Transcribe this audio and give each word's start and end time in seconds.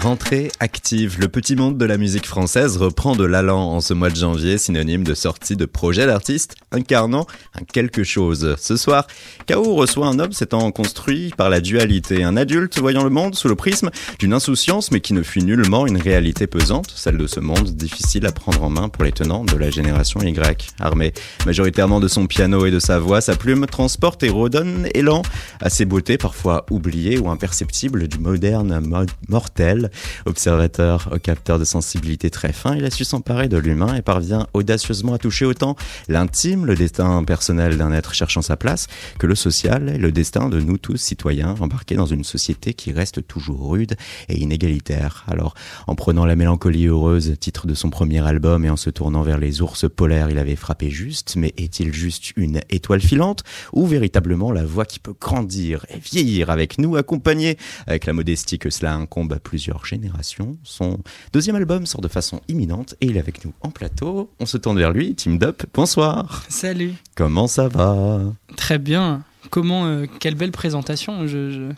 Rentrée 0.00 0.52
active, 0.60 1.18
le 1.18 1.26
petit 1.26 1.56
monde 1.56 1.76
de 1.76 1.84
la 1.84 1.98
musique 1.98 2.26
française 2.26 2.76
reprend 2.76 3.16
de 3.16 3.24
l'allant 3.24 3.72
en 3.72 3.80
ce 3.80 3.94
mois 3.94 4.10
de 4.10 4.14
janvier, 4.14 4.56
synonyme 4.56 5.02
de 5.02 5.12
sortie 5.12 5.56
de 5.56 5.64
projet 5.64 6.06
d'artiste 6.06 6.54
incarnant 6.70 7.26
un 7.54 7.64
quelque 7.64 8.04
chose. 8.04 8.54
Ce 8.60 8.76
soir, 8.76 9.08
K.O. 9.48 9.74
reçoit 9.74 10.06
un 10.06 10.20
homme 10.20 10.32
s'étant 10.32 10.70
construit 10.70 11.32
par 11.36 11.50
la 11.50 11.60
dualité, 11.60 12.22
un 12.22 12.36
adulte 12.36 12.78
voyant 12.78 13.02
le 13.02 13.10
monde 13.10 13.34
sous 13.34 13.48
le 13.48 13.56
prisme 13.56 13.90
d'une 14.20 14.34
insouciance 14.34 14.92
mais 14.92 15.00
qui 15.00 15.14
ne 15.14 15.22
fuit 15.22 15.42
nullement 15.42 15.84
une 15.86 15.96
réalité 15.96 16.46
pesante, 16.46 16.92
celle 16.94 17.18
de 17.18 17.26
ce 17.26 17.40
monde 17.40 17.70
difficile 17.70 18.24
à 18.26 18.32
prendre 18.32 18.62
en 18.62 18.70
main 18.70 18.88
pour 18.88 19.02
les 19.02 19.12
tenants 19.12 19.44
de 19.44 19.56
la 19.56 19.70
génération 19.70 20.20
Y. 20.20 20.68
Armé 20.78 21.12
majoritairement 21.44 21.98
de 21.98 22.08
son 22.08 22.26
piano 22.28 22.66
et 22.66 22.70
de 22.70 22.78
sa 22.78 23.00
voix, 23.00 23.20
sa 23.20 23.34
plume 23.34 23.66
transporte 23.66 24.22
et 24.22 24.30
redonne 24.30 24.86
élan 24.94 25.22
à 25.60 25.70
ses 25.70 25.86
beautés 25.86 26.18
parfois 26.18 26.66
oubliées 26.70 27.18
ou 27.18 27.28
imperceptibles 27.30 28.06
du 28.06 28.18
moderne 28.18 28.80
mortel 29.28 29.87
Observateur 30.26 31.08
au 31.12 31.18
capteur 31.18 31.58
de 31.58 31.64
sensibilité 31.64 32.30
très 32.30 32.52
fin, 32.52 32.76
il 32.76 32.84
a 32.84 32.90
su 32.90 33.04
s'emparer 33.04 33.48
de 33.48 33.56
l'humain 33.56 33.94
et 33.94 34.02
parvient 34.02 34.46
audacieusement 34.54 35.14
à 35.14 35.18
toucher 35.18 35.44
autant 35.44 35.76
l'intime, 36.08 36.66
le 36.66 36.74
destin 36.74 37.22
personnel 37.24 37.76
d'un 37.76 37.92
être 37.92 38.14
cherchant 38.14 38.42
sa 38.42 38.56
place, 38.56 38.86
que 39.18 39.26
le 39.26 39.34
social 39.34 39.88
et 39.88 39.98
le 39.98 40.12
destin 40.12 40.48
de 40.48 40.60
nous 40.60 40.78
tous 40.78 40.96
citoyens 40.96 41.54
embarqués 41.60 41.96
dans 41.96 42.06
une 42.06 42.24
société 42.24 42.74
qui 42.74 42.92
reste 42.92 43.26
toujours 43.26 43.70
rude 43.70 43.96
et 44.28 44.38
inégalitaire. 44.38 45.24
Alors, 45.28 45.54
en 45.86 45.94
prenant 45.94 46.24
la 46.26 46.36
mélancolie 46.36 46.86
heureuse, 46.86 47.34
titre 47.40 47.66
de 47.66 47.74
son 47.74 47.90
premier 47.90 48.26
album, 48.26 48.64
et 48.64 48.70
en 48.70 48.76
se 48.76 48.90
tournant 48.90 49.22
vers 49.22 49.38
les 49.38 49.62
ours 49.62 49.86
polaires, 49.88 50.30
il 50.30 50.38
avait 50.38 50.56
frappé 50.56 50.90
juste, 50.90 51.34
mais 51.36 51.54
est-il 51.56 51.92
juste 51.92 52.32
une 52.36 52.60
étoile 52.70 53.00
filante 53.00 53.44
ou 53.72 53.86
véritablement 53.86 54.52
la 54.52 54.64
voix 54.64 54.84
qui 54.84 54.98
peut 54.98 55.14
grandir 55.18 55.86
et 55.90 55.98
vieillir 55.98 56.50
avec 56.50 56.78
nous, 56.78 56.96
accompagner 56.96 57.56
avec 57.86 58.06
la 58.06 58.12
modestie 58.12 58.58
que 58.58 58.70
cela 58.70 58.94
incombe 58.94 59.32
à 59.32 59.38
plusieurs 59.38 59.77
génération. 59.86 60.56
Son 60.62 60.98
deuxième 61.32 61.56
album 61.56 61.86
sort 61.86 62.00
de 62.00 62.08
façon 62.08 62.40
imminente 62.48 62.94
et 63.00 63.06
il 63.06 63.16
est 63.16 63.20
avec 63.20 63.44
nous 63.44 63.52
en 63.60 63.70
plateau. 63.70 64.30
On 64.40 64.46
se 64.46 64.56
tourne 64.56 64.78
vers 64.78 64.92
lui. 64.92 65.14
Team 65.14 65.38
Dup, 65.38 65.64
bonsoir. 65.74 66.44
Salut. 66.48 66.94
Comment 67.14 67.46
ça 67.46 67.68
va? 67.68 68.20
Très 68.56 68.78
bien. 68.78 69.22
Comment 69.50 69.86
euh, 69.86 70.06
Quelle 70.20 70.34
belle 70.34 70.52
présentation. 70.52 71.26
je... 71.26 71.72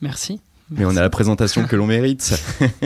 Merci. 0.00 0.40
Mais 0.68 0.84
on 0.84 0.96
a 0.96 1.00
la 1.00 1.10
présentation 1.10 1.64
que 1.64 1.76
l'on 1.76 1.86
mérite. 1.86 2.34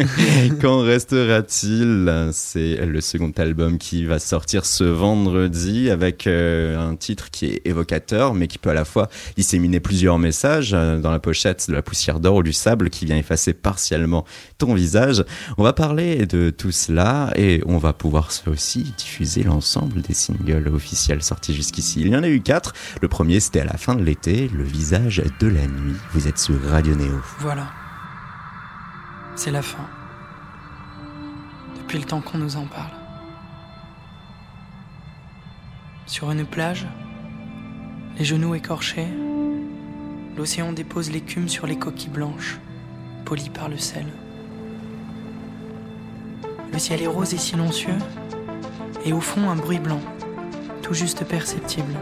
Quand 0.60 0.80
restera-t-il? 0.80 2.28
C'est 2.30 2.76
le 2.76 3.00
second 3.00 3.32
album 3.38 3.78
qui 3.78 4.04
va 4.04 4.18
sortir 4.18 4.66
ce 4.66 4.84
vendredi 4.84 5.88
avec 5.88 6.26
euh, 6.26 6.78
un 6.78 6.94
titre 6.94 7.30
qui 7.30 7.46
est 7.46 7.62
évocateur, 7.64 8.34
mais 8.34 8.48
qui 8.48 8.58
peut 8.58 8.68
à 8.68 8.74
la 8.74 8.84
fois 8.84 9.08
disséminer 9.34 9.80
plusieurs 9.80 10.18
messages 10.18 10.74
euh, 10.74 10.98
dans 10.98 11.10
la 11.10 11.20
pochette 11.20 11.70
de 11.70 11.72
la 11.74 11.80
poussière 11.80 12.20
d'or 12.20 12.36
ou 12.36 12.42
du 12.42 12.52
sable 12.52 12.90
qui 12.90 13.06
vient 13.06 13.16
effacer 13.16 13.54
partiellement 13.54 14.26
ton 14.60 14.74
visage. 14.74 15.24
On 15.58 15.62
va 15.62 15.72
parler 15.72 16.26
de 16.26 16.50
tout 16.50 16.70
cela 16.70 17.32
et 17.34 17.62
on 17.66 17.78
va 17.78 17.92
pouvoir 17.92 18.28
aussi 18.46 18.92
diffuser 18.96 19.42
l'ensemble 19.42 20.02
des 20.02 20.14
singles 20.14 20.68
officiels 20.68 21.22
sortis 21.22 21.54
jusqu'ici. 21.54 22.02
Il 22.02 22.08
y 22.08 22.16
en 22.16 22.22
a 22.22 22.28
eu 22.28 22.40
quatre. 22.40 22.74
Le 23.00 23.08
premier, 23.08 23.40
c'était 23.40 23.60
à 23.60 23.64
la 23.64 23.78
fin 23.78 23.94
de 23.94 24.02
l'été, 24.02 24.48
Le 24.52 24.64
visage 24.64 25.22
de 25.40 25.48
la 25.48 25.66
nuit. 25.66 25.96
Vous 26.12 26.28
êtes 26.28 26.38
sur 26.38 26.62
Radio 26.62 26.94
Néo. 26.94 27.20
Voilà. 27.38 27.68
C'est 29.34 29.50
la 29.50 29.62
fin. 29.62 29.88
Depuis 31.78 31.98
le 31.98 32.04
temps 32.04 32.20
qu'on 32.20 32.38
nous 32.38 32.56
en 32.56 32.66
parle. 32.66 32.92
Sur 36.04 36.30
une 36.30 36.44
plage, 36.44 36.86
les 38.18 38.24
genoux 38.24 38.54
écorchés, 38.54 39.08
l'océan 40.36 40.72
dépose 40.72 41.10
l'écume 41.10 41.48
sur 41.48 41.66
les 41.66 41.78
coquilles 41.78 42.10
blanches, 42.10 42.58
polies 43.24 43.48
par 43.48 43.70
le 43.70 43.78
sel. 43.78 44.06
Le 46.72 46.78
ciel 46.78 47.02
est 47.02 47.06
rose 47.06 47.34
et 47.34 47.38
silencieux, 47.38 47.98
et 49.04 49.12
au 49.12 49.20
fond 49.20 49.50
un 49.50 49.56
bruit 49.56 49.78
blanc, 49.78 50.00
tout 50.82 50.94
juste 50.94 51.24
perceptible. 51.24 51.92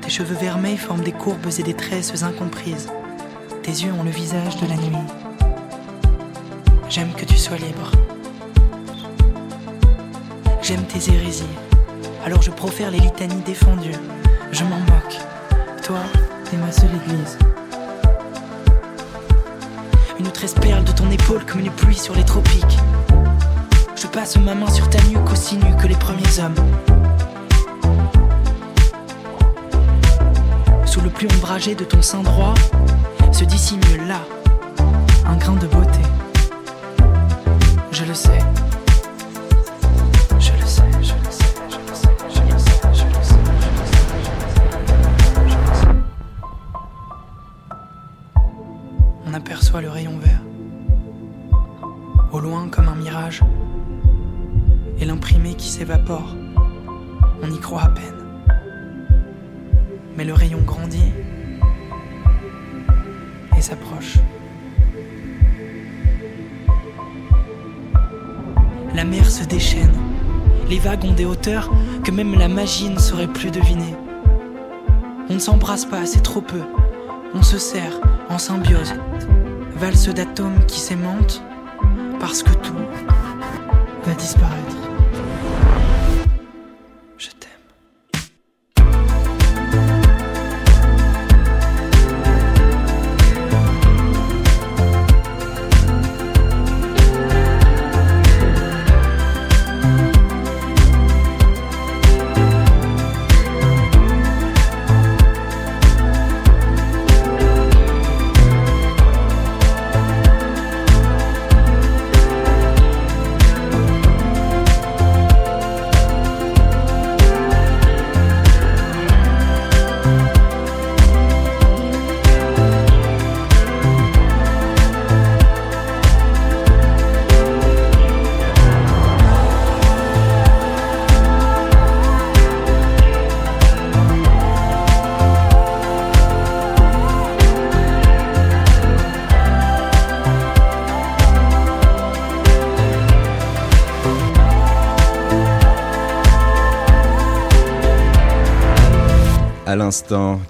Tes 0.00 0.10
cheveux 0.10 0.34
vermeils 0.34 0.76
forment 0.76 1.02
des 1.02 1.12
courbes 1.12 1.46
et 1.58 1.62
des 1.62 1.74
tresses 1.74 2.22
incomprises. 2.22 2.90
Tes 3.62 3.70
yeux 3.70 3.92
ont 3.92 4.02
le 4.02 4.10
visage 4.10 4.56
de 4.56 4.66
la 4.66 4.76
nuit. 4.76 4.96
J'aime 6.88 7.12
que 7.14 7.24
tu 7.24 7.38
sois 7.38 7.56
libre. 7.56 7.90
J'aime 10.60 10.84
tes 10.84 11.12
hérésies. 11.12 11.44
Alors 12.24 12.42
je 12.42 12.50
profère 12.50 12.90
les 12.90 13.00
litanies 13.00 13.42
défendues. 13.46 13.96
Je 14.52 14.64
m'en 14.64 14.78
moque. 14.78 15.18
Toi, 15.82 16.00
t'es 16.44 16.56
ma 16.56 16.70
seule 16.70 16.90
église. 17.04 17.38
Une 20.24 20.30
tresse 20.30 20.54
de 20.54 20.92
ton 20.92 21.10
épaule 21.10 21.44
comme 21.44 21.58
une 21.62 21.72
pluie 21.72 21.98
sur 21.98 22.14
les 22.14 22.24
tropiques. 22.24 22.78
Je 23.96 24.06
passe 24.06 24.36
ma 24.36 24.54
main 24.54 24.70
sur 24.70 24.88
ta 24.88 25.02
nuque 25.08 25.28
aussi 25.32 25.56
nue 25.56 25.74
que 25.76 25.88
les 25.88 25.96
premiers 25.96 26.38
hommes. 26.38 26.54
Sous 30.86 31.00
le 31.00 31.10
plus 31.10 31.26
ombragé 31.26 31.74
de 31.74 31.82
ton 31.82 32.00
sein 32.02 32.22
droit, 32.22 32.54
se 33.32 33.42
dissimule 33.42 34.06
là 34.06 34.20
un 35.26 35.34
grain 35.34 35.56
de 35.56 35.66
beauté. 35.66 36.02
Je 37.90 38.04
le 38.04 38.14
sais. 38.14 38.38
Que 71.42 72.10
même 72.12 72.38
la 72.38 72.46
magie 72.46 72.88
ne 72.88 72.98
saurait 72.98 73.26
plus 73.26 73.50
deviner. 73.50 73.96
On 75.28 75.34
ne 75.34 75.38
s'embrasse 75.40 75.84
pas, 75.84 76.06
c'est 76.06 76.22
trop 76.22 76.40
peu. 76.40 76.60
On 77.34 77.42
se 77.42 77.58
serre 77.58 78.00
en 78.28 78.38
symbiose. 78.38 78.94
Valse 79.74 80.08
d'atomes 80.08 80.64
qui 80.66 80.78
s'aimantent 80.78 81.42
parce 82.20 82.42
que 82.44 82.52
tout 82.54 82.76
va 84.04 84.14
disparaître. 84.14 84.91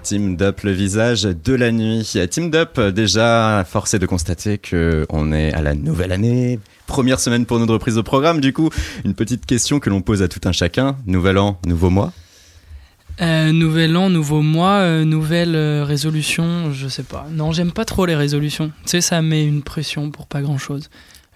Team 0.03 0.37
Dup, 0.37 0.61
le 0.61 0.71
visage 0.71 1.23
de 1.23 1.53
la 1.53 1.71
nuit. 1.71 2.17
Team 2.29 2.49
Dup, 2.49 2.79
déjà, 2.79 3.65
forcé 3.67 3.99
de 3.99 4.05
constater 4.05 4.57
que 4.57 5.05
on 5.09 5.33
est 5.33 5.53
à 5.53 5.61
la 5.61 5.75
nouvelle 5.75 6.11
année, 6.11 6.59
Première 6.87 7.19
semaine 7.19 7.45
pour 7.45 7.59
notre 7.59 7.73
reprise 7.73 7.95
de 7.95 8.01
programme, 8.01 8.41
du 8.41 8.53
coup, 8.53 8.69
une 9.05 9.13
petite 9.13 9.45
question 9.45 9.79
que 9.79 9.89
l'on 9.89 10.01
pose 10.01 10.21
à 10.21 10.27
tout 10.27 10.41
un 10.45 10.51
chacun. 10.51 10.97
Nouvel 11.07 11.37
an, 11.37 11.57
nouveau 11.65 11.89
mois? 11.89 12.11
Euh, 13.21 13.51
nouvel 13.51 13.95
an, 13.95 14.09
nouveau 14.09 14.41
mois, 14.41 14.79
euh, 14.79 15.05
nouvelle 15.05 15.55
euh, 15.55 15.83
résolution, 15.85 16.71
je 16.73 16.87
sais 16.87 17.03
pas. 17.03 17.27
Non, 17.31 17.51
j'aime 17.51 17.71
pas 17.71 17.85
trop 17.85 18.05
les 18.05 18.15
résolutions. 18.15 18.71
Tu 18.83 18.89
sais, 18.89 19.01
ça 19.01 19.21
met 19.21 19.45
une 19.45 19.61
pression 19.61 20.11
pour 20.11 20.27
pas 20.27 20.41
grand 20.41 20.57
chose. 20.57 20.89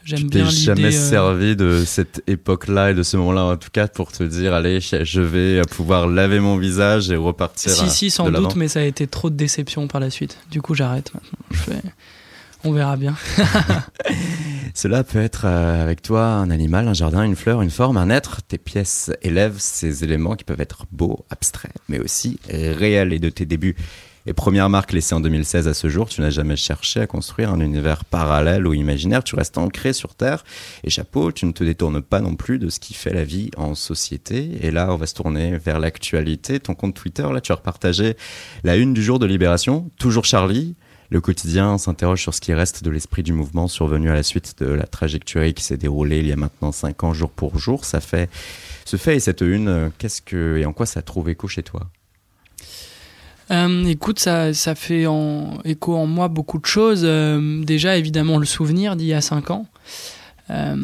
J'aime 0.07 0.29
bien 0.29 0.45
l'idée. 0.45 0.55
jamais 0.55 0.91
servi 0.91 1.57
de 1.57 1.83
cette 1.85 2.23
époque-là 2.27 2.91
et 2.91 2.93
de 2.93 3.03
ce 3.03 3.17
moment-là, 3.17 3.43
en 3.43 3.57
tout 3.57 3.67
cas, 3.69 3.89
pour 3.89 4.13
te 4.13 4.23
dire, 4.23 4.53
allez, 4.53 4.79
je 4.79 5.19
vais 5.19 5.61
pouvoir 5.69 6.07
laver 6.07 6.39
mon 6.39 6.55
visage 6.55 7.11
et 7.11 7.17
repartir. 7.17 7.73
Si, 7.73 7.89
si, 7.89 8.09
sans 8.09 8.31
doute, 8.31 8.55
mais 8.55 8.69
ça 8.69 8.79
a 8.79 8.83
été 8.83 9.05
trop 9.05 9.29
de 9.29 9.35
déception 9.35 9.89
par 9.89 9.99
la 9.99 10.09
suite. 10.09 10.37
Du 10.49 10.61
coup, 10.61 10.75
j'arrête 10.75 11.13
maintenant. 11.13 11.39
Je 11.51 11.57
fais 11.57 11.81
on 12.63 12.71
verra 12.71 12.95
bien. 12.97 13.15
Cela 14.73 15.03
peut 15.03 15.19
être 15.19 15.45
euh, 15.45 15.83
avec 15.83 16.01
toi 16.01 16.25
un 16.25 16.49
animal, 16.49 16.87
un 16.87 16.93
jardin, 16.93 17.23
une 17.23 17.35
fleur, 17.35 17.61
une 17.61 17.69
forme, 17.69 17.97
un 17.97 18.09
être. 18.09 18.41
Tes 18.47 18.57
pièces 18.57 19.11
élèvent 19.21 19.59
ces 19.59 20.03
éléments 20.03 20.35
qui 20.35 20.43
peuvent 20.43 20.61
être 20.61 20.85
beaux, 20.91 21.25
abstraits, 21.29 21.75
mais 21.87 21.99
aussi 21.99 22.39
réels 22.49 23.13
et 23.13 23.19
de 23.19 23.29
tes 23.29 23.45
débuts. 23.45 23.75
Et 24.29 24.33
première 24.33 24.69
marque 24.69 24.91
laissée 24.91 25.15
en 25.15 25.21
2016 25.21 25.69
à 25.69 25.73
ce 25.73 25.87
jour, 25.87 26.09
tu 26.09 26.19
n'as 26.19 26.31
jamais 26.31 26.57
cherché 26.57 26.99
à 26.99 27.07
construire 27.07 27.49
un 27.49 27.61
univers 27.61 28.03
parallèle 28.03 28.67
ou 28.67 28.73
imaginaire, 28.73 29.23
tu 29.23 29.37
restes 29.37 29.57
ancré 29.57 29.93
sur 29.93 30.15
Terre. 30.15 30.43
Et 30.83 30.89
chapeau, 30.89 31.31
tu 31.31 31.45
ne 31.45 31.53
te 31.53 31.63
détournes 31.63 32.01
pas 32.01 32.19
non 32.19 32.35
plus 32.35 32.59
de 32.59 32.67
ce 32.67 32.81
qui 32.81 32.93
fait 32.93 33.13
la 33.13 33.23
vie 33.23 33.51
en 33.55 33.73
société. 33.73 34.57
Et 34.59 34.69
là, 34.69 34.91
on 34.91 34.97
va 34.97 35.05
se 35.05 35.13
tourner 35.13 35.57
vers 35.57 35.79
l'actualité. 35.79 36.59
Ton 36.59 36.75
compte 36.75 36.93
Twitter, 36.93 37.25
là, 37.31 37.39
tu 37.39 37.53
as 37.53 37.55
repartagé 37.55 38.17
la 38.65 38.75
une 38.75 38.93
du 38.93 39.01
jour 39.01 39.17
de 39.17 39.25
Libération, 39.25 39.89
toujours 39.97 40.25
Charlie. 40.25 40.75
Le 41.09 41.21
quotidien 41.21 41.77
s'interroge 41.77 42.21
sur 42.21 42.33
ce 42.33 42.41
qui 42.41 42.53
reste 42.53 42.83
de 42.83 42.89
l'esprit 42.91 43.23
du 43.23 43.31
mouvement 43.31 43.69
survenu 43.69 44.09
à 44.09 44.13
la 44.13 44.23
suite 44.23 44.55
de 44.59 44.65
la 44.65 44.87
trajectoire 44.87 45.53
qui 45.53 45.63
s'est 45.63 45.77
déroulée 45.77 46.19
il 46.19 46.27
y 46.27 46.33
a 46.33 46.35
maintenant 46.35 46.73
cinq 46.73 47.05
ans 47.05 47.13
jour 47.13 47.29
pour 47.29 47.57
jour. 47.59 47.85
Ça 47.85 48.01
fait 48.01 48.29
ce 48.83 48.97
fait 48.97 49.15
et 49.15 49.19
cette 49.21 49.39
une, 49.39 49.89
qu'est-ce 49.97 50.21
que 50.21 50.57
et 50.57 50.65
en 50.65 50.73
quoi 50.73 50.85
ça 50.85 51.01
trouve 51.01 51.29
écho 51.29 51.47
chez 51.47 51.63
toi? 51.63 51.89
Euh, 53.51 53.85
écoute, 53.85 54.19
ça, 54.19 54.53
ça 54.53 54.75
fait 54.75 55.05
en, 55.05 55.59
écho 55.63 55.95
en 55.95 56.05
moi 56.05 56.27
beaucoup 56.27 56.59
de 56.59 56.65
choses. 56.65 57.01
Euh, 57.03 57.63
déjà, 57.63 57.97
évidemment, 57.97 58.37
le 58.37 58.45
souvenir 58.45 58.95
d'il 58.95 59.07
y 59.07 59.13
a 59.13 59.21
cinq 59.21 59.51
ans. 59.51 59.65
Euh, 60.49 60.75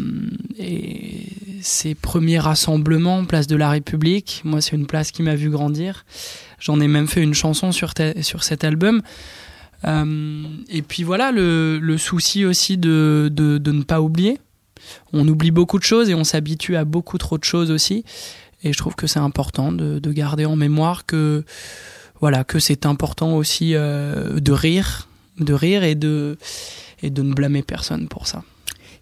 et 0.57 1.27
ces 1.61 1.95
premiers 1.95 2.39
rassemblements, 2.39 3.25
place 3.25 3.47
de 3.47 3.55
la 3.55 3.69
République, 3.69 4.41
moi, 4.43 4.61
c'est 4.61 4.75
une 4.75 4.87
place 4.87 5.11
qui 5.11 5.23
m'a 5.23 5.35
vu 5.35 5.49
grandir. 5.49 6.05
J'en 6.59 6.79
ai 6.79 6.87
même 6.87 7.07
fait 7.07 7.21
une 7.21 7.33
chanson 7.33 7.71
sur, 7.71 7.93
sur 8.21 8.43
cet 8.43 8.63
album. 8.63 9.01
Et 9.85 10.81
puis 10.81 11.03
voilà, 11.03 11.31
le, 11.33 11.95
souci 11.97 12.45
aussi 12.45 12.77
de, 12.77 13.29
de, 13.29 13.71
ne 13.71 13.83
pas 13.83 13.99
oublier. 14.01 14.39
On 15.11 15.27
oublie 15.27 15.51
beaucoup 15.51 15.77
de 15.77 15.83
choses 15.83 16.09
et 16.09 16.13
on 16.13 16.23
s'habitue 16.23 16.77
à 16.77 16.85
beaucoup 16.85 17.17
trop 17.17 17.37
de 17.37 17.43
choses 17.43 17.69
aussi. 17.69 18.05
Et 18.63 18.71
je 18.71 18.77
trouve 18.77 18.95
que 18.95 19.07
c'est 19.07 19.19
important 19.19 19.71
de, 19.73 20.11
garder 20.11 20.45
en 20.45 20.55
mémoire 20.55 21.05
que 21.05 21.43
voilà 22.23 22.45
que 22.45 22.57
c'est 22.57 22.85
important 22.85 23.35
aussi 23.35 23.75
euh, 23.75 24.39
de 24.39 24.53
rire, 24.53 25.09
de 25.39 25.53
rire 25.53 25.83
et 25.83 25.93
de 25.93 26.37
et 27.01 27.09
de 27.09 27.21
ne 27.21 27.33
blâmer 27.33 27.63
personne 27.63 28.07
pour 28.07 28.27
ça. 28.27 28.43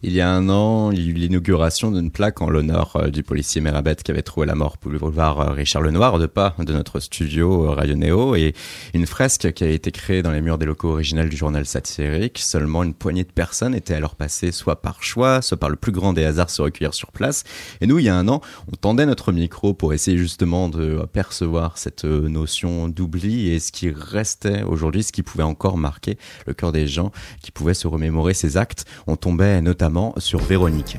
Il 0.03 0.13
y 0.13 0.21
a 0.21 0.31
un 0.31 0.49
an, 0.49 0.89
il 0.89 0.99
y 0.99 1.07
a 1.07 1.11
eu 1.11 1.13
l'inauguration 1.13 1.91
d'une 1.91 2.09
plaque 2.09 2.41
en 2.41 2.49
l'honneur 2.49 2.95
euh, 2.95 3.09
du 3.09 3.21
policier 3.21 3.61
Merabet 3.61 3.97
qui 3.97 4.09
avait 4.09 4.23
trouvé 4.23 4.47
la 4.47 4.55
mort 4.55 4.79
pour 4.79 4.89
le 4.89 4.97
boulevard 4.97 5.39
euh, 5.39 5.51
Richard 5.51 5.83
Lenoir, 5.83 6.17
de 6.17 6.25
pas 6.25 6.55
de 6.57 6.73
notre 6.73 6.99
studio 6.99 7.67
euh, 7.67 7.73
Radio 7.75 8.35
et 8.35 8.55
une 8.95 9.05
fresque 9.05 9.53
qui 9.53 9.63
a 9.63 9.69
été 9.69 9.91
créée 9.91 10.23
dans 10.23 10.31
les 10.31 10.41
murs 10.41 10.57
des 10.57 10.65
locaux 10.65 10.89
originels 10.93 11.29
du 11.29 11.37
journal 11.37 11.67
satirique. 11.67 12.39
Seulement 12.39 12.81
une 12.81 12.95
poignée 12.95 13.25
de 13.25 13.31
personnes 13.31 13.75
étaient 13.75 13.93
alors 13.93 14.15
passées 14.15 14.51
soit 14.51 14.81
par 14.81 15.03
choix, 15.03 15.43
soit 15.43 15.57
par 15.57 15.69
le 15.69 15.75
plus 15.75 15.91
grand 15.91 16.13
des 16.13 16.25
hasards 16.25 16.49
se 16.49 16.63
recueillir 16.63 16.95
sur 16.95 17.11
place. 17.11 17.43
Et 17.79 17.85
nous, 17.85 17.99
il 17.99 18.05
y 18.05 18.09
a 18.09 18.15
un 18.15 18.27
an, 18.27 18.41
on 18.73 18.75
tendait 18.75 19.05
notre 19.05 19.31
micro 19.31 19.75
pour 19.75 19.93
essayer 19.93 20.17
justement 20.17 20.67
de 20.67 21.05
percevoir 21.13 21.77
cette 21.77 22.05
notion 22.05 22.87
d'oubli 22.87 23.49
et 23.49 23.59
ce 23.59 23.71
qui 23.71 23.91
restait 23.91 24.63
aujourd'hui, 24.63 25.03
ce 25.03 25.11
qui 25.11 25.21
pouvait 25.21 25.43
encore 25.43 25.77
marquer 25.77 26.17
le 26.47 26.55
cœur 26.55 26.71
des 26.71 26.87
gens 26.87 27.11
qui 27.43 27.51
pouvaient 27.51 27.75
se 27.75 27.87
remémorer 27.87 28.33
ces 28.33 28.57
actes. 28.57 28.85
On 29.05 29.15
tombait 29.15 29.61
notamment 29.61 29.90
sur 30.17 30.39
Véronique. 30.39 30.97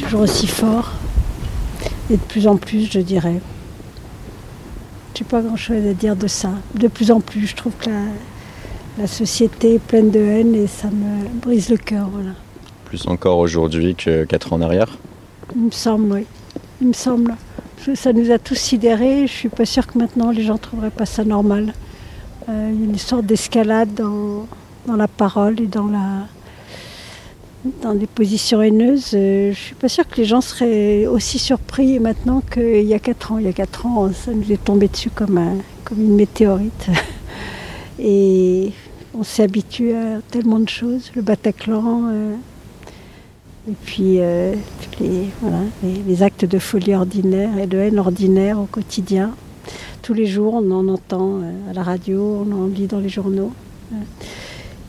Toujours 0.00 0.22
aussi 0.22 0.46
fort, 0.46 0.92
et 2.10 2.16
de 2.16 2.22
plus 2.22 2.46
en 2.46 2.56
plus, 2.56 2.90
je 2.90 3.00
dirais. 3.00 3.40
Je 5.14 5.22
n'ai 5.22 5.28
pas 5.28 5.40
grand-chose 5.40 5.86
à 5.86 5.94
dire 5.94 6.16
de 6.16 6.26
ça. 6.26 6.50
De 6.74 6.88
plus 6.88 7.10
en 7.10 7.20
plus, 7.20 7.46
je 7.46 7.54
trouve 7.54 7.72
que 7.78 7.90
la, 8.98 9.06
société 9.06 9.74
est 9.74 9.78
pleine 9.78 10.10
de 10.10 10.18
haine 10.18 10.54
et 10.54 10.66
ça 10.66 10.88
me 10.88 11.28
brise 11.40 11.68
le 11.68 11.76
cœur. 11.76 12.08
Voilà. 12.12 12.30
Plus 12.86 13.06
encore 13.06 13.38
aujourd'hui 13.38 13.94
que 13.94 14.24
quatre 14.24 14.52
ans 14.52 14.56
en 14.56 14.62
arrière? 14.62 14.98
Il 15.54 15.62
me 15.62 15.70
semble, 15.70 16.12
oui. 16.12 16.26
Il 16.80 16.88
me 16.88 16.92
semble. 16.92 17.36
Ça 17.94 18.12
nous 18.12 18.30
a 18.30 18.38
tous 18.38 18.56
sidérés. 18.56 19.26
Je 19.26 19.32
suis 19.32 19.48
pas 19.48 19.66
sûre 19.66 19.86
que 19.86 19.98
maintenant 19.98 20.30
les 20.30 20.42
gens 20.42 20.54
ne 20.54 20.58
trouveraient 20.58 20.90
pas 20.90 21.06
ça 21.06 21.24
normal. 21.24 21.72
Euh, 22.48 22.70
il 22.72 22.80
y 22.80 22.82
a 22.82 22.86
une 22.86 22.98
sorte 22.98 23.26
d'escalade 23.26 23.94
dans, 23.94 24.46
dans 24.86 24.96
la 24.96 25.08
parole 25.08 25.60
et 25.60 25.66
dans 25.66 25.86
la, 25.86 26.26
dans 27.82 27.94
des 27.94 28.06
positions 28.06 28.60
haineuses, 28.62 29.12
euh, 29.14 29.46
je 29.46 29.48
ne 29.48 29.54
suis 29.54 29.74
pas 29.74 29.88
sûre 29.88 30.06
que 30.06 30.16
les 30.16 30.24
gens 30.24 30.40
seraient 30.40 31.06
aussi 31.06 31.38
surpris 31.38 31.98
maintenant 31.98 32.42
qu'il 32.42 32.82
y 32.82 32.94
a 32.94 32.98
4 32.98 33.32
ans. 33.32 33.38
Il 33.38 33.46
y 33.46 33.48
a 33.48 33.52
4 33.52 33.86
ans, 33.86 34.12
ça 34.12 34.32
nous 34.32 34.52
est 34.52 34.62
tombé 34.62 34.88
dessus 34.88 35.10
comme, 35.10 35.40
une 35.96 36.14
météorite. 36.14 36.88
Et 37.98 38.72
on 39.14 39.22
s'est 39.22 39.44
habitué 39.44 39.96
à 39.96 40.20
tellement 40.30 40.58
de 40.58 40.68
choses, 40.68 41.10
le 41.14 41.22
Bataclan, 41.22 42.08
euh, 42.08 42.34
et 43.70 43.74
puis 43.84 44.16
euh, 44.18 44.54
les, 45.00 46.22
actes 46.22 46.44
de 46.44 46.58
folie 46.58 46.94
ordinaire 46.94 47.56
et 47.58 47.66
de 47.66 47.78
haine 47.78 47.98
ordinaire 47.98 48.58
au 48.58 48.66
quotidien. 48.66 49.34
Tous 50.02 50.12
les 50.12 50.26
jours, 50.26 50.54
on 50.54 50.70
en 50.70 50.88
entend 50.88 51.40
à 51.70 51.72
la 51.72 51.82
radio, 51.82 52.44
on 52.46 52.64
en 52.64 52.66
lit 52.66 52.88
dans 52.88 52.98
les 52.98 53.08
journaux. 53.08 53.52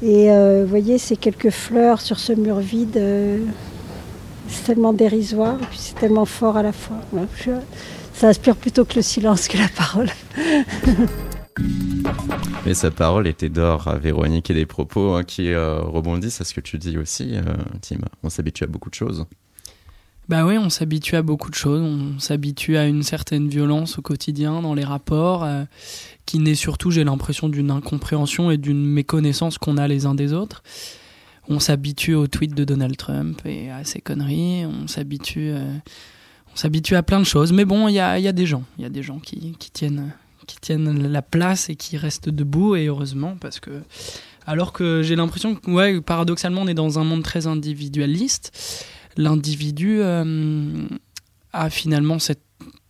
Et 0.06 0.30
euh, 0.30 0.62
vous 0.62 0.70
voyez, 0.70 1.00
ces 1.00 1.18
quelques 1.18 1.50
fleurs 1.50 2.00
sur 2.00 2.20
ce 2.20 2.32
mur 2.32 2.60
vide, 2.60 2.96
euh, 2.98 3.44
c'est 4.48 4.66
tellement 4.66 4.94
dérisoire 4.94 5.56
et 5.56 5.66
puis 5.66 5.80
c'est 5.80 5.96
tellement 5.96 6.26
fort 6.26 6.58
à 6.58 6.62
la 6.62 6.74
fois. 6.74 6.98
ça 8.14 8.28
inspire 8.28 8.56
plutôt 8.56 8.86
que 8.86 8.98
le 8.98 9.02
silence 9.02 9.48
que 9.48 9.58
la 9.58 9.68
parole. 9.68 10.12
Mais 12.68 12.76
sa 12.76 12.92
parole 12.92 13.26
était 13.26 13.50
d'or 13.50 13.88
à 13.88 13.98
Véronique 13.98 14.52
et 14.52 14.54
des 14.54 14.68
propos 14.68 15.16
hein, 15.16 15.24
qui 15.24 15.52
euh, 15.52 15.80
rebondissent 15.80 16.40
à 16.40 16.44
ce 16.44 16.54
que 16.54 16.62
tu 16.62 16.78
dis 16.78 17.00
aussi, 17.00 17.38
Tim. 17.82 17.98
On 18.22 18.30
s'habitue 18.30 18.66
à 18.66 18.68
beaucoup 18.68 18.92
de 18.92 18.96
choses. 18.96 19.26
Bah 20.28 20.44
oui, 20.44 20.58
on 20.58 20.72
s'habitue 20.72 21.16
à 21.16 21.22
beaucoup 21.22 21.52
de 21.52 21.56
choses. 21.56 21.82
On 21.82 22.20
s'habitue 22.20 22.78
à 22.78 22.88
une 22.88 23.04
certaine 23.04 23.48
violence 23.48 24.00
au 24.00 24.02
quotidien 24.02 24.62
dans 24.62 24.74
les 24.74 24.84
rapports, 24.84 25.44
euh, 25.44 25.66
qui 26.26 26.40
naît 26.40 26.56
surtout, 26.56 26.90
j'ai 26.90 27.04
l'impression, 27.04 27.48
d'une 27.48 27.70
incompréhension 27.70 28.50
et 28.50 28.58
d'une 28.58 28.84
méconnaissance 28.84 29.60
qu'on 29.60 29.78
a 29.78 29.88
les 29.88 30.08
uns 30.08 30.16
des 30.16 30.34
autres. 30.34 30.64
On 31.48 31.60
s'habitue 31.60 32.16
aux 32.16 32.26
tweets 32.26 32.56
de 32.56 32.64
Donald 32.64 32.98
Trump 32.98 33.40
et 33.46 33.70
à 33.70 33.84
ses 33.84 34.02
conneries. 34.02 34.66
On 34.66 34.88
s'habitue, 34.88 35.52
euh, 35.52 35.78
on 36.52 36.56
s'habitue 36.56 36.96
à 36.96 37.04
plein 37.04 37.20
de 37.20 37.26
choses. 37.26 37.54
Mais 37.54 37.66
bon, 37.66 37.88
il 37.88 37.94
y 37.94 38.00
a, 38.00 38.18
y 38.18 38.28
a, 38.28 38.32
des 38.32 38.48
gens, 38.48 38.64
il 38.80 38.82
y 38.82 38.86
a 38.86 38.90
des 38.90 39.04
gens 39.04 39.20
qui, 39.20 39.56
qui, 39.60 39.70
tiennent, 39.70 40.12
qui 40.48 40.58
tiennent 40.60 41.08
la 41.08 41.22
place 41.22 41.70
et 41.70 41.76
qui 41.76 41.98
restent 41.98 42.30
debout. 42.30 42.76
Et 42.76 42.88
heureusement, 42.88 43.38
parce 43.40 43.60
que 43.60 43.84
alors 44.48 44.74
que 44.74 45.04
j'ai 45.04 45.16
l'impression 45.16 45.54
que, 45.54 45.70
ouais, 45.70 46.02
paradoxalement, 46.02 46.62
on 46.62 46.68
est 46.68 46.74
dans 46.74 46.98
un 46.98 47.04
monde 47.04 47.22
très 47.22 47.46
individualiste 47.46 48.52
l'individu 49.18 50.00
euh, 50.02 50.88
a 51.54 51.70
finalement 51.70 52.20
cette, 52.20 52.44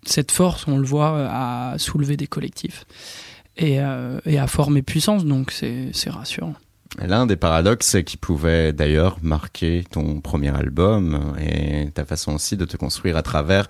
cette, 0.06 0.32
force, 0.32 0.68
on 0.68 0.78
le 0.78 0.86
voit, 0.86 1.28
à 1.30 1.76
soulever 1.78 2.18
des 2.18 2.28
collectifs 2.28 2.86
et, 3.58 3.80
euh, 3.80 4.20
et 4.26 4.38
à 4.38 4.48
former 4.48 4.82
puissance, 4.82 5.26
donc 5.26 5.52
c'est 5.52 6.10
rassurant. 6.10 6.56
L'un 7.00 7.26
des 7.26 7.36
paradoxes 7.36 7.98
qui 8.06 8.16
pouvait 8.16 8.72
d'ailleurs 8.72 9.18
marquer 9.22 9.84
ton 9.92 10.22
premier 10.22 10.56
album 10.56 11.36
et 11.40 11.90
ta 11.92 12.06
façon 12.06 12.36
aussi 12.36 12.56
de 12.56 12.64
te 12.64 12.78
construire 12.78 13.18
à 13.18 13.22
travers 13.22 13.68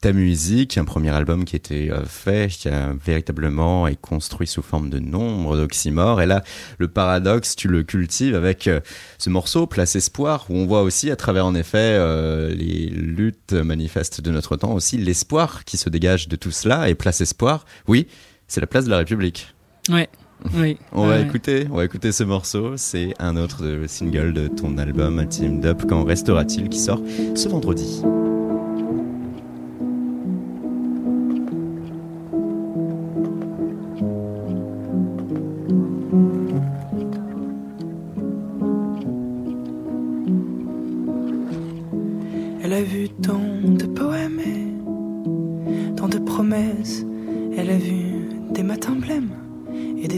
ta 0.00 0.12
musique, 0.12 0.78
un 0.78 0.84
premier 0.84 1.10
album 1.10 1.44
qui 1.44 1.56
était 1.56 1.90
euh, 1.90 2.04
fait, 2.04 2.50
qui 2.50 2.68
a 2.68 2.92
véritablement 3.04 3.86
est 3.86 4.00
construit 4.00 4.46
sous 4.46 4.62
forme 4.62 4.88
de 4.88 4.98
nombre 4.98 5.56
d'oxymores. 5.56 6.22
Et 6.22 6.26
là, 6.26 6.42
le 6.78 6.88
paradoxe, 6.88 7.54
tu 7.54 7.68
le 7.68 7.82
cultives 7.82 8.34
avec 8.34 8.66
euh, 8.66 8.80
ce 9.18 9.28
morceau, 9.28 9.66
Place 9.66 9.96
Espoir, 9.96 10.46
où 10.48 10.56
on 10.56 10.66
voit 10.66 10.82
aussi 10.82 11.10
à 11.10 11.16
travers 11.16 11.44
en 11.44 11.54
effet 11.54 11.78
euh, 11.78 12.48
les 12.54 12.86
luttes 12.86 13.52
manifestes 13.52 14.22
de 14.22 14.30
notre 14.30 14.56
temps, 14.56 14.72
aussi 14.72 14.96
l'espoir 14.96 15.64
qui 15.64 15.76
se 15.76 15.90
dégage 15.90 16.28
de 16.28 16.36
tout 16.36 16.50
cela. 16.50 16.88
Et 16.88 16.94
Place 16.94 17.20
Espoir, 17.20 17.66
oui, 17.86 18.06
c'est 18.48 18.62
la 18.62 18.66
place 18.66 18.86
de 18.86 18.90
la 18.90 18.98
République. 18.98 19.54
Ouais. 19.90 20.08
Oui. 20.54 20.78
on 20.92 21.06
va 21.06 21.18
écouter, 21.18 21.66
on 21.70 21.76
va 21.76 21.84
écouter 21.84 22.12
ce 22.12 22.24
morceau. 22.24 22.78
C'est 22.78 23.12
un 23.18 23.36
autre 23.36 23.84
single 23.86 24.32
de 24.32 24.48
ton 24.48 24.78
album 24.78 25.26
Team 25.28 25.62
Up. 25.62 25.82
Quand 25.86 26.04
restera-t-il 26.04 26.70
qui 26.70 26.78
sort 26.78 27.02
ce 27.34 27.48
vendredi. 27.48 28.02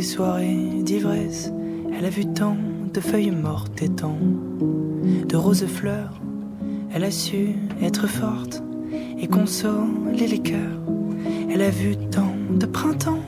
Des 0.03 0.09
soirées 0.09 0.83
d'ivresse. 0.83 1.53
Elle 1.97 2.05
a 2.05 2.11
vu 2.11 2.27
tant 2.27 2.57
de 2.93 2.99
feuilles 3.01 3.31
mortes 3.31 3.81
et 3.83 3.89
tant 3.89 4.19
de 5.29 5.37
roses 5.37 5.65
fleurs. 5.65 6.21
Elle 6.93 7.05
a 7.05 7.13
su 7.13 7.51
être 7.81 8.09
forte 8.09 8.65
et 9.21 9.29
consoler 9.29 10.27
les 10.27 10.41
cœurs. 10.41 10.83
Elle 11.49 11.63
a 11.63 11.71
vu 11.71 11.95
tant 12.11 12.35
de 12.51 12.67
printemps 12.67 13.23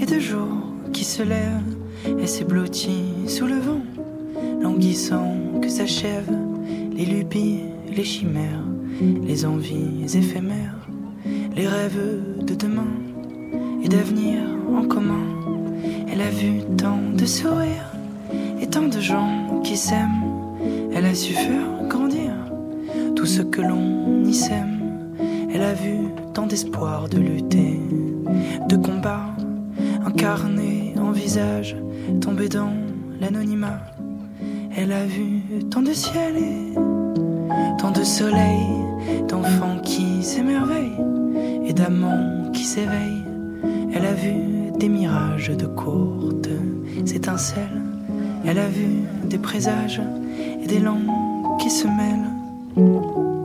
et 0.00 0.06
de 0.06 0.20
jours 0.20 0.62
qui 0.92 1.02
se 1.02 1.24
lèvent. 1.24 1.76
Elle 2.06 2.28
s'est 2.28 2.44
blottie 2.44 3.26
sous 3.26 3.46
le 3.46 3.58
vent, 3.58 3.82
languissant 4.62 5.34
que 5.60 5.68
s'achèvent 5.68 6.38
les 6.96 7.06
lubies, 7.06 7.64
les 7.90 8.04
chimères, 8.04 8.64
les 9.00 9.44
envies 9.44 10.04
éphémères, 10.04 10.86
les 11.56 11.66
rêves 11.66 12.44
de 12.44 12.54
demain 12.54 12.92
et 13.82 13.88
d'avenir 13.88 14.38
en 14.76 14.86
commun. 14.86 15.37
Elle 16.10 16.20
a 16.20 16.30
vu 16.30 16.62
tant 16.76 16.98
de 17.14 17.26
sourires 17.26 17.92
et 18.60 18.66
tant 18.66 18.88
de 18.88 19.00
gens 19.00 19.60
qui 19.62 19.76
s'aiment. 19.76 20.24
Elle 20.94 21.06
a 21.06 21.14
su 21.14 21.34
faire 21.34 21.88
grandir 21.88 22.32
tout 23.14 23.26
ce 23.26 23.42
que 23.42 23.60
l'on 23.60 24.24
y 24.24 24.34
sème. 24.34 25.14
Elle 25.52 25.62
a 25.62 25.74
vu 25.74 26.08
tant 26.34 26.46
d'espoir 26.46 27.08
de 27.08 27.18
lutter, 27.18 27.80
de 28.68 28.76
combat, 28.76 29.26
incarné 30.04 30.94
en 31.00 31.10
visage, 31.12 31.76
tomber 32.20 32.48
dans 32.48 32.72
l'anonymat. 33.20 33.80
Elle 34.76 34.92
a 34.92 35.04
vu 35.04 35.42
tant 35.70 35.82
de 35.82 35.92
ciel 35.92 36.34
tant 37.78 37.90
de 37.92 38.02
soleil, 38.02 38.66
d'enfants 39.28 39.78
qui 39.82 40.22
s'émerveillent 40.22 41.00
et 41.64 41.72
d'amants 41.72 42.50
qui 42.52 42.64
s'éveillent. 42.64 43.24
Elle 43.94 44.04
a 44.04 44.14
vu 44.14 44.57
des 44.78 44.88
mirages 44.88 45.50
de 45.50 45.66
courtes 45.66 46.48
étincelles. 47.12 47.82
Elle 48.44 48.58
a 48.58 48.68
vu 48.68 49.02
des 49.24 49.38
présages 49.38 50.00
et 50.62 50.66
des 50.66 50.78
langues 50.78 51.10
qui 51.58 51.70
se 51.70 51.86
mêlent. 51.86 53.37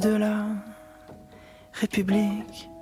De 0.00 0.16
la 0.16 0.46
République. 1.72 2.73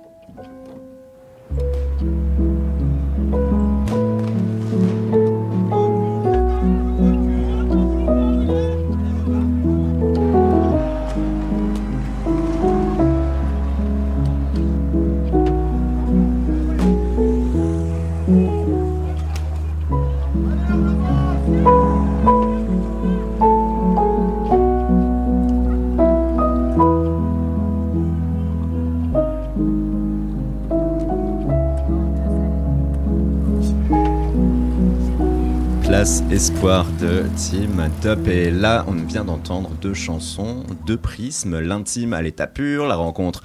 Espoir 36.33 36.87
de 36.99 37.25
Tim 37.37 37.91
Top. 38.01 38.27
Et 38.27 38.49
là, 38.49 38.85
on 38.87 38.93
vient 38.93 39.23
d'entendre 39.23 39.69
deux 39.79 39.93
chansons, 39.93 40.63
deux 40.87 40.97
prismes, 40.97 41.59
l'intime 41.59 42.13
à 42.13 42.23
l'état 42.23 42.47
pur, 42.47 42.87
la 42.87 42.95
rencontre 42.95 43.43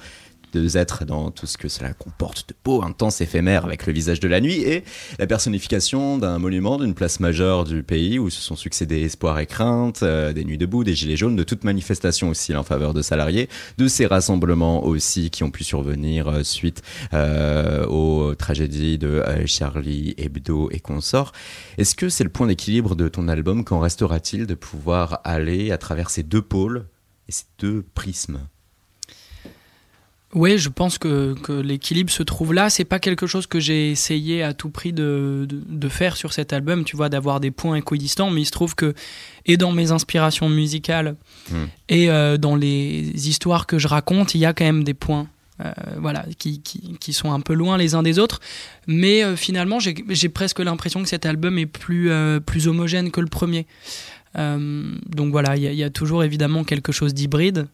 deux 0.53 0.77
êtres 0.77 1.05
dans 1.05 1.31
tout 1.31 1.45
ce 1.45 1.57
que 1.57 1.67
cela 1.67 1.93
comporte 1.93 2.49
de 2.49 2.55
beau, 2.63 2.83
intense, 2.83 3.21
éphémère 3.21 3.65
avec 3.65 3.85
le 3.85 3.93
visage 3.93 4.19
de 4.19 4.27
la 4.27 4.41
nuit 4.41 4.61
et 4.61 4.83
la 5.17 5.27
personnification 5.27 6.17
d'un 6.17 6.39
monument 6.39 6.77
d'une 6.77 6.93
place 6.93 7.19
majeure 7.19 7.63
du 7.63 7.83
pays 7.83 8.19
où 8.19 8.29
se 8.29 8.41
sont 8.41 8.55
succédés 8.55 9.01
espoir 9.01 9.39
et 9.39 9.45
crainte, 9.45 10.03
euh, 10.03 10.33
des 10.33 10.43
nuits 10.43 10.57
debout, 10.57 10.83
des 10.83 10.95
gilets 10.95 11.17
jaunes, 11.17 11.35
de 11.35 11.43
toute 11.43 11.63
manifestation 11.63 12.29
aussi 12.29 12.55
en 12.55 12.63
faveur 12.63 12.93
de 12.93 13.01
salariés, 13.01 13.49
de 13.77 13.87
ces 13.87 14.05
rassemblements 14.05 14.85
aussi 14.85 15.29
qui 15.29 15.43
ont 15.43 15.51
pu 15.51 15.63
survenir 15.63 16.27
euh, 16.27 16.43
suite 16.43 16.81
euh, 17.13 17.85
aux 17.85 18.35
tragédies 18.35 18.97
de 18.97 19.23
Charlie 19.45 20.13
Hebdo 20.17 20.69
et 20.71 20.79
consorts. 20.79 21.31
Est-ce 21.77 21.95
que 21.95 22.09
c'est 22.09 22.23
le 22.23 22.29
point 22.29 22.47
d'équilibre 22.47 22.95
de 22.95 23.07
ton 23.07 23.27
album? 23.27 23.63
Qu'en 23.63 23.79
restera-t-il 23.79 24.45
de 24.45 24.55
pouvoir 24.55 25.21
aller 25.23 25.71
à 25.71 25.77
travers 25.77 26.09
ces 26.09 26.23
deux 26.23 26.41
pôles 26.41 26.85
et 27.27 27.31
ces 27.31 27.45
deux 27.59 27.83
prismes? 27.93 28.39
Oui, 30.35 30.59
je 30.59 30.69
pense 30.69 30.99
que, 30.99 31.33
que 31.41 31.51
l'équilibre 31.51 32.11
se 32.11 32.21
trouve 32.21 32.53
là. 32.53 32.69
C'est 32.69 32.85
pas 32.85 32.99
quelque 32.99 33.25
chose 33.25 33.47
que 33.47 33.59
j'ai 33.59 33.89
essayé 33.89 34.43
à 34.43 34.53
tout 34.53 34.69
prix 34.69 34.93
de, 34.93 35.47
de, 35.49 35.89
faire 35.89 36.15
sur 36.15 36.33
cet 36.33 36.53
album, 36.53 36.83
tu 36.83 36.95
vois, 36.95 37.09
d'avoir 37.09 37.39
des 37.39 37.49
points 37.49 37.75
équidistants. 37.75 38.29
Mais 38.29 38.41
il 38.41 38.45
se 38.45 38.51
trouve 38.51 38.75
que, 38.75 38.93
et 39.47 39.57
dans 39.57 39.71
mes 39.71 39.91
inspirations 39.91 40.47
musicales, 40.47 41.15
hmm. 41.49 41.65
et 41.89 42.11
euh, 42.11 42.37
dans 42.37 42.55
les 42.55 43.27
histoires 43.27 43.65
que 43.65 43.79
je 43.79 43.87
raconte, 43.87 44.35
il 44.35 44.39
y 44.39 44.45
a 44.45 44.53
quand 44.53 44.65
même 44.65 44.83
des 44.83 44.93
points. 44.93 45.27
Euh, 45.65 45.73
voilà, 45.97 46.25
qui, 46.37 46.61
qui, 46.61 46.95
qui, 47.01 47.11
sont 47.11 47.33
un 47.33 47.41
peu 47.41 47.53
loin 47.53 47.77
les 47.77 47.93
uns 47.93 48.01
des 48.01 48.17
autres. 48.17 48.39
Mais 48.87 49.25
euh, 49.25 49.35
finalement, 49.35 49.77
j'ai 49.79 50.29
presque 50.29 50.59
l'impression 50.59 51.03
que 51.03 51.09
cet 51.09 51.25
album 51.25 51.57
est 51.57 51.65
plus, 51.65 52.11
plus 52.45 52.69
homogène 52.69 53.11
que 53.11 53.19
le 53.19 53.27
premier. 53.27 53.65
Euh, 54.37 54.95
donc 55.07 55.31
voilà, 55.31 55.57
il 55.57 55.63
y, 55.63 55.83
a 55.83 55.89
toujours 55.89 56.23
évidemment 56.23 56.63
quelque 56.63 56.91
chose 56.91 57.13
d'hybride, 57.13 57.67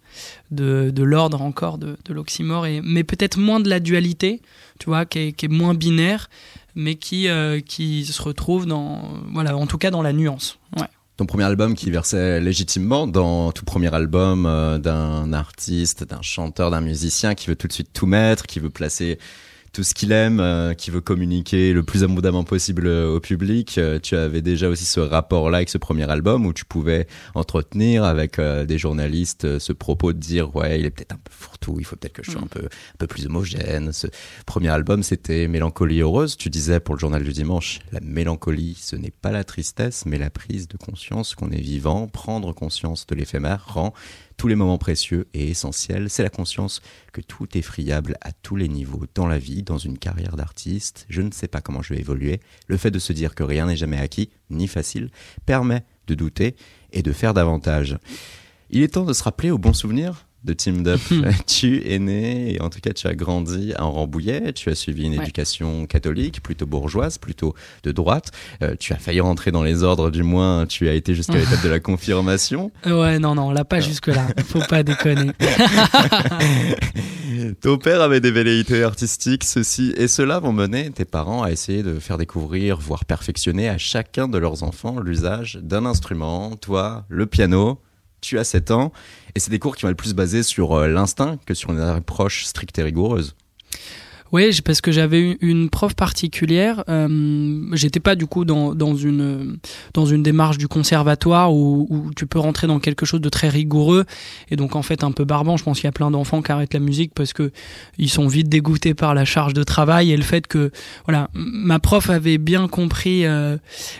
de, 0.51 0.91
l'ordre 1.03 1.41
encore 1.41 1.77
de, 1.77 1.97
l'oxymore, 2.09 2.65
mais 2.83 3.03
peut-être 3.03 3.38
moins 3.38 3.59
de 3.59 3.69
la 3.69 3.79
dualité, 3.79 4.41
tu 4.79 4.85
vois, 4.88 5.05
qui 5.05 5.19
est, 5.19 5.47
moins 5.47 5.74
binaire, 5.74 6.29
mais 6.75 6.95
qui, 6.95 7.27
euh, 7.27 7.59
qui 7.59 8.05
se 8.05 8.21
retrouve 8.21 8.65
dans, 8.65 9.13
voilà, 9.31 9.55
en 9.57 9.67
tout 9.67 9.77
cas 9.77 9.91
dans 9.91 10.01
la 10.01 10.13
nuance. 10.13 10.57
Ton 11.17 11.25
premier 11.25 11.45
album 11.45 11.75
qui 11.75 11.91
versait 11.91 12.41
légitimement 12.41 13.07
dans 13.07 13.53
tout 13.53 13.63
premier 13.63 13.93
album 13.93 14.45
euh, 14.45 14.79
d'un 14.79 15.31
artiste, 15.31 16.03
d'un 16.03 16.21
chanteur, 16.21 16.71
d'un 16.71 16.81
musicien 16.81 17.35
qui 17.35 17.47
veut 17.47 17.55
tout 17.55 17.67
de 17.67 17.74
suite 17.74 17.91
tout 17.93 18.05
mettre, 18.05 18.45
qui 18.45 18.59
veut 18.59 18.69
placer 18.69 19.17
tout 19.75 19.84
ce 19.84 19.94
qu'il 19.94 20.13
aime, 20.13 20.39
euh, 20.39 20.74
qui 20.74 20.89
veut 20.89 21.01
communiquer 21.01 21.74
le 21.74 21.84
plus 21.84 22.05
abondamment 22.05 22.46
possible 22.46 22.88
euh, 22.88 23.13
au 23.13 23.20
public. 23.20 23.77
Euh, 23.77 24.00
tu 24.00 24.15
avais 24.15 24.41
déjà 24.41 24.70
aussi 24.70 24.86
ce 24.86 25.01
rapport-là 25.01 25.58
avec 25.58 25.70
ce 25.70 25.77
premier 25.77 26.10
album 26.10 26.46
où 26.46 26.53
tu 26.53 26.63
pouvais 26.63 27.08
entretenir 27.34 28.05
avec 28.05 28.39
des 28.39 28.77
journalistes 28.77 29.60
ce 29.60 29.74
propos 29.74 30.13
de 30.13 30.17
dire 30.17 30.55
ouais, 30.55 30.79
il 30.79 30.86
est 30.86 30.91
peut-être 30.91 31.12
un 31.12 31.20
peu 31.22 31.32
fourre 31.32 31.55
partout. 31.65 31.79
Il 31.79 31.86
faut 31.86 31.96
peut-être 31.96 32.13
que 32.13 32.24
je 32.24 32.32
sois 32.32 32.41
un, 32.41 32.48
peu, 32.48 32.65
un 32.65 32.98
peu 32.98 33.08
plus 33.08 33.25
homogène. 33.25 33.91
Ce 33.91 34.08
premier 34.46 34.70
album, 34.70 35.03
c'était 35.03 35.48
Mélancolie 35.48 36.01
heureuse. 36.01 36.38
Tu 36.38 36.50
disais 36.50 36.79
pour 36.79 36.96
le 36.96 37.00
journal 37.00 37.24
du 37.24 37.32
dimanche, 37.32 37.79
la 37.91 38.00
mélancolie, 38.01 38.77
ce 38.79 38.96
n'est 38.96 39.12
pas 39.12 39.32
la 39.32 39.44
tristesse, 39.44 40.05
mais 40.05 40.17
la 40.17 40.29
prise 40.29 40.67
de 40.67 40.77
conscience 40.77 41.36
qu'on 41.36 41.51
est 41.51 41.62
vivant. 41.62 42.08
Prendre 42.08 42.53
conscience 42.53 43.05
de 43.08 43.15
l'éphémère 43.15 43.65
rend 43.67 43.94
tous 44.37 44.47
les 44.47 44.55
moments 44.55 44.77
précieux 44.77 45.27
et 45.33 45.49
essentiels. 45.49 46.09
C'est 46.09 46.23
la 46.23 46.29
conscience 46.29 46.81
que 47.13 47.21
tout 47.21 47.57
est 47.57 47.61
friable 47.61 48.17
à 48.21 48.31
tous 48.31 48.55
les 48.55 48.67
niveaux 48.67 49.05
dans 49.13 49.27
la 49.27 49.37
vie, 49.37 49.63
dans 49.63 49.77
une 49.77 49.97
carrière 49.97 50.35
d'artiste. 50.35 51.05
Je 51.09 51.21
ne 51.21 51.31
sais 51.31 51.47
pas 51.47 51.61
comment 51.61 51.81
je 51.81 51.93
vais 51.93 51.99
évoluer. 51.99 52.39
Le 52.67 52.77
fait 52.77 52.91
de 52.91 52.99
se 52.99 53.13
dire 53.13 53.35
que 53.35 53.43
rien 53.43 53.67
n'est 53.67 53.77
jamais 53.77 53.99
acquis, 53.99 54.29
ni 54.49 54.67
facile, 54.67 55.09
permet 55.45 55.83
de 56.07 56.15
douter 56.15 56.55
et 56.91 57.01
de 57.01 57.11
faire 57.11 57.33
davantage. 57.33 57.97
Il 58.69 58.81
est 58.81 58.93
temps 58.93 59.05
de 59.05 59.13
se 59.13 59.23
rappeler 59.23 59.51
aux 59.51 59.57
bons 59.57 59.73
souvenirs 59.73 60.27
de 60.45 60.53
Team 60.53 60.85
Up. 60.87 61.01
tu 61.47 61.81
es 61.85 61.99
né, 61.99 62.53
et 62.53 62.61
en 62.61 62.69
tout 62.69 62.79
cas 62.79 62.93
tu 62.93 63.07
as 63.07 63.15
grandi 63.15 63.73
à 63.75 63.83
Rambouillet, 63.83 64.53
tu 64.53 64.69
as 64.69 64.75
suivi 64.75 65.05
une 65.05 65.13
éducation 65.13 65.85
catholique, 65.87 66.41
plutôt 66.41 66.65
bourgeoise, 66.65 67.17
plutôt 67.17 67.55
de 67.83 67.91
droite. 67.91 68.31
Euh, 68.61 68.75
tu 68.79 68.93
as 68.93 68.97
failli 68.97 69.19
rentrer 69.19 69.51
dans 69.51 69.63
les 69.63 69.83
ordres, 69.83 70.11
du 70.11 70.23
moins 70.23 70.65
tu 70.65 70.87
as 70.87 70.93
été 70.93 71.15
jusqu'à 71.15 71.35
l'étape 71.35 71.63
de 71.63 71.69
la 71.69 71.79
confirmation. 71.81 72.71
Ouais, 72.85 73.19
non, 73.19 73.35
non, 73.35 73.51
là 73.51 73.65
pas 73.65 73.79
jusque-là, 73.79 74.27
faut 74.45 74.59
pas 74.69 74.83
déconner. 74.83 75.31
Ton 77.61 77.77
père 77.77 78.01
avait 78.01 78.21
des 78.21 78.31
velléités 78.31 78.83
artistiques, 78.83 79.43
ceci 79.43 79.93
et 79.97 80.07
cela 80.07 80.39
vont 80.39 80.53
mener 80.53 80.91
tes 80.91 81.05
parents 81.05 81.43
à 81.43 81.51
essayer 81.51 81.83
de 81.83 81.99
faire 81.99 82.17
découvrir, 82.17 82.77
voire 82.77 83.05
perfectionner 83.05 83.67
à 83.67 83.77
chacun 83.77 84.27
de 84.27 84.37
leurs 84.37 84.63
enfants 84.63 84.99
l'usage 84.99 85.59
d'un 85.61 85.85
instrument, 85.85 86.55
toi, 86.55 87.05
le 87.09 87.25
piano, 87.25 87.79
tu 88.25 88.39
as 88.39 88.44
7 88.44 88.72
ans, 88.72 88.91
et 89.36 89.39
c'est 89.39 89.51
des 89.51 89.60
cours 89.60 89.75
qui 89.75 89.84
vont 89.84 89.89
être 89.89 89.98
plus 89.98 90.13
basés 90.13 90.44
sur 90.44 90.74
euh, 90.74 90.88
l'instinct 90.88 91.38
que 91.46 91.53
sur 91.53 91.72
une 91.72 91.79
approche 91.79 92.46
stricte 92.46 92.77
et 92.79 92.84
rigoureuse. 92.84 93.36
Oui, 94.32 94.60
parce 94.65 94.82
que 94.82 94.91
j'avais 94.91 95.38
une 95.39 95.70
prof 95.70 95.94
particulière. 95.94 96.84
Euh, 96.89 97.70
J'étais 97.74 98.00
pas 98.00 98.15
du 98.15 98.25
coup 98.25 98.44
dans, 98.44 98.74
dans, 98.74 98.96
une 98.96 99.60
dans 99.94 100.05
une 100.05 100.24
démarche 100.24 100.58
du 100.58 100.67
conservatoire 100.67 101.53
où, 101.53 102.12
tu 102.17 102.25
peux 102.25 102.39
rentrer 102.39 102.67
dans 102.67 102.79
quelque 102.79 103.05
chose 103.05 103.22
de 103.22 103.29
très 103.29 103.50
rigoureux 103.50 104.05
et 104.50 104.55
donc 104.55 104.75
en 104.75 104.82
fait 104.82 105.03
un 105.03 105.12
peu 105.12 105.24
barbant. 105.25 105.58
Je 105.58 105.63
pense 105.63 105.77
qu'il 105.77 105.86
y 105.86 105.88
a 105.88 105.94
plein 105.94 106.12
d'enfants 106.12 106.41
qui 106.41 106.51
arrêtent 106.51 106.74
la 106.74 106.79
musique 106.79 107.13
parce 107.13 107.34
que 107.34 107.51
ils 107.98 108.10
sont 108.10 108.27
vite 108.27 108.50
dégoûtés 108.50 108.94
par 108.94 109.13
la 109.13 109.25
charge 109.25 109.53
de 109.53 109.63
travail 109.63 110.12
et 110.12 110.17
le 110.17 110.24
fait 110.24 110.48
que 110.48 110.72
voilà, 111.05 111.29
ma 111.34 111.79
prof 111.79 112.10
avait 112.10 112.38
bien 112.38 112.67
compris 112.67 113.25
euh, 113.25 113.58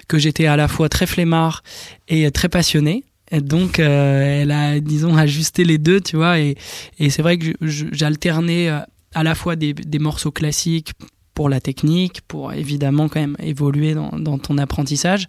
que 0.08 0.18
j'étais 0.18 0.48
à 0.48 0.58
la 0.58 0.68
fois 0.68 0.90
très 0.90 1.06
flemmard 1.06 1.64
et 2.08 2.30
très 2.32 2.50
passionné. 2.50 3.06
Et 3.32 3.42
donc, 3.42 3.80
euh, 3.80 4.42
elle 4.42 4.52
a, 4.52 4.80
disons, 4.80 5.16
ajusté 5.18 5.64
les 5.64 5.78
deux, 5.78 6.00
tu 6.00 6.16
vois. 6.16 6.40
Et, 6.40 6.56
et 7.00 7.10
c'est 7.10 7.22
vrai 7.22 7.38
que 7.38 7.54
j'alternais 7.62 8.70
euh, 8.70 8.80
à 9.14 9.24
la 9.24 9.36
fois 9.36 9.56
des, 9.56 9.74
des, 9.74 10.00
morceaux 10.00 10.32
classiques 10.32 10.94
pour 11.34 11.50
la 11.50 11.60
technique, 11.60 12.22
pour 12.28 12.54
évidemment 12.54 13.10
quand 13.10 13.20
même 13.20 13.38
évoluer 13.40 13.94
dans, 13.94 14.12
dans 14.12 14.38
ton 14.38 14.58
apprentissage, 14.58 15.28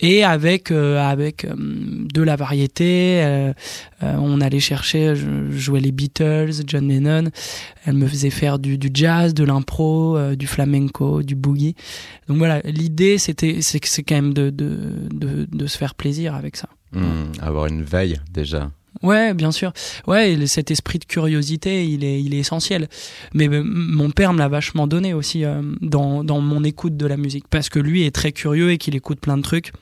et 0.00 0.24
avec 0.24 0.70
euh, 0.70 0.98
avec 0.98 1.46
de 1.58 2.22
la 2.22 2.36
variété. 2.36 3.22
Euh, 3.22 3.52
on 4.02 4.40
allait 4.40 4.60
chercher, 4.60 5.14
je 5.14 5.50
jouais 5.50 5.80
les 5.80 5.92
Beatles, 5.92 6.50
John 6.66 6.88
Lennon. 6.88 7.30
Elle 7.84 7.94
me 7.94 8.06
faisait 8.06 8.30
faire 8.30 8.58
du, 8.58 8.78
du 8.78 8.90
jazz, 8.92 9.34
de 9.34 9.44
l'impro, 9.44 10.18
du 10.34 10.46
flamenco, 10.46 11.22
du 11.22 11.34
boogie. 11.34 11.74
Donc 12.28 12.38
voilà, 12.38 12.60
l'idée 12.64 13.18
c'était 13.18 13.58
c'est 13.60 13.84
c'est 13.84 14.02
quand 14.02 14.14
même 14.14 14.34
de, 14.34 14.50
de 14.50 15.08
de 15.10 15.46
de 15.50 15.66
se 15.66 15.76
faire 15.76 15.94
plaisir 15.94 16.34
avec 16.34 16.56
ça. 16.56 16.68
Mmh, 16.92 17.32
avoir 17.42 17.66
une 17.66 17.82
veille 17.82 18.18
déjà. 18.32 18.70
Ouais, 19.02 19.34
bien 19.34 19.52
sûr. 19.52 19.72
Ouais, 20.06 20.36
cet 20.46 20.70
esprit 20.70 20.98
de 20.98 21.04
curiosité, 21.04 21.86
il 21.86 22.04
est, 22.04 22.20
il 22.22 22.34
est 22.34 22.38
essentiel. 22.38 22.88
Mais 23.32 23.48
mon 23.48 24.10
père 24.10 24.32
me 24.32 24.38
l'a 24.38 24.48
vachement 24.48 24.86
donné 24.86 25.14
aussi 25.14 25.44
euh, 25.44 25.62
dans, 25.80 26.24
dans 26.24 26.40
mon 26.40 26.64
écoute 26.64 26.96
de 26.96 27.06
la 27.06 27.16
musique, 27.16 27.44
parce 27.48 27.68
que 27.68 27.78
lui 27.78 28.04
est 28.04 28.10
très 28.10 28.32
curieux 28.32 28.72
et 28.72 28.78
qu'il 28.78 28.94
écoute 28.96 29.20
plein 29.20 29.36
de 29.36 29.42
trucs, 29.42 29.72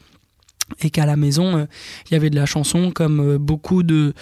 et 0.80 0.90
qu'à 0.90 1.06
la 1.06 1.16
maison, 1.16 1.56
euh, 1.56 1.64
il 2.08 2.14
y 2.14 2.16
avait 2.16 2.30
de 2.30 2.36
la 2.36 2.46
chanson 2.46 2.90
comme 2.90 3.20
euh, 3.20 3.38
beaucoup 3.38 3.82
de 3.82 4.14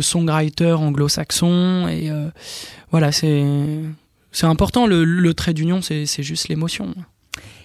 songwriters 0.00 0.80
anglo-saxons 0.80 1.88
et 1.88 2.10
voilà, 2.90 3.12
c'est 3.12 3.44
c'est 4.30 4.46
important. 4.46 4.86
Le, 4.86 5.04
le 5.04 5.34
trait 5.34 5.54
d'union, 5.54 5.80
c'est 5.80 6.22
juste 6.22 6.48
l'émotion. 6.48 6.94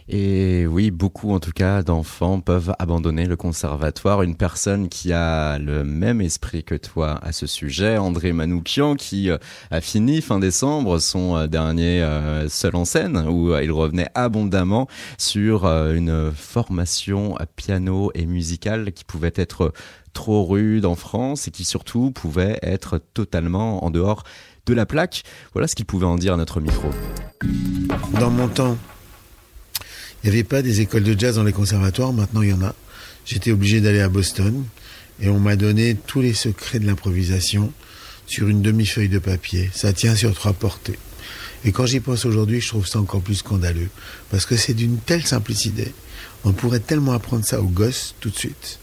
Et 0.10 0.68
oui, 0.68 0.92
beaucoup 0.92 1.32
en 1.32 1.40
tout 1.40 1.52
cas 1.52 1.82
d'enfants 1.82 2.42
peuvent 2.42 2.74
abandonner 2.78 3.26
le 3.26 3.38
conservatoire. 3.38 4.22
Une 4.22 4.36
personne 4.36 4.90
qui 4.90 5.14
a 5.14 5.58
le 5.60 5.84
même 5.84 6.20
esprit 6.20 6.64
que 6.64 6.76
toi 6.76 7.20
à 7.24 7.32
ce 7.32 7.48
sujet, 7.48 7.98
André 7.98 8.34
Manoukian, 8.34 8.96
qui 8.96 9.30
euh, 9.30 9.38
a 9.72 9.80
fini 9.80 10.22
fin 10.22 10.40
décembre 10.40 11.00
son 11.00 11.38
euh, 11.38 11.48
dernier 11.48 12.04
euh, 12.04 12.50
seul 12.50 12.76
en 12.76 12.84
scène, 12.86 13.26
où 13.30 13.56
il 13.56 13.72
revenait 13.72 14.10
abondamment 14.14 14.88
sur 15.18 15.66
une 15.66 16.32
formation 16.36 17.38
à 17.38 17.46
piano 17.46 18.12
et 18.14 18.26
musicale 18.26 18.92
qui 18.92 19.06
pouvait 19.06 19.34
être 19.36 19.74
trop 20.14 20.44
rude 20.44 20.86
en 20.86 20.96
France 20.96 21.48
et 21.48 21.52
qui 21.52 21.64
surtout 21.64 22.12
pouvait 22.12 22.60
être 22.62 23.00
totalement 23.14 23.84
en 23.84 23.90
dehors 23.90 24.24
de 24.66 24.74
la 24.74 24.86
plaque. 24.86 25.24
Voilà 25.54 25.68
ce 25.68 25.76
qu'il 25.76 25.86
pouvait 25.86 26.06
en 26.06 26.16
dire 26.16 26.34
à 26.34 26.38
notre 26.38 26.60
micro. 26.62 26.90
Dans 28.20 28.30
mon 28.30 28.48
temps, 28.48 28.78
il 30.24 30.30
n'y 30.30 30.36
avait 30.36 30.44
pas 30.44 30.62
des 30.62 30.82
écoles 30.82 31.04
de 31.04 31.20
jazz 31.20 31.36
dans 31.36 31.44
les 31.44 31.52
conservatoires, 31.52 32.14
maintenant 32.14 32.42
il 32.42 32.50
y 32.50 32.54
en 32.54 32.62
a. 32.62 32.74
J'étais 33.26 33.52
obligé 33.52 33.82
d'aller 33.82 34.00
à 34.00 34.10
Boston 34.10 34.64
et 35.20 35.30
on 35.30 35.40
m'a 35.40 35.56
donné 35.56 35.96
tous 36.08 36.22
les 36.22 36.34
secrets 36.34 36.80
de 36.80 36.86
l'improvisation 36.86 37.72
sur 38.26 38.48
une 38.48 38.62
demi-feuille 38.62 39.10
de 39.10 39.20
papier. 39.20 39.70
Ça 39.74 39.94
tient 39.94 40.16
sur 40.16 40.34
trois 40.34 40.54
portées. 40.54 40.98
Et 41.66 41.72
quand 41.72 41.86
j'y 41.86 42.00
pense 42.00 42.26
aujourd'hui, 42.26 42.62
je 42.62 42.68
trouve 42.68 42.88
ça 42.88 43.00
encore 43.00 43.22
plus 43.22 43.36
scandaleux. 43.36 43.90
Parce 44.30 44.46
que 44.46 44.58
c'est 44.58 44.74
d'une 44.74 44.98
telle 44.98 45.26
simplicité. 45.26 45.94
On 46.44 46.52
pourrait 46.52 46.80
tellement 46.82 47.14
apprendre 47.14 47.46
ça 47.46 47.62
aux 47.62 47.68
gosses 47.68 48.16
tout 48.20 48.30
de 48.30 48.38
suite. 48.38 48.80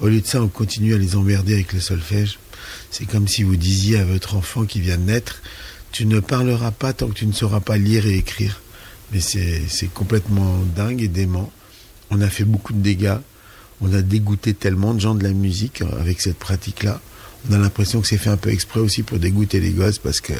Au 0.00 0.08
lieu 0.08 0.20
de 0.20 0.26
ça, 0.26 0.42
on 0.42 0.48
continue 0.48 0.94
à 0.94 0.98
les 0.98 1.14
emmerder 1.14 1.54
avec 1.54 1.72
le 1.72 1.80
solfège. 1.80 2.38
C'est 2.90 3.06
comme 3.06 3.28
si 3.28 3.42
vous 3.42 3.56
disiez 3.56 3.98
à 3.98 4.04
votre 4.04 4.34
enfant 4.34 4.64
qui 4.64 4.80
vient 4.80 4.96
de 4.96 5.04
naître, 5.04 5.42
tu 5.90 6.06
ne 6.06 6.20
parleras 6.20 6.70
pas 6.70 6.94
tant 6.94 7.08
que 7.08 7.14
tu 7.14 7.26
ne 7.26 7.32
sauras 7.32 7.60
pas 7.60 7.76
lire 7.76 8.06
et 8.06 8.16
écrire. 8.16 8.61
Mais 9.12 9.20
c'est 9.20 9.92
complètement 9.92 10.58
dingue 10.74 11.02
et 11.02 11.08
dément. 11.08 11.52
On 12.10 12.20
a 12.20 12.28
fait 12.28 12.44
beaucoup 12.44 12.72
de 12.72 12.80
dégâts. 12.80 13.18
On 13.80 13.92
a 13.92 14.02
dégoûté 14.02 14.54
tellement 14.54 14.94
de 14.94 15.00
gens 15.00 15.14
de 15.14 15.22
la 15.22 15.32
musique 15.32 15.82
avec 15.98 16.20
cette 16.20 16.38
pratique-là. 16.38 17.00
On 17.50 17.54
a 17.54 17.58
l'impression 17.58 18.00
que 18.00 18.06
c'est 18.06 18.18
fait 18.18 18.30
un 18.30 18.36
peu 18.36 18.50
exprès 18.50 18.80
aussi 18.80 19.02
pour 19.02 19.18
dégoûter 19.18 19.58
les 19.58 19.72
gosses 19.72 19.98
parce 19.98 20.20
que 20.20 20.34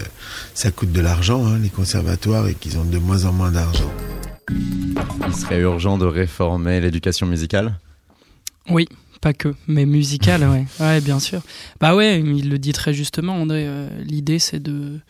ça 0.55 0.71
coûte 0.71 0.93
de 0.93 1.01
l'argent, 1.01 1.45
hein, 1.47 1.59
les 1.59 1.69
conservatoires, 1.69 2.47
et 2.47 2.55
qu'ils 2.55 2.79
ont 2.79 2.85
de 2.85 2.99
moins 2.99 3.25
en 3.25 3.33
moins 3.33 3.51
d'argent. 3.51 3.91
Il 4.49 5.35
serait 5.35 5.61
urgent 5.61 5.99
de 5.99 6.07
réformer 6.07 6.81
l'éducation 6.81 7.27
musicale? 7.27 7.75
Oui, 8.71 8.87
pas 9.21 9.33
que, 9.33 9.55
mais 9.67 9.87
musicale, 9.87 10.45
ouais. 10.45 10.65
ouais, 10.81 11.01
bien 11.01 11.19
sûr. 11.19 11.43
Bah 11.81 11.97
ouais, 11.97 12.21
il 12.21 12.49
le 12.49 12.59
dit 12.59 12.73
très 12.73 12.95
justement, 12.95 13.35
André. 13.35 13.65
Euh, 13.67 13.89
l'idée, 14.05 14.39
c'est 14.39 14.61
de 14.61 15.01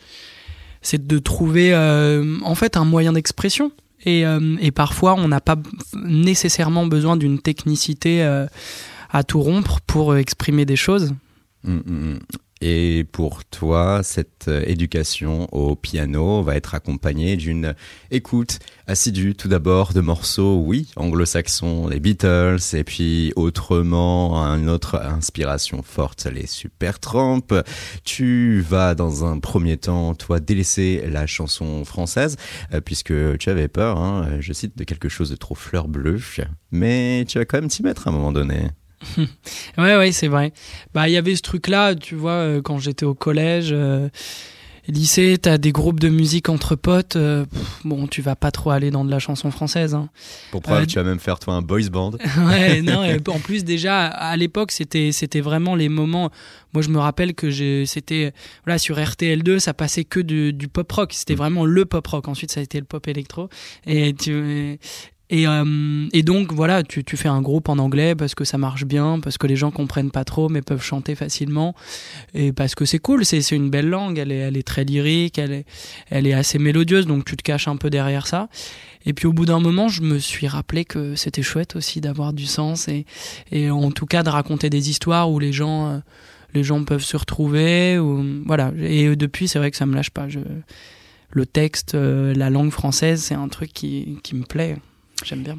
c'est 0.83 1.07
de 1.07 1.17
trouver 1.17 1.73
euh, 1.73 2.37
en 2.43 2.53
fait 2.53 2.77
un 2.77 2.85
moyen 2.85 3.13
d'expression. 3.13 3.71
Et, 4.05 4.25
euh, 4.25 4.57
et, 4.59 4.71
parfois, 4.71 5.15
on 5.17 5.29
n'a 5.29 5.39
pas 5.39 5.55
nécessairement 5.95 6.85
besoin 6.85 7.15
d'une 7.15 7.39
technicité 7.39 8.21
euh, 8.21 8.45
à 9.09 9.23
tout 9.23 9.39
rompre 9.39 9.79
pour 9.87 10.17
exprimer 10.17 10.65
des 10.65 10.75
choses. 10.75 11.13
Mmh, 11.63 11.73
mmh, 11.73 11.79
mmh. 11.87 12.19
Et 12.65 13.03
pour 13.03 13.43
toi, 13.43 14.03
cette 14.03 14.47
euh, 14.47 14.63
éducation 14.65 15.53
au 15.53 15.75
piano 15.75 16.41
va 16.43 16.55
être 16.55 16.75
accompagnée 16.75 17.35
d'une 17.35 17.75
écoute 18.09 18.59
assidue 18.87 19.35
tout 19.35 19.49
d'abord 19.49 19.91
de 19.91 19.99
morceaux, 19.99 20.63
oui, 20.65 20.89
anglo-saxons, 20.95 21.89
les 21.89 21.99
Beatles, 21.99 22.61
et 22.71 22.85
puis 22.85 23.33
autrement, 23.35 24.37
une 24.37 24.69
autre 24.69 24.95
inspiration 24.95 25.83
forte, 25.83 26.25
les 26.25 26.47
Supertramp. 26.47 27.47
Tu 28.05 28.61
vas 28.61 28.95
dans 28.95 29.25
un 29.25 29.39
premier 29.39 29.75
temps, 29.75 30.15
toi, 30.15 30.39
délaisser 30.39 31.03
la 31.11 31.27
chanson 31.27 31.83
française, 31.83 32.37
euh, 32.73 32.79
puisque 32.79 33.13
tu 33.39 33.49
avais 33.49 33.67
peur, 33.67 33.97
hein, 33.97 34.37
je 34.39 34.53
cite, 34.53 34.77
de 34.77 34.85
quelque 34.85 35.09
chose 35.09 35.29
de 35.29 35.35
trop 35.35 35.55
fleur 35.55 35.89
bleue, 35.89 36.21
mais 36.71 37.25
tu 37.27 37.39
vas 37.39 37.43
quand 37.43 37.57
même 37.57 37.67
t'y 37.67 37.83
mettre 37.83 38.07
à 38.07 38.11
un 38.11 38.13
moment 38.13 38.31
donné. 38.31 38.69
ouais, 39.77 39.97
ouais, 39.97 40.11
c'est 40.11 40.27
vrai. 40.27 40.53
Bah, 40.93 41.07
il 41.07 41.11
y 41.11 41.17
avait 41.17 41.35
ce 41.35 41.41
truc-là, 41.41 41.95
tu 41.95 42.15
vois, 42.15 42.31
euh, 42.31 42.61
quand 42.61 42.79
j'étais 42.79 43.05
au 43.05 43.13
collège, 43.13 43.69
euh, 43.71 44.09
lycée, 44.87 45.37
t'as 45.41 45.57
des 45.57 45.71
groupes 45.71 45.99
de 45.99 46.09
musique 46.09 46.49
entre 46.49 46.75
potes. 46.75 47.15
Euh, 47.15 47.45
bon, 47.83 48.07
tu 48.07 48.21
vas 48.21 48.35
pas 48.35 48.51
trop 48.51 48.71
aller 48.71 48.91
dans 48.91 49.05
de 49.05 49.11
la 49.11 49.19
chanson 49.19 49.51
française. 49.51 49.93
Hein. 49.93 50.09
Pour 50.51 50.61
preuve, 50.61 50.87
tu 50.87 50.95
vas 50.95 51.03
même 51.03 51.19
faire 51.19 51.39
toi 51.39 51.53
un 51.55 51.61
boys 51.61 51.89
band. 51.91 52.11
ouais, 52.47 52.81
non. 52.81 53.03
en 53.27 53.39
plus, 53.39 53.63
déjà, 53.63 54.07
à 54.07 54.35
l'époque, 54.35 54.71
c'était 54.71 55.11
c'était 55.11 55.41
vraiment 55.41 55.75
les 55.75 55.89
moments. 55.89 56.31
Moi, 56.73 56.81
je 56.81 56.89
me 56.89 56.97
rappelle 56.97 57.35
que 57.35 57.85
c'était 57.85 58.33
voilà 58.65 58.77
sur 58.77 58.97
RTL2, 58.97 59.59
ça 59.59 59.73
passait 59.73 60.03
que 60.03 60.19
du, 60.19 60.53
du 60.53 60.67
pop 60.67 60.91
rock. 60.91 61.13
C'était 61.13 61.35
mm. 61.35 61.37
vraiment 61.37 61.65
le 61.65 61.85
pop 61.85 62.05
rock. 62.05 62.27
Ensuite, 62.27 62.51
ça 62.51 62.59
a 62.59 62.63
été 62.63 62.79
le 62.79 62.85
pop 62.85 63.07
électro. 63.07 63.49
Et 63.85 64.13
tu 64.13 64.79
Et, 65.29 65.47
euh, 65.47 66.07
et, 66.11 66.21
donc 66.21 66.51
voilà, 66.51 66.83
tu, 66.83 67.03
fais 67.15 67.29
un 67.29 67.41
groupe 67.41 67.69
en 67.69 67.77
anglais 67.77 68.13
parce 68.13 68.35
que 68.35 68.43
ça 68.43 68.57
marche 68.57 68.85
bien, 68.85 69.19
parce 69.19 69.37
que 69.37 69.47
les 69.47 69.55
gens 69.55 69.71
comprennent 69.71 70.11
pas 70.11 70.25
trop 70.25 70.49
mais 70.49 70.61
peuvent 70.61 70.83
chanter 70.83 71.15
facilement, 71.15 71.73
et 72.33 72.51
parce 72.51 72.75
que 72.75 72.85
c'est 72.85 72.99
cool, 72.99 73.25
c'est 73.25 73.39
une 73.51 73.69
belle 73.69 73.89
langue, 73.89 74.17
elle 74.17 74.31
est, 74.31 74.63
très 74.67 74.83
lyrique, 74.83 75.39
elle 75.39 75.65
est, 76.27 76.33
assez 76.33 76.59
mélodieuse, 76.59 77.07
donc 77.07 77.25
tu 77.25 77.37
te 77.37 77.43
caches 77.43 77.67
un 77.67 77.77
peu 77.77 77.89
derrière 77.89 78.27
ça. 78.27 78.49
Et 79.05 79.13
puis 79.13 79.25
au 79.25 79.33
bout 79.33 79.45
d'un 79.45 79.59
moment, 79.59 79.87
je 79.87 80.01
me 80.01 80.19
suis 80.19 80.47
rappelé 80.47 80.85
que 80.85 81.15
c'était 81.15 81.41
chouette 81.41 81.75
aussi 81.75 82.01
d'avoir 82.01 82.33
du 82.33 82.45
sens 82.45 82.87
et, 82.87 83.05
en 83.69 83.91
tout 83.91 84.05
cas 84.05 84.23
de 84.23 84.29
raconter 84.29 84.69
des 84.69 84.89
histoires 84.89 85.31
où 85.31 85.39
les 85.39 85.53
gens, 85.53 85.87
euh, 85.89 85.97
les 86.53 86.63
gens 86.63 86.83
peuvent 86.83 87.03
se 87.03 87.17
retrouver. 87.17 87.97
Ou, 87.97 88.23
voilà. 88.45 88.71
Et 88.79 89.15
depuis, 89.15 89.47
c'est 89.47 89.59
vrai 89.59 89.71
que 89.71 89.77
ça 89.77 89.85
me 89.85 89.95
lâche 89.95 90.11
pas. 90.11 90.27
Le 91.31 91.45
texte, 91.45 91.95
euh, 91.95 92.33
la 92.33 92.49
langue 92.49 92.71
française, 92.71 93.21
c'est 93.21 93.35
un 93.35 93.49
truc 93.49 93.73
qui 93.73 94.19
me 94.33 94.45
plaît. 94.45 94.77
J'aime 95.23 95.43
bien. 95.43 95.57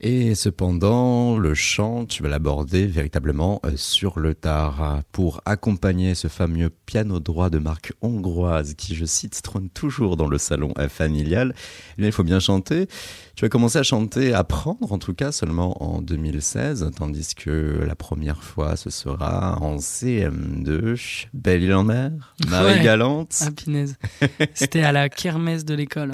Et 0.00 0.34
cependant, 0.34 1.38
le 1.38 1.54
chant, 1.54 2.04
tu 2.04 2.22
vas 2.22 2.28
l'aborder 2.28 2.86
véritablement 2.86 3.60
euh, 3.64 3.72
sur 3.76 4.18
le 4.18 4.34
tard 4.34 5.02
pour 5.10 5.40
accompagner 5.46 6.14
ce 6.14 6.28
fameux 6.28 6.68
piano 6.68 7.18
droit 7.18 7.48
de 7.48 7.58
marque 7.58 7.94
hongroise 8.02 8.74
qui, 8.74 8.94
je 8.94 9.06
cite, 9.06 9.40
trône 9.42 9.70
toujours 9.70 10.18
dans 10.18 10.28
le 10.28 10.36
salon 10.36 10.74
familial. 10.90 11.54
Eh 11.98 12.04
il 12.04 12.12
faut 12.12 12.24
bien 12.24 12.40
chanter. 12.40 12.88
Tu 13.36 13.44
vas 13.44 13.48
commencer 13.48 13.78
à 13.78 13.82
chanter, 13.82 14.34
à 14.34 14.40
apprendre 14.40 14.92
en 14.92 14.98
tout 14.98 15.14
cas 15.14 15.32
seulement 15.32 15.82
en 15.82 16.02
2016, 16.02 16.90
tandis 16.96 17.34
que 17.34 17.82
la 17.86 17.94
première 17.94 18.42
fois 18.42 18.76
ce 18.76 18.90
sera 18.90 19.58
en 19.60 19.76
CM2, 19.76 21.26
Belle-Île-en-Mer, 21.32 22.34
Marie 22.48 22.82
Galante. 22.82 23.34
Ah, 23.42 24.26
C'était 24.54 24.82
à 24.82 24.92
la 24.92 25.08
kermesse 25.08 25.64
de 25.64 25.74
l'école. 25.74 26.12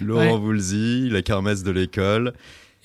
Laurent 0.00 0.34
ouais. 0.34 0.38
Voulzy, 0.38 1.08
la 1.10 1.22
kermesse 1.22 1.62
de 1.62 1.70
l'école. 1.70 2.32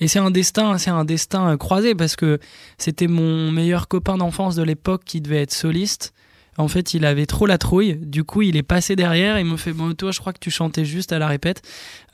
Et 0.00 0.08
c'est 0.08 0.18
un 0.18 0.30
destin, 0.30 0.78
c'est 0.78 0.90
un 0.90 1.04
destin 1.04 1.52
euh, 1.52 1.56
croisé 1.56 1.94
parce 1.94 2.16
que 2.16 2.38
c'était 2.78 3.06
mon 3.06 3.50
meilleur 3.50 3.88
copain 3.88 4.16
d'enfance 4.16 4.56
de 4.56 4.62
l'époque 4.62 5.02
qui 5.04 5.20
devait 5.20 5.42
être 5.42 5.52
soliste. 5.52 6.12
En 6.56 6.68
fait, 6.68 6.94
il 6.94 7.04
avait 7.04 7.26
trop 7.26 7.46
la 7.46 7.58
trouille. 7.58 7.96
Du 7.96 8.22
coup, 8.22 8.42
il 8.42 8.56
est 8.56 8.62
passé 8.62 8.94
derrière. 8.94 9.38
Il 9.38 9.46
me 9.46 9.56
fait 9.56 9.72
Bon, 9.72 9.92
toi, 9.94 10.12
je 10.12 10.20
crois 10.20 10.32
que 10.32 10.38
tu 10.38 10.50
chantais 10.50 10.84
juste 10.84 11.12
à 11.12 11.18
la 11.18 11.26
répète. 11.26 11.62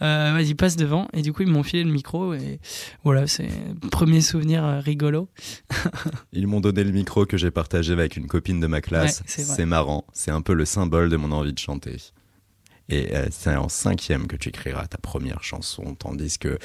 Euh, 0.03 0.33
Vas-y, 0.35 0.55
passe 0.55 0.77
devant. 0.77 1.09
Et 1.13 1.23
du 1.23 1.33
coup, 1.33 1.43
ils 1.43 1.51
m'ont 1.51 1.63
filé 1.63 1.85
le 1.85 1.91
micro. 1.91 2.33
Et 2.35 2.59
voilà, 3.05 3.27
c'est 3.27 3.49
premier 3.91 4.21
souvenir 4.21 4.65
euh, 4.65 4.81
rigolo. 4.81 5.29
ils 6.33 6.47
m'ont 6.47 6.61
donné 6.61 6.85
le 6.85 6.93
micro 6.93 7.27
que 7.27 7.37
j'ai 7.37 7.51
partagé 7.51 7.93
avec 7.93 8.17
une 8.17 8.27
copine 8.27 8.61
de 8.61 8.67
ma 8.67 8.81
classe. 8.81 9.21
Ouais, 9.21 9.45
c'est 9.45 9.67
marrant. 9.67 10.07
C'est 10.13 10.31
un 10.31 10.41
peu 10.41 10.55
le 10.55 10.65
symbole 10.65 11.11
de 11.11 11.17
mon 11.17 11.33
envie 11.33 11.53
de 11.53 11.59
chanter. 11.59 11.97
Et 12.91 13.15
euh, 13.15 13.29
c'est 13.31 13.55
en 13.55 13.69
cinquième 13.69 14.27
que 14.27 14.37
tu 14.37 14.49
écriras 14.49 14.87
ta 14.87 14.99
première 14.99 15.45
chanson, 15.45 15.95
tandis 15.95 16.39
que 16.39 16.59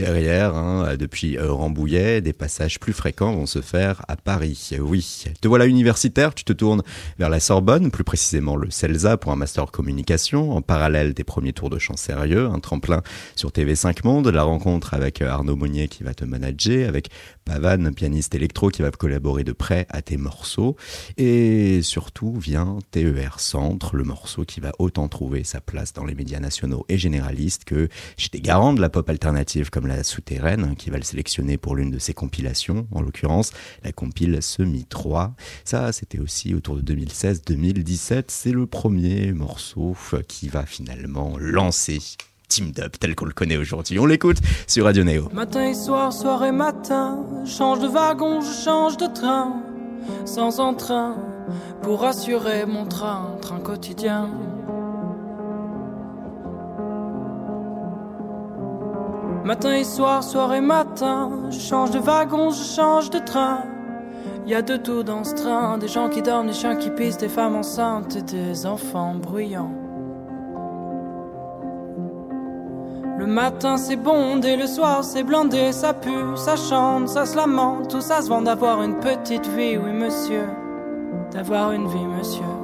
derrière, 0.00 0.54
hein, 0.54 0.96
depuis 0.96 1.36
euh, 1.36 1.52
Rambouillet, 1.52 2.20
des 2.20 2.32
passages 2.32 2.78
plus 2.78 2.92
fréquents 2.92 3.32
vont 3.32 3.46
se 3.46 3.60
faire 3.60 4.02
à 4.06 4.16
Paris. 4.16 4.70
Oui, 4.80 5.24
te 5.40 5.48
voilà 5.48 5.66
universitaire, 5.66 6.34
tu 6.34 6.44
te 6.44 6.52
tournes 6.52 6.82
vers 7.18 7.28
la 7.28 7.40
Sorbonne, 7.40 7.90
plus 7.90 8.04
précisément 8.04 8.54
le 8.54 8.70
CELSA 8.70 9.16
pour 9.16 9.32
un 9.32 9.36
master 9.36 9.66
communication, 9.72 10.52
en 10.52 10.62
parallèle 10.62 11.14
des 11.14 11.24
premiers 11.24 11.52
tours 11.52 11.70
de 11.70 11.80
chant 11.80 11.96
sérieux, 11.96 12.46
un 12.46 12.60
tremplin 12.60 13.02
sur 13.34 13.50
TV5 13.50 14.04
Monde, 14.04 14.28
la 14.28 14.44
rencontre 14.44 14.94
avec 14.94 15.20
euh, 15.20 15.28
Arnaud 15.28 15.56
Monnier 15.56 15.88
qui 15.88 16.04
va 16.04 16.14
te 16.14 16.24
manager, 16.24 16.88
avec 16.88 17.08
Pavan, 17.44 17.92
pianiste 17.92 18.34
électro 18.34 18.68
qui 18.68 18.82
va 18.82 18.92
collaborer 18.92 19.42
de 19.42 19.52
près 19.52 19.86
à 19.88 20.02
tes 20.02 20.16
morceaux, 20.16 20.76
et 21.16 21.82
surtout 21.82 22.34
vient 22.38 22.78
TER 22.92 23.40
Centre, 23.40 23.96
le 23.96 24.04
morceau 24.04 24.44
qui 24.44 24.60
va 24.60 24.72
autant 24.78 25.08
trouver 25.08 25.42
sa 25.42 25.60
place 25.60 25.92
dans 25.92 26.04
les 26.04 26.14
médias 26.14 26.40
nationaux 26.40 26.84
et 26.88 26.98
généralistes 26.98 27.64
que 27.64 27.88
j'étais 28.16 28.40
garant 28.40 28.74
de 28.74 28.80
la 28.80 28.90
pop 28.90 29.08
alternative 29.08 29.70
comme 29.70 29.87
la 29.96 30.04
souterraine, 30.04 30.64
hein, 30.64 30.74
qui 30.76 30.90
va 30.90 30.98
le 30.98 31.02
sélectionner 31.02 31.56
pour 31.56 31.76
l'une 31.76 31.90
de 31.90 31.98
ses 31.98 32.14
compilations, 32.14 32.86
en 32.92 33.00
l'occurrence 33.00 33.52
la 33.84 33.92
compile 33.92 34.42
Semi 34.42 34.84
3. 34.84 35.34
Ça, 35.64 35.92
c'était 35.92 36.18
aussi 36.18 36.54
autour 36.54 36.76
de 36.76 36.94
2016-2017. 36.94 38.24
C'est 38.28 38.52
le 38.52 38.66
premier 38.66 39.32
morceau 39.32 39.96
qui 40.26 40.48
va 40.48 40.66
finalement 40.66 41.36
lancer 41.38 41.98
Team 42.48 42.72
Dub 42.72 42.92
tel 42.98 43.14
qu'on 43.14 43.26
le 43.26 43.32
connaît 43.32 43.56
aujourd'hui. 43.56 43.98
On 43.98 44.06
l'écoute 44.06 44.38
sur 44.66 44.84
Radio 44.84 45.04
Neo. 45.04 45.28
Matin 45.32 45.64
et 45.68 45.74
soir, 45.74 46.12
soir 46.12 46.44
et 46.44 46.52
matin, 46.52 47.24
change 47.46 47.80
de 47.80 47.88
wagon, 47.88 48.40
je 48.40 48.64
change 48.64 48.96
de 48.96 49.06
train, 49.06 49.62
sans 50.24 50.58
entrain, 50.60 51.16
pour 51.82 52.04
assurer 52.04 52.66
mon 52.66 52.86
train, 52.86 53.36
train 53.42 53.60
quotidien. 53.60 54.30
Matin 59.48 59.76
et 59.76 59.84
soir, 59.84 60.22
soir 60.22 60.52
et 60.52 60.60
matin, 60.60 61.30
je 61.48 61.58
change 61.58 61.90
de 61.90 61.98
wagon, 61.98 62.50
je 62.50 62.62
change 62.62 63.08
de 63.08 63.18
train. 63.18 63.60
Y 64.46 64.52
a 64.52 64.60
de 64.60 64.76
tout 64.76 65.02
dans 65.02 65.24
ce 65.24 65.34
train, 65.36 65.78
des 65.78 65.88
gens 65.88 66.10
qui 66.10 66.20
dorment, 66.20 66.48
des 66.48 66.52
chiens 66.52 66.76
qui 66.76 66.90
pissent, 66.90 67.16
des 67.16 67.30
femmes 67.30 67.56
enceintes 67.56 68.18
des 68.26 68.66
enfants 68.66 69.14
bruyants. 69.14 69.70
Le 73.16 73.24
matin 73.24 73.78
c'est 73.78 73.96
bondé, 73.96 74.54
le 74.54 74.66
soir 74.66 75.02
c'est 75.02 75.22
blindé, 75.22 75.72
ça 75.72 75.94
pue, 75.94 76.36
ça 76.36 76.56
chante, 76.56 77.08
ça 77.08 77.24
se 77.24 77.34
lamente, 77.34 77.88
tout 77.88 78.02
ça 78.02 78.20
se 78.20 78.28
vend 78.28 78.42
d'avoir 78.42 78.82
une 78.82 78.98
petite 78.98 79.46
vie, 79.46 79.78
oui 79.78 79.92
monsieur, 79.92 80.44
d'avoir 81.32 81.72
une 81.72 81.88
vie 81.88 82.06
monsieur. 82.18 82.57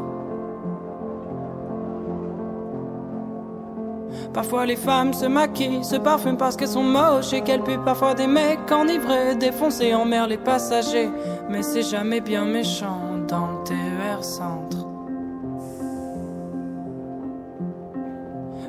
Parfois 4.34 4.66
les 4.66 4.74
femmes 4.74 5.14
se 5.14 5.26
maquillent, 5.26 5.84
se 5.84 5.94
parfument 5.94 6.36
parce 6.36 6.56
qu'elles 6.56 6.68
sont 6.68 6.82
moches 6.82 7.32
et 7.32 7.40
qu'elles 7.40 7.62
puent 7.62 7.84
parfois 7.84 8.14
des 8.14 8.26
mecs 8.26 8.70
enivrés, 8.70 9.36
défoncés 9.36 9.94
en 9.94 10.04
mer 10.04 10.26
les 10.26 10.38
passagers. 10.38 11.08
Mais 11.48 11.62
c'est 11.62 11.82
jamais 11.82 12.20
bien 12.20 12.44
méchant 12.44 13.00
dans 13.28 13.46
le 13.46 13.64
TER 13.64 14.24
centre. 14.24 14.93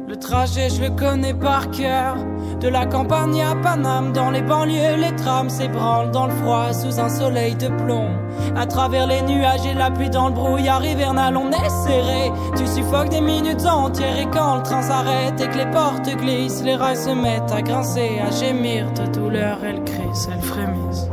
Le 0.07 0.17
trajet, 0.17 0.69
je 0.69 0.83
le 0.83 0.91
connais 0.91 1.33
par 1.33 1.71
cœur. 1.71 2.15
De 2.59 2.67
la 2.67 2.85
campagne 2.85 3.41
à 3.41 3.55
Paname, 3.55 4.13
dans 4.13 4.29
les 4.29 4.43
banlieues, 4.43 4.97
les 4.97 5.15
trams 5.15 5.49
s'ébranlent 5.49 6.11
dans 6.11 6.27
le 6.27 6.33
froid 6.33 6.71
sous 6.73 6.99
un 6.99 7.09
soleil 7.09 7.55
de 7.55 7.67
plomb. 7.67 8.09
À 8.55 8.67
travers 8.67 9.07
les 9.07 9.23
nuages 9.23 9.65
et 9.65 9.73
la 9.73 9.89
pluie 9.89 10.11
dans 10.11 10.27
le 10.27 10.35
brouillard 10.35 10.85
hivernal, 10.85 11.35
on 11.35 11.49
est 11.49 11.69
serré. 11.69 12.31
Tu 12.55 12.67
suffoques 12.67 13.09
des 13.09 13.21
minutes 13.21 13.65
entières 13.65 14.19
et 14.19 14.27
quand 14.31 14.57
le 14.57 14.63
train 14.63 14.83
s'arrête 14.83 15.41
et 15.41 15.47
que 15.47 15.57
les 15.57 15.71
portes 15.71 16.07
glissent, 16.17 16.63
les 16.63 16.75
rails 16.75 16.97
se 16.97 17.09
mettent 17.09 17.51
à 17.51 17.63
grincer, 17.63 18.19
à 18.19 18.29
gémir 18.29 18.91
de 18.93 19.11
douleur, 19.11 19.57
elles 19.63 19.83
crissent, 19.83 20.29
elles 20.31 20.41
frémissent. 20.41 21.09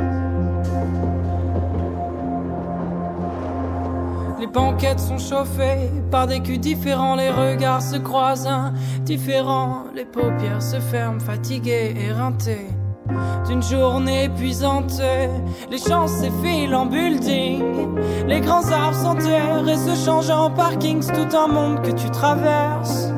Banquettes 4.52 5.00
sont 5.00 5.18
chauffées 5.18 5.90
par 6.10 6.26
des 6.26 6.40
culs 6.40 6.58
différents, 6.58 7.14
les 7.16 7.30
regards 7.30 7.82
se 7.82 7.96
croisent 7.96 8.46
indifférents, 8.46 9.84
les 9.94 10.04
paupières 10.04 10.62
se 10.62 10.78
ferment, 10.78 11.20
fatiguées, 11.20 11.94
éreintées. 11.98 12.68
D'une 13.46 13.62
journée 13.62 14.24
épuisante, 14.24 15.02
les 15.70 15.78
champs 15.78 16.06
s'effilent 16.06 16.74
en 16.74 16.86
building, 16.86 17.98
les 18.26 18.40
grands 18.40 18.70
arbres 18.70 18.96
s'enterrent 18.96 19.68
et 19.68 19.76
se 19.76 20.04
changent 20.04 20.30
en 20.30 20.50
parking, 20.50 21.02
c'est 21.02 21.12
tout 21.12 21.36
un 21.36 21.48
monde 21.48 21.82
que 21.82 21.90
tu 21.90 22.08
traverses 22.10 23.11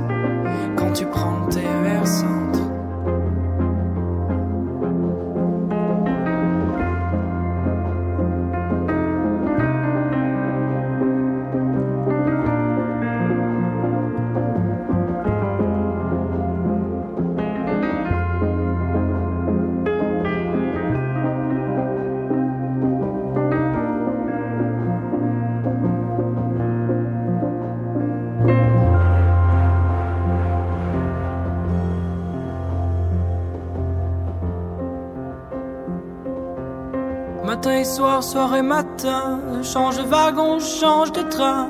soir, 37.95 38.25
soir 38.25 38.57
et 38.57 38.63
matin, 38.63 39.39
change 39.63 39.99
de 39.99 40.03
wagon, 40.03 40.59
change 40.59 41.13
de 41.13 41.23
train, 41.23 41.69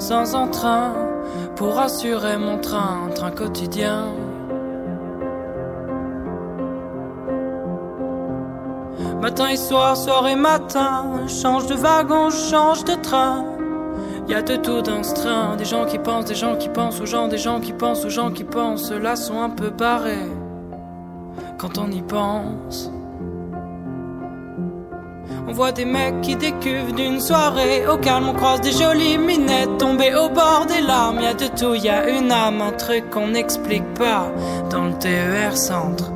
sans 0.00 0.34
entrain, 0.34 0.92
pour 1.54 1.78
assurer 1.78 2.36
mon 2.38 2.58
train, 2.58 3.08
train 3.14 3.30
quotidien. 3.30 4.06
Matin 9.22 9.48
et 9.50 9.56
soir, 9.56 9.96
soir 9.96 10.26
et 10.26 10.34
matin, 10.34 11.28
change 11.28 11.68
de 11.68 11.74
wagon, 11.74 12.30
change 12.30 12.82
de 12.84 12.94
train. 13.00 13.44
Y 14.26 14.34
a 14.34 14.42
de 14.42 14.56
tout 14.56 14.82
dans 14.82 15.04
ce 15.04 15.14
train, 15.14 15.54
des 15.54 15.64
gens 15.64 15.86
qui 15.86 15.98
pensent, 15.98 16.24
des 16.24 16.34
gens 16.34 16.56
qui 16.56 16.68
pensent 16.68 17.00
aux 17.00 17.06
gens, 17.06 17.28
des 17.28 17.38
gens 17.38 17.60
qui 17.60 17.72
pensent 17.72 18.04
aux 18.04 18.10
gens 18.10 18.32
qui 18.32 18.42
pensent, 18.42 18.90
là 18.90 19.14
sont 19.14 19.40
un 19.40 19.50
peu 19.50 19.70
barrés. 19.70 20.30
quand 21.58 21.78
on 21.78 21.90
y 21.90 22.02
pense. 22.02 22.93
On 25.46 25.52
voit 25.52 25.72
des 25.72 25.84
mecs 25.84 26.22
qui 26.22 26.36
décuvent 26.36 26.94
d'une 26.94 27.20
soirée. 27.20 27.86
Au 27.86 27.98
calme, 27.98 28.30
on 28.30 28.34
croise 28.34 28.62
des 28.62 28.72
jolies 28.72 29.18
minettes 29.18 29.76
tombées 29.78 30.14
au 30.14 30.30
bord 30.30 30.64
des 30.66 30.80
larmes. 30.80 31.20
Y 31.20 31.26
a 31.26 31.34
de 31.34 31.46
tout, 31.48 31.74
y 31.74 31.88
a 31.88 32.08
une 32.08 32.32
âme, 32.32 32.62
un 32.62 32.72
truc 32.72 33.10
qu'on 33.10 33.28
n'explique 33.28 33.92
pas 33.94 34.32
dans 34.70 34.86
le 34.86 34.94
TER 34.94 35.54
centre. 35.56 36.13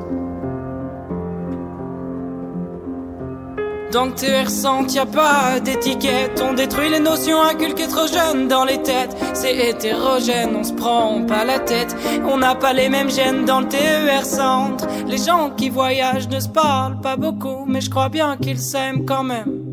Dans 3.91 4.05
le 4.05 4.11
TER 4.11 4.51
centre, 4.51 4.93
y 4.93 4.99
a 4.99 5.05
pas 5.07 5.59
d'étiquette. 5.59 6.43
On 6.47 6.53
détruit 6.53 6.89
les 6.89 6.99
notions 6.99 7.41
inculquées 7.41 7.87
trop 7.87 8.05
jeunes 8.05 8.47
dans 8.47 8.63
les 8.63 8.81
têtes. 8.83 9.15
C'est 9.33 9.55
hétérogène, 9.55 10.55
on 10.55 10.63
se 10.63 10.73
prend 10.73 11.25
pas 11.25 11.43
la 11.43 11.57
tête. 11.57 11.95
On 12.23 12.37
n'a 12.37 12.53
pas 12.53 12.73
les 12.73 12.87
mêmes 12.87 13.09
gènes 13.09 13.45
dans 13.45 13.61
le 13.61 13.67
TER 13.67 14.25
centre. 14.25 14.85
Les 15.07 15.17
gens 15.17 15.49
qui 15.49 15.69
voyagent 15.69 16.29
ne 16.29 16.39
se 16.39 16.49
parlent 16.49 17.01
pas 17.01 17.17
beaucoup, 17.17 17.65
mais 17.65 17.81
je 17.81 17.89
crois 17.89 18.09
bien 18.09 18.37
qu'ils 18.37 18.59
s'aiment 18.59 19.05
quand 19.05 19.23
même. 19.23 19.65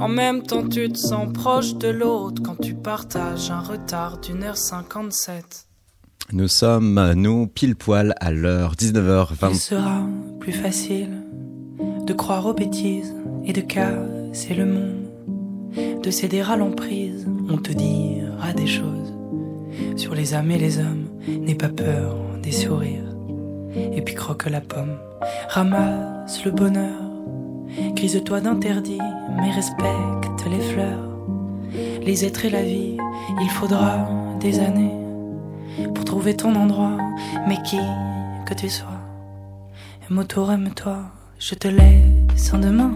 En 0.00 0.08
même 0.08 0.42
temps, 0.42 0.66
tu 0.66 0.90
te 0.90 0.98
sens 0.98 1.32
proche 1.32 1.74
de 1.74 1.88
l'autre 1.88 2.42
quand 2.42 2.60
tu 2.60 2.74
partages 2.74 3.52
un 3.52 3.60
retard 3.60 4.18
d'une 4.18 4.42
heure 4.42 4.56
57. 4.56 5.68
Nous 6.32 6.48
sommes, 6.48 7.12
nous, 7.12 7.46
pile 7.46 7.76
poil 7.76 8.14
à 8.20 8.32
l'heure 8.32 8.74
19h20. 8.74 9.50
Il 9.50 9.56
sera 9.56 10.02
plus 10.40 10.52
facile 10.52 11.22
de 12.04 12.12
croire 12.12 12.46
aux 12.46 12.54
bêtises 12.54 13.14
et 13.44 13.52
de 13.52 13.60
casser 13.60 14.54
le 14.54 14.66
monde, 14.66 16.02
de 16.02 16.10
céder 16.10 16.40
à 16.40 16.56
l'emprise, 16.56 17.28
on 17.48 17.58
te 17.58 17.72
dira 17.72 18.52
des 18.52 18.66
choses. 18.66 19.14
Sur 19.96 20.14
les 20.14 20.34
âmes 20.34 20.50
et 20.50 20.58
les 20.58 20.78
hommes, 20.78 21.06
n'aie 21.28 21.54
pas 21.54 21.68
peur 21.68 22.16
des 22.42 22.52
sourires, 22.52 23.14
et 23.74 24.02
puis 24.02 24.14
croque 24.14 24.46
la 24.50 24.60
pomme, 24.60 24.98
ramasse 25.48 26.44
le 26.44 26.50
bonheur, 26.50 27.00
grise-toi 27.94 28.40
d'interdit, 28.40 29.00
mais 29.36 29.50
respecte 29.50 30.50
les 30.50 30.60
fleurs, 30.60 31.08
les 32.02 32.24
êtres 32.24 32.44
et 32.44 32.50
la 32.50 32.62
vie, 32.62 32.96
il 33.40 33.50
faudra 33.50 34.08
des 34.40 34.58
années 34.58 34.98
pour 35.94 36.04
trouver 36.04 36.34
ton 36.36 36.54
endroit, 36.56 36.98
mais 37.48 37.62
qui 37.62 37.78
que 38.46 38.54
tu 38.54 38.68
sois, 38.68 39.00
aime 40.10 40.18
autour, 40.18 40.50
aime-toi. 40.50 41.21
Je 41.44 41.56
te 41.56 41.66
laisse 41.66 42.54
en 42.54 42.58
demain, 42.58 42.92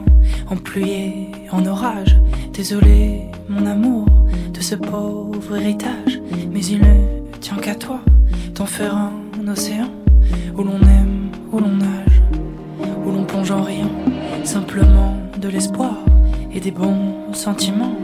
en 0.49 0.55
pluie 0.55 0.93
et 0.93 1.51
en 1.51 1.67
orage. 1.67 2.17
Désolé, 2.53 3.23
mon 3.49 3.67
amour, 3.67 4.07
de 4.55 4.61
ce 4.61 4.77
pauvre 4.77 5.57
héritage. 5.57 6.21
Mais 6.53 6.65
il 6.65 6.79
ne 6.79 7.39
tient 7.41 7.57
qu'à 7.57 7.75
toi 7.75 7.99
d'en 8.55 8.67
faire 8.67 8.95
un 8.95 9.49
océan 9.49 9.91
où 10.57 10.63
l'on 10.63 10.79
aime, 10.79 11.33
où 11.51 11.59
l'on 11.59 11.73
nage, 11.73 12.23
où 13.05 13.11
l'on 13.11 13.25
plonge 13.25 13.51
en 13.51 13.63
riant. 13.63 13.91
Simplement 14.45 15.17
de 15.41 15.49
l'espoir 15.49 15.97
et 16.55 16.61
des 16.61 16.71
bons 16.71 17.35
sentiments 17.35 17.97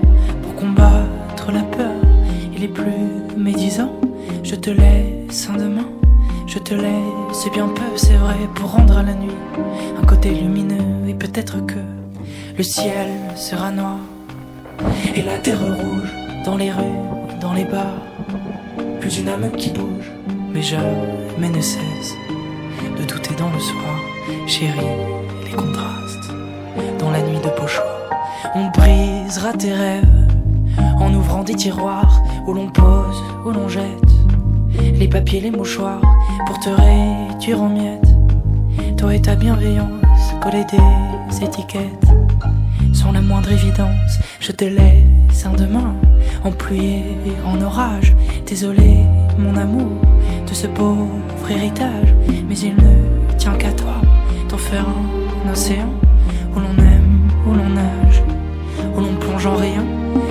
pour 0.43 0.57
combattre 0.57 1.53
la 1.53 1.63
peur 1.63 1.95
et 2.53 2.59
les 2.59 2.69
plus 2.69 3.37
médisants. 3.37 3.95
Je 4.43 4.57
te 4.57 4.71
laisse 4.71 5.49
en 5.49 5.57
demain. 5.57 6.02
Je 6.55 6.59
te 6.59 6.75
laisse 6.75 7.51
bien 7.51 7.67
peu, 7.67 7.97
c'est 7.97 8.13
vrai, 8.17 8.37
pour 8.55 8.73
rendre 8.73 8.99
à 8.99 9.03
la 9.03 9.15
nuit 9.15 9.39
un 9.99 10.05
côté 10.05 10.29
lumineux 10.35 11.09
et 11.09 11.15
peut-être 11.15 11.65
que 11.65 11.79
le 12.59 12.63
ciel 12.63 13.09
sera 13.37 13.71
noir 13.71 13.97
et 15.15 15.23
la 15.23 15.39
terre 15.39 15.59
rouge 15.59 16.13
dans 16.45 16.59
les 16.59 16.71
rues, 16.71 17.39
dans 17.41 17.55
les 17.55 17.65
bars. 17.65 18.03
Plus 19.01 19.21
une 19.21 19.31
âme 19.31 19.51
qui 19.53 19.71
bouge, 19.71 20.13
mais 20.53 20.61
jamais 20.61 21.49
ne 21.49 21.61
cesse 21.63 22.17
de 22.99 23.05
douter 23.05 23.35
dans 23.35 23.51
le 23.51 23.59
soir, 23.59 23.97
chérie, 24.47 24.77
les 25.47 25.53
contrastes 25.53 26.33
dans 26.99 27.13
la 27.13 27.23
nuit 27.23 27.41
de 27.43 27.49
pochoir. 27.49 27.87
On 28.55 28.69
brisera 28.69 29.55
tes 29.55 29.73
rêves 29.73 30.29
en 31.01 31.15
ouvrant 31.15 31.45
des 31.45 31.55
tiroirs 31.55 32.21
où 32.47 32.53
l'on 32.53 32.69
pose, 32.69 33.25
où 33.47 33.53
l'on 33.53 33.71
jette 33.71 34.12
les 35.03 35.09
papiers, 35.09 35.41
les 35.41 35.51
mouchoirs 35.51 36.01
pour 36.47 36.61
te 36.61 36.69
réduire 36.69 37.61
en 37.61 37.69
miettes. 37.69 38.15
Toi 38.97 39.17
et 39.17 39.21
ta 39.21 39.35
bienveillance, 39.35 39.91
coller 40.41 40.65
des 40.71 41.45
étiquettes 41.45 42.07
sans 42.93 43.11
la 43.11 43.21
moindre 43.21 43.51
évidence. 43.51 44.21
Je 44.39 44.53
te 44.53 44.65
laisse 44.65 45.45
un 45.45 45.55
demain 45.55 45.93
en 46.45 46.53
pluie 46.53 47.03
et 47.27 47.35
en 47.45 47.61
orage. 47.61 48.15
Désolé, 48.47 48.99
mon 49.39 49.57
amour, 49.57 49.91
de 50.49 50.55
ce 50.55 50.69
pauvre 50.69 51.51
héritage, 51.51 52.15
mais 52.49 52.57
il 52.57 52.77
ne 52.77 53.35
tient 53.39 53.55
qu'à 53.55 53.73
toi 53.73 53.97
d'en 54.49 54.59
faire 54.59 54.87
un 54.89 55.51
océan 55.51 55.91
où 56.55 56.61
l'on 56.61 56.79
aime, 56.85 57.29
où 57.45 57.55
l'on 57.55 57.71
nage, 57.71 58.23
où 58.97 59.01
l'on 59.01 59.17
plonge 59.17 59.47
en 59.47 59.57
rien, 59.57 59.85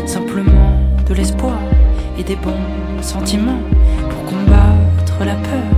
simplement 0.05 0.79
de 1.09 1.13
l'espoir 1.13 1.59
et 2.17 2.23
des 2.23 2.37
bons 2.37 3.01
sentiments 3.01 3.59
combattre 4.31 5.19
la 5.25 5.35
peur 5.35 5.69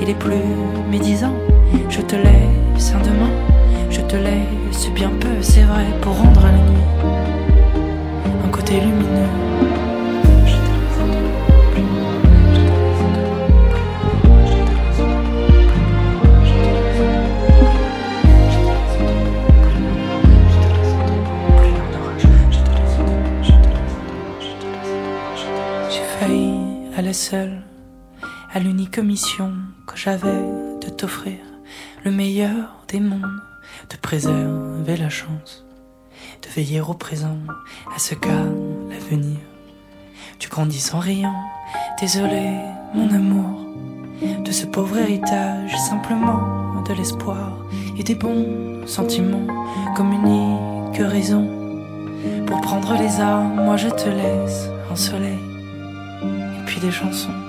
et 0.00 0.06
les 0.06 0.14
plus 0.14 0.48
médisants. 0.90 1.36
Je 1.88 2.00
te 2.00 2.16
laisse 2.16 2.92
un 2.94 3.02
demain, 3.02 3.30
je 3.90 4.00
te 4.00 4.16
laisse 4.16 4.90
bien 4.94 5.10
peu, 5.20 5.36
c'est 5.40 5.62
vrai, 5.62 5.84
pour 6.00 6.16
rendre 6.16 6.44
à 6.44 6.52
la 6.52 6.58
nuit 6.58 6.88
un 8.44 8.48
côté 8.48 8.80
lumineux. 8.80 9.28
À 26.96 27.02
la 27.02 27.12
seule, 27.12 27.62
à 28.50 28.60
l'unique 28.60 28.98
mission 28.98 29.52
que 29.86 29.96
j'avais 29.96 30.42
de 30.80 30.88
t'offrir 30.88 31.38
le 32.04 32.10
meilleur 32.10 32.82
des 32.88 33.00
mondes, 33.00 33.42
de 33.90 33.96
préserver 33.96 34.96
la 34.96 35.10
chance, 35.10 35.66
de 36.42 36.48
veiller 36.48 36.80
au 36.80 36.94
présent, 36.94 37.36
à 37.94 37.98
ce 37.98 38.14
qu'a 38.14 38.44
l'avenir. 38.90 39.38
Tu 40.38 40.48
grandis 40.48 40.80
sans 40.80 40.98
rien, 40.98 41.34
désolé 42.00 42.50
mon 42.94 43.10
amour, 43.10 43.66
de 44.44 44.50
ce 44.50 44.64
pauvre 44.64 44.96
héritage, 44.98 45.76
simplement 45.76 46.82
de 46.88 46.94
l'espoir 46.94 47.58
et 47.98 48.02
des 48.02 48.14
bons 48.14 48.86
sentiments 48.86 49.46
comme 49.94 50.12
unique 50.12 50.98
raison. 50.98 51.46
Pour 52.46 52.60
prendre 52.62 52.94
les 52.94 53.20
armes, 53.20 53.62
moi 53.62 53.76
je 53.76 53.88
te 53.88 54.08
laisse 54.08 54.70
un 54.90 54.96
soleil 54.96 55.38
et 56.22 56.64
puis 56.64 56.80
des 56.80 56.90
chansons. 56.90 57.47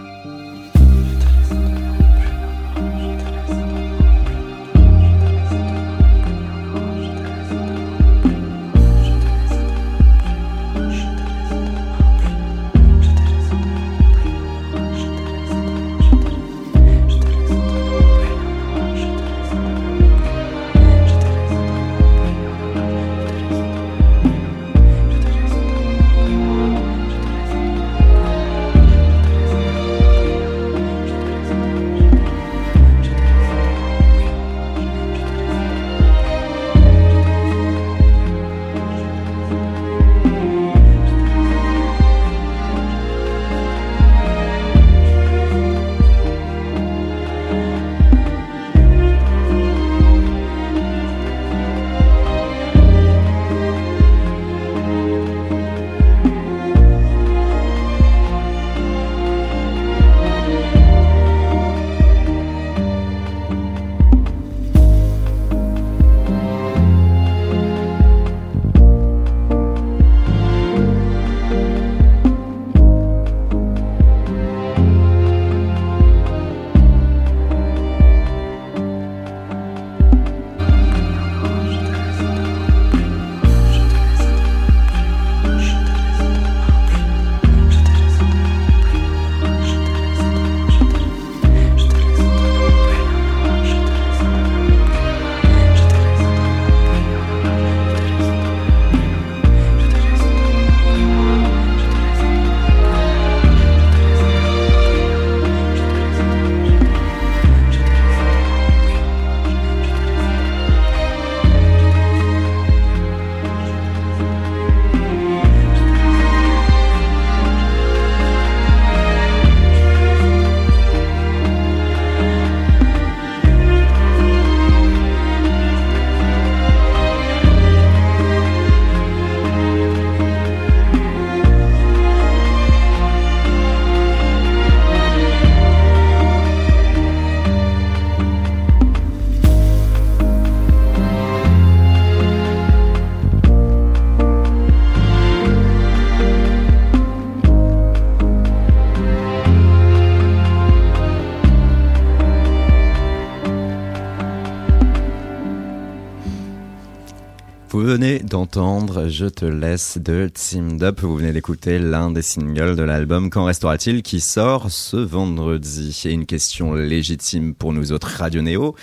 D'entendre 158.29 159.09
Je 159.09 159.25
te 159.25 159.45
laisse 159.45 159.97
de 159.97 160.29
Team 160.31 160.77
Up. 160.83 161.01
Vous 161.01 161.17
venez 161.17 161.33
d'écouter 161.33 161.79
l'un 161.79 162.11
des 162.11 162.21
singles 162.21 162.75
de 162.75 162.83
l'album 162.83 163.31
Quand 163.31 163.45
restera-t-il 163.45 164.03
qui 164.03 164.19
sort 164.19 164.69
ce 164.69 164.97
vendredi. 164.97 166.03
Et 166.05 166.11
une 166.11 166.27
question 166.27 166.73
légitime 166.73 167.55
pour 167.55 167.73
nous 167.73 167.91
autres 167.91 168.07
Radio 168.07 168.41
Néo 168.41 168.75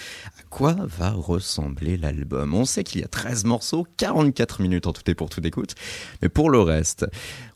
quoi 0.50 0.74
va 0.80 1.10
ressembler 1.10 1.98
l'album? 1.98 2.54
On 2.54 2.64
sait 2.64 2.82
qu'il 2.82 3.02
y 3.02 3.04
a 3.04 3.08
13 3.08 3.44
morceaux, 3.44 3.86
44 3.98 4.62
minutes 4.62 4.86
en 4.86 4.94
tout 4.94 5.02
et 5.10 5.14
pour 5.14 5.28
tout 5.28 5.42
d'écoute, 5.42 5.74
mais 6.22 6.30
pour 6.30 6.48
le 6.48 6.60
reste, 6.60 7.04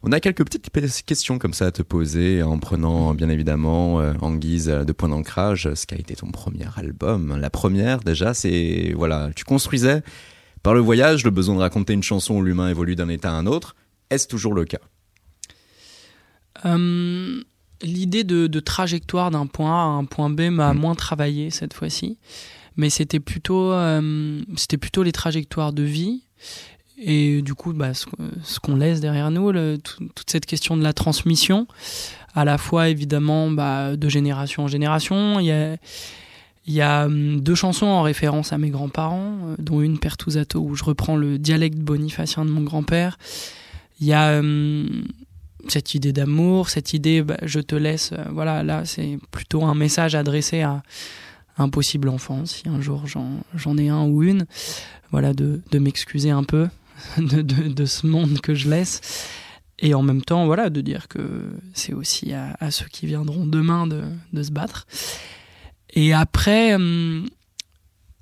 on 0.02 0.12
a 0.12 0.20
quelques 0.20 0.44
petites 0.44 0.68
questions 1.06 1.38
comme 1.38 1.54
ça 1.54 1.66
à 1.66 1.70
te 1.70 1.80
poser 1.80 2.42
en 2.42 2.58
prenant 2.58 3.14
bien 3.14 3.30
évidemment 3.30 4.02
euh, 4.02 4.12
en 4.20 4.34
guise 4.34 4.66
de 4.66 4.92
point 4.92 5.08
d'ancrage 5.08 5.72
ce 5.74 5.86
qui 5.86 5.94
a 5.94 5.98
été 5.98 6.14
ton 6.14 6.30
premier 6.30 6.66
album. 6.76 7.38
La 7.40 7.48
première 7.48 8.00
déjà, 8.00 8.34
c'est 8.34 8.92
voilà, 8.94 9.30
tu 9.34 9.44
construisais 9.44 10.02
par 10.62 10.74
le 10.74 10.80
voyage 10.80 11.24
le 11.24 11.30
besoin 11.30 11.54
de 11.54 11.60
raconter 11.60 11.92
une 11.92 12.02
chanson 12.02 12.34
où 12.34 12.42
l'humain 12.42 12.68
évolue 12.68 12.96
d'un 12.96 13.08
état 13.08 13.30
à 13.30 13.34
un 13.34 13.46
autre. 13.46 13.74
Est-ce 14.10 14.28
toujours 14.28 14.54
le 14.54 14.64
cas? 14.64 14.80
Euh, 16.64 17.42
L'idée 17.82 18.24
de, 18.24 18.46
de, 18.46 18.60
trajectoire 18.60 19.30
d'un 19.30 19.46
point 19.46 19.72
A 19.72 19.82
à 19.84 19.86
un 19.86 20.04
point 20.04 20.28
B 20.28 20.42
m'a 20.50 20.74
hmm. 20.74 20.78
moins 20.78 20.94
travaillé 20.94 21.50
cette 21.50 21.72
fois-ci 21.72 22.18
mais 22.76 22.90
c'était 22.90 23.20
plutôt, 23.20 23.72
euh, 23.72 24.40
c'était 24.56 24.78
plutôt 24.78 25.02
les 25.02 25.12
trajectoires 25.12 25.72
de 25.72 25.82
vie 25.82 26.22
et 26.98 27.42
du 27.42 27.54
coup 27.54 27.72
bah, 27.72 27.92
ce, 27.94 28.60
qu'on 28.60 28.76
laisse 28.76 29.00
derrière 29.00 29.30
nous, 29.30 29.52
toute 29.78 30.30
cette 30.30 30.46
question 30.46 30.76
de 30.76 30.82
la 30.82 30.92
transmission, 30.92 31.66
à 32.34 32.44
la 32.44 32.58
fois 32.58 32.88
évidemment 32.88 33.50
bah, 33.50 33.96
de 33.96 34.08
génération 34.08 34.64
en 34.64 34.68
génération. 34.68 35.40
Il 35.40 35.46
y 35.46 35.52
a, 35.52 35.76
il 36.70 36.74
y 36.74 36.82
a 36.82 37.06
hum, 37.06 37.40
deux 37.40 37.56
chansons 37.56 37.86
en 37.86 38.02
référence 38.02 38.52
à 38.52 38.58
mes 38.58 38.70
grands-parents, 38.70 39.38
euh, 39.42 39.56
dont 39.58 39.80
une 39.80 39.98
Pertusato 39.98 40.60
où 40.60 40.76
je 40.76 40.84
reprends 40.84 41.16
le 41.16 41.36
dialecte 41.36 41.78
bonifacien 41.78 42.44
de 42.44 42.50
mon 42.50 42.62
grand-père. 42.62 43.18
Il 44.00 44.06
y 44.06 44.12
a 44.12 44.38
hum, 44.38 45.04
cette 45.68 45.96
idée 45.96 46.12
d'amour, 46.12 46.70
cette 46.70 46.94
idée 46.94 47.22
bah, 47.22 47.38
je 47.42 47.58
te 47.58 47.74
laisse. 47.74 48.12
Euh, 48.12 48.24
voilà, 48.30 48.62
là 48.62 48.84
c'est 48.84 49.18
plutôt 49.32 49.64
un 49.64 49.74
message 49.74 50.14
adressé 50.14 50.62
à 50.62 50.84
un 51.58 51.68
possible 51.68 52.08
enfant, 52.08 52.46
si 52.46 52.68
un 52.68 52.80
jour 52.80 53.04
j'en 53.06 53.76
ai 53.76 53.88
un 53.88 54.04
ou 54.04 54.22
une, 54.22 54.46
voilà, 55.10 55.34
de, 55.34 55.60
de 55.72 55.78
m'excuser 55.80 56.30
un 56.30 56.44
peu 56.44 56.68
de, 57.18 57.84
ce 57.84 58.06
monde 58.06 58.40
que 58.40 58.54
je 58.54 58.70
laisse. 58.70 59.26
Et 59.80 59.92
en 59.92 60.02
même 60.02 60.22
temps, 60.22 60.46
voilà, 60.46 60.70
de 60.70 60.80
dire 60.80 61.08
que 61.08 61.50
c'est 61.74 61.94
aussi 61.94 62.32
à, 62.32 62.56
à, 62.60 62.70
ceux 62.70 62.86
qui 62.86 63.06
viendront 63.06 63.44
demain 63.44 63.88
de, 63.88 64.04
de 64.32 64.42
se 64.42 64.52
battre. 64.52 64.86
Et 65.92 66.12
après, 66.12 66.74
hum, 66.74 67.28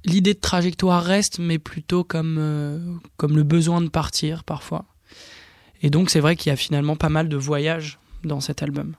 l'idée 0.04 0.34
de 0.34 0.40
trajectoire 0.40 1.02
reste, 1.02 1.38
mais 1.38 1.58
plutôt 1.58 2.04
comme, 2.04 2.36
euh, 2.38 2.78
comme 3.16 3.36
le 3.36 3.42
besoin 3.42 3.80
de 3.80 3.88
partir 3.88 4.44
parfois. 4.44 4.84
Et 5.82 5.90
donc, 5.90 6.10
c'est 6.10 6.20
vrai 6.20 6.36
qu'il 6.36 6.50
y 6.50 6.52
a 6.52 6.56
finalement 6.56 6.96
pas 6.96 7.08
mal 7.08 7.28
de 7.28 7.36
voyages 7.36 7.98
dans 8.24 8.40
cet 8.40 8.62
album. 8.62 8.94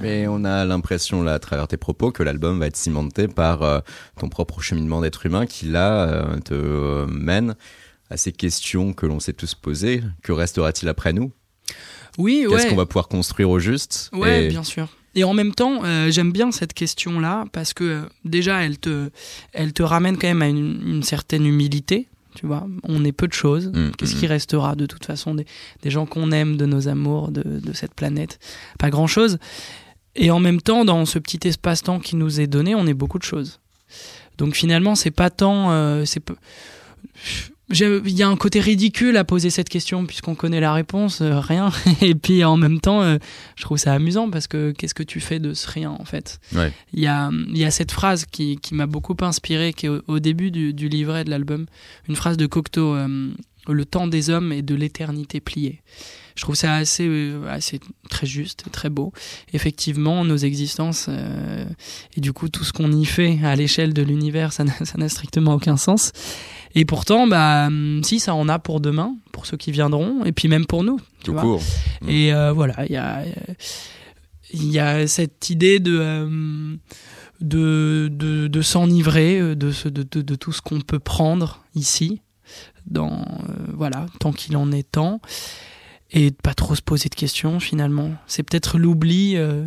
Mais 0.00 0.26
on 0.26 0.44
a 0.44 0.64
l'impression, 0.64 1.22
là, 1.22 1.34
à 1.34 1.38
travers 1.38 1.68
tes 1.68 1.76
propos, 1.76 2.10
que 2.10 2.22
l'album 2.22 2.58
va 2.58 2.66
être 2.66 2.76
cimenté 2.76 3.28
par 3.28 3.62
euh, 3.62 3.80
ton 4.18 4.28
propre 4.28 4.60
cheminement 4.60 5.00
d'être 5.00 5.26
humain 5.26 5.46
qui, 5.46 5.66
là, 5.66 6.08
euh, 6.08 6.40
te 6.40 6.54
euh, 6.54 7.06
mène 7.06 7.54
à 8.10 8.16
ces 8.16 8.32
questions 8.32 8.92
que 8.92 9.06
l'on 9.06 9.20
s'est 9.20 9.32
tous 9.32 9.54
posées. 9.54 10.02
Que 10.22 10.32
restera-t-il 10.32 10.88
après 10.88 11.12
nous? 11.12 11.32
Oui, 12.18 12.46
Qu'est-ce 12.48 12.68
qu'on 12.68 12.76
va 12.76 12.86
pouvoir 12.86 13.08
construire 13.08 13.50
au 13.50 13.58
juste? 13.58 14.10
Oui, 14.12 14.48
bien 14.48 14.62
sûr. 14.62 14.88
Et 15.14 15.24
en 15.24 15.34
même 15.34 15.54
temps, 15.54 15.82
j'aime 16.10 16.32
bien 16.32 16.50
cette 16.50 16.72
question-là 16.72 17.44
parce 17.52 17.72
que 17.72 18.08
déjà, 18.24 18.64
elle 18.64 18.78
te, 18.78 19.10
elle 19.52 19.72
te 19.72 19.82
ramène 19.82 20.16
quand 20.18 20.26
même 20.26 20.42
à 20.42 20.48
une, 20.48 21.02
certaine 21.02 21.46
humilité. 21.46 22.08
Tu 22.34 22.46
vois, 22.46 22.66
on 22.82 23.04
est 23.04 23.12
peu 23.12 23.28
de 23.28 23.32
choses. 23.32 23.68
Mmh, 23.68 23.92
Qu'est-ce 23.96 24.16
mmh. 24.16 24.18
qui 24.18 24.26
restera 24.26 24.74
de 24.74 24.86
toute 24.86 25.04
façon 25.04 25.36
des, 25.36 25.46
des 25.82 25.90
gens 25.90 26.04
qu'on 26.04 26.32
aime, 26.32 26.56
de 26.56 26.66
nos 26.66 26.88
amours, 26.88 27.30
de, 27.30 27.42
de 27.42 27.72
cette 27.72 27.94
planète? 27.94 28.40
Pas 28.76 28.90
grand-chose. 28.90 29.38
Et 30.16 30.30
en 30.30 30.40
même 30.40 30.60
temps, 30.60 30.84
dans 30.84 31.04
ce 31.06 31.18
petit 31.18 31.46
espace-temps 31.46 32.00
qui 32.00 32.16
nous 32.16 32.40
est 32.40 32.46
donné, 32.46 32.74
on 32.74 32.86
est 32.86 32.94
beaucoup 32.94 33.18
de 33.18 33.24
choses. 33.24 33.60
Donc 34.38 34.54
finalement, 34.54 34.94
c'est 34.94 35.10
pas 35.10 35.30
tant. 35.30 35.70
Euh, 35.70 36.04
c'est 36.04 36.22
il 37.80 38.10
y 38.10 38.22
a 38.22 38.28
un 38.28 38.36
côté 38.36 38.60
ridicule 38.60 39.16
à 39.16 39.24
poser 39.24 39.50
cette 39.50 39.68
question 39.68 40.06
puisqu'on 40.06 40.34
connaît 40.34 40.60
la 40.60 40.72
réponse, 40.72 41.20
euh, 41.20 41.40
rien. 41.40 41.70
Et 42.00 42.14
puis 42.14 42.44
en 42.44 42.56
même 42.56 42.80
temps, 42.80 43.02
euh, 43.02 43.18
je 43.56 43.62
trouve 43.62 43.78
ça 43.78 43.92
amusant 43.92 44.30
parce 44.30 44.46
que 44.46 44.72
qu'est-ce 44.72 44.94
que 44.94 45.02
tu 45.02 45.20
fais 45.20 45.38
de 45.38 45.54
ce 45.54 45.70
rien 45.70 45.90
en 45.90 46.04
fait? 46.04 46.38
Il 46.92 47.00
y, 47.00 47.06
a, 47.06 47.30
y 47.48 47.64
a 47.64 47.70
cette 47.70 47.92
phrase 47.92 48.26
qui, 48.26 48.58
qui 48.58 48.74
m'a 48.74 48.86
beaucoup 48.86 49.16
inspiré, 49.20 49.72
qui 49.72 49.86
est 49.86 49.90
au, 50.06 50.18
début 50.18 50.50
du, 50.50 50.72
du, 50.72 50.88
livret 50.88 51.24
de 51.24 51.30
l'album, 51.30 51.66
une 52.08 52.16
phrase 52.16 52.36
de 52.36 52.46
Cocteau 52.46 52.96
Le 53.68 53.84
temps 53.84 54.06
des 54.06 54.30
hommes 54.30 54.52
est 54.52 54.62
de 54.62 54.74
l'éternité 54.74 55.40
pliée 55.40 55.82
je 56.34 56.42
trouve 56.42 56.54
ça 56.54 56.74
assez, 56.74 57.06
euh, 57.06 57.46
assez 57.48 57.80
très 58.10 58.26
juste, 58.26 58.64
très 58.72 58.90
beau. 58.90 59.12
Effectivement, 59.52 60.24
nos 60.24 60.36
existences 60.36 61.06
euh, 61.08 61.64
et 62.16 62.20
du 62.20 62.32
coup 62.32 62.48
tout 62.48 62.64
ce 62.64 62.72
qu'on 62.72 62.92
y 62.92 63.04
fait 63.04 63.38
à 63.44 63.54
l'échelle 63.54 63.94
de 63.94 64.02
l'univers, 64.02 64.52
ça 64.52 64.64
n'a 64.64 65.08
strictement 65.08 65.54
aucun 65.54 65.76
sens. 65.76 66.12
Et 66.74 66.84
pourtant, 66.84 67.26
bah, 67.26 67.66
hum, 67.66 68.02
si 68.02 68.18
ça 68.18 68.34
en 68.34 68.48
a 68.48 68.58
pour 68.58 68.80
demain, 68.80 69.16
pour 69.32 69.46
ceux 69.46 69.56
qui 69.56 69.70
viendront, 69.72 70.24
et 70.24 70.32
puis 70.32 70.48
même 70.48 70.66
pour 70.66 70.84
nous. 70.84 70.98
Tout 71.22 71.34
court. 71.34 71.62
Et 72.08 72.32
euh, 72.34 72.52
voilà, 72.52 72.84
il 72.86 72.92
y 72.92 72.96
a, 72.96 73.22
il 74.52 74.70
y 74.70 74.78
a 74.78 75.06
cette 75.06 75.50
idée 75.50 75.80
de 75.80 76.78
de, 77.40 78.08
de, 78.12 78.46
de 78.46 78.62
s'enivrer 78.62 79.40
de, 79.40 79.54
de, 79.54 80.02
de, 80.02 80.22
de, 80.22 80.34
tout 80.34 80.52
ce 80.52 80.62
qu'on 80.62 80.80
peut 80.80 81.00
prendre 81.00 81.64
ici, 81.74 82.20
dans, 82.86 83.24
voilà, 83.74 84.06
tant 84.20 84.32
qu'il 84.32 84.56
en 84.56 84.70
est 84.72 84.90
temps 84.90 85.20
et 86.14 86.30
de 86.30 86.36
pas 86.36 86.54
trop 86.54 86.74
se 86.74 86.82
poser 86.82 87.08
de 87.08 87.14
questions 87.14 87.60
finalement. 87.60 88.12
C'est 88.26 88.42
peut-être 88.42 88.78
l'oubli 88.78 89.36
euh, 89.36 89.64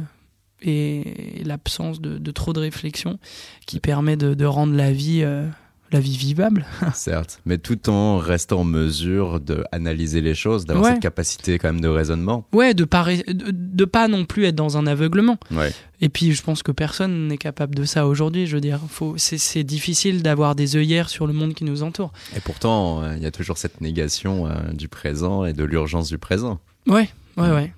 et 0.62 1.44
l'absence 1.46 2.02
de, 2.02 2.32
trop 2.32 2.54
de 2.54 2.60
réflexion 2.60 3.20
qui 3.66 3.80
permet 3.80 4.18
de, 4.18 4.34
de 4.34 4.46
rendre 4.46 4.74
la 4.74 4.92
vie 4.92 5.22
euh, 5.24 5.48
la 5.92 6.00
vie 6.00 6.18
vivable. 6.18 6.66
Certes, 6.94 7.42
mais 7.46 7.58
tout 7.58 7.90
en 7.90 8.18
restant 8.18 8.62
en 8.62 8.64
mesure 8.64 9.40
d'analyser 9.40 10.22
les 10.22 10.36
choses, 10.36 10.66
d'avoir 10.66 10.94
cette 10.94 11.02
capacité 11.02 11.58
quand 11.58 11.70
même 11.72 11.82
de 11.82 11.88
raisonnement. 11.88 12.46
Ouais, 12.54 12.74
de 12.74 12.84
pas, 12.84 13.06
de, 13.28 13.86
pas 13.86 14.08
non 14.08 14.26
plus 14.26 14.46
être 14.46 14.56
dans 14.56 14.78
un 14.78 14.88
aveuglement. 14.88 15.38
Ouais. 15.52 15.72
Et 16.02 16.10
puis 16.10 16.34
je 16.34 16.44
pense 16.44 16.64
que 16.64 16.72
personne 16.72 17.28
n'est 17.28 17.38
capable 17.38 17.76
de 17.76 17.84
ça 17.86 18.08
aujourd'hui. 18.08 18.48
Je 18.48 18.56
veux 18.56 18.62
dire, 18.62 18.80
c'est 19.18 19.64
difficile 19.64 20.24
d'avoir 20.24 20.56
des 20.56 20.76
œillères 20.76 21.10
sur 21.10 21.28
le 21.28 21.34
monde 21.34 21.54
qui 21.54 21.64
nous 21.64 21.84
entoure. 21.84 22.12
Et 22.36 22.40
pourtant, 22.40 23.04
euh, 23.04 23.16
il 23.16 23.24
y 23.24 23.26
a 23.26 23.32
toujours 23.32 23.58
cette 23.58 23.82
négation 23.82 24.48
euh, 24.48 24.54
du 24.74 24.88
présent 24.88 25.46
et 25.46 25.54
de 25.54 25.64
l'urgence 25.64 26.10
du 26.10 26.18
présent. 26.18 26.60
Ouais, 26.88 27.10
ouais, 27.38 27.52
ouais. 27.52 27.74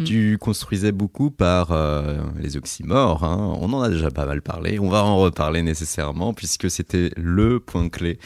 Mm. 0.00 0.04
Tu 0.04 0.38
construisais 0.38 0.92
beaucoup 0.92 1.30
par 1.30 1.72
euh, 1.72 2.18
les 2.38 2.56
oxymores, 2.56 3.22
hein. 3.22 3.54
on 3.60 3.70
en 3.74 3.82
a 3.82 3.90
déjà 3.90 4.10
pas 4.10 4.24
mal 4.24 4.40
parlé, 4.40 4.78
on 4.78 4.88
va 4.88 5.04
en 5.04 5.18
reparler 5.18 5.60
nécessairement 5.60 6.32
puisque 6.32 6.70
c'était 6.70 7.10
le 7.18 7.60
point 7.60 7.90
clé 7.90 8.18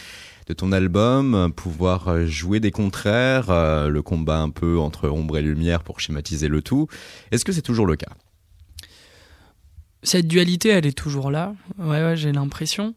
de 0.46 0.54
ton 0.54 0.70
album, 0.70 1.52
pouvoir 1.56 2.26
jouer 2.26 2.60
des 2.60 2.70
contraires, 2.70 3.50
euh, 3.50 3.88
le 3.88 4.02
combat 4.02 4.38
un 4.38 4.50
peu 4.50 4.78
entre 4.78 5.08
ombre 5.08 5.36
et 5.36 5.42
lumière 5.42 5.82
pour 5.82 5.98
schématiser 5.98 6.46
le 6.46 6.62
tout. 6.62 6.86
Est-ce 7.32 7.44
que 7.44 7.50
c'est 7.50 7.62
toujours 7.62 7.86
le 7.86 7.96
cas? 7.96 8.12
Cette 10.04 10.28
dualité, 10.28 10.68
elle 10.68 10.86
est 10.86 10.96
toujours 10.96 11.32
là, 11.32 11.54
ouais, 11.78 12.04
ouais 12.04 12.16
j'ai 12.16 12.30
l'impression 12.30 12.94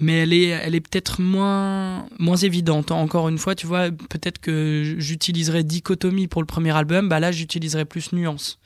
mais 0.00 0.18
elle 0.18 0.32
est, 0.32 0.46
elle 0.46 0.74
est 0.74 0.80
peut-être 0.80 1.20
moins, 1.20 2.06
moins 2.18 2.36
évidente. 2.36 2.90
Encore 2.90 3.28
une 3.28 3.38
fois, 3.38 3.54
tu 3.54 3.66
vois, 3.66 3.90
peut-être 3.90 4.38
que 4.38 4.96
j'utiliserais 4.98 5.64
dichotomie 5.64 6.26
pour 6.26 6.42
le 6.42 6.46
premier 6.46 6.76
album, 6.76 7.08
bah 7.08 7.20
là 7.20 7.32
j'utiliserais 7.32 7.84
plus 7.84 8.12
nuance. 8.12 8.58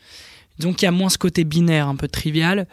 Donc 0.59 0.83
il 0.83 0.85
y 0.85 0.89
a 0.89 0.93
moins 0.93 1.09
ce 1.09 1.19
côté 1.19 1.45
binaire, 1.45 1.89
un 1.89 1.97
peu 1.97 2.09
trivial. 2.09 2.67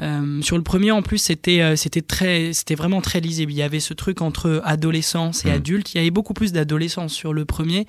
Euh, 0.00 0.42
sur 0.42 0.56
le 0.56 0.62
premier, 0.62 0.90
en 0.90 1.02
plus, 1.02 1.18
c'était 1.18 1.60
euh, 1.60 1.76
c'était 1.76 2.02
très 2.02 2.52
c'était 2.52 2.74
vraiment 2.74 3.00
très 3.00 3.20
lisible. 3.20 3.52
Il 3.52 3.56
y 3.56 3.62
avait 3.62 3.80
ce 3.80 3.94
truc 3.94 4.22
entre 4.22 4.60
adolescence 4.64 5.44
et 5.44 5.50
mmh. 5.50 5.54
adulte. 5.54 5.94
Il 5.94 5.98
y 5.98 6.00
avait 6.00 6.10
beaucoup 6.10 6.34
plus 6.34 6.52
d'adolescence 6.52 7.12
sur 7.12 7.32
le 7.32 7.44
premier. 7.44 7.86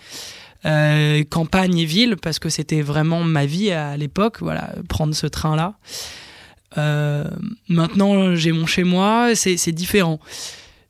Euh, 0.66 1.24
campagne 1.30 1.78
et 1.78 1.86
ville 1.86 2.16
parce 2.20 2.40
que 2.40 2.50
c'était 2.50 2.82
vraiment 2.82 3.24
ma 3.24 3.46
vie 3.46 3.72
à 3.72 3.98
l'époque. 3.98 4.38
Voilà, 4.42 4.74
prendre 4.90 5.14
ce 5.14 5.28
train 5.28 5.56
là. 5.56 5.76
Euh, 6.78 7.26
maintenant, 7.70 8.36
j'ai 8.36 8.52
mon 8.52 8.66
chez 8.66 8.84
moi, 8.84 9.36
c'est 9.36 9.72
différent. 9.72 10.20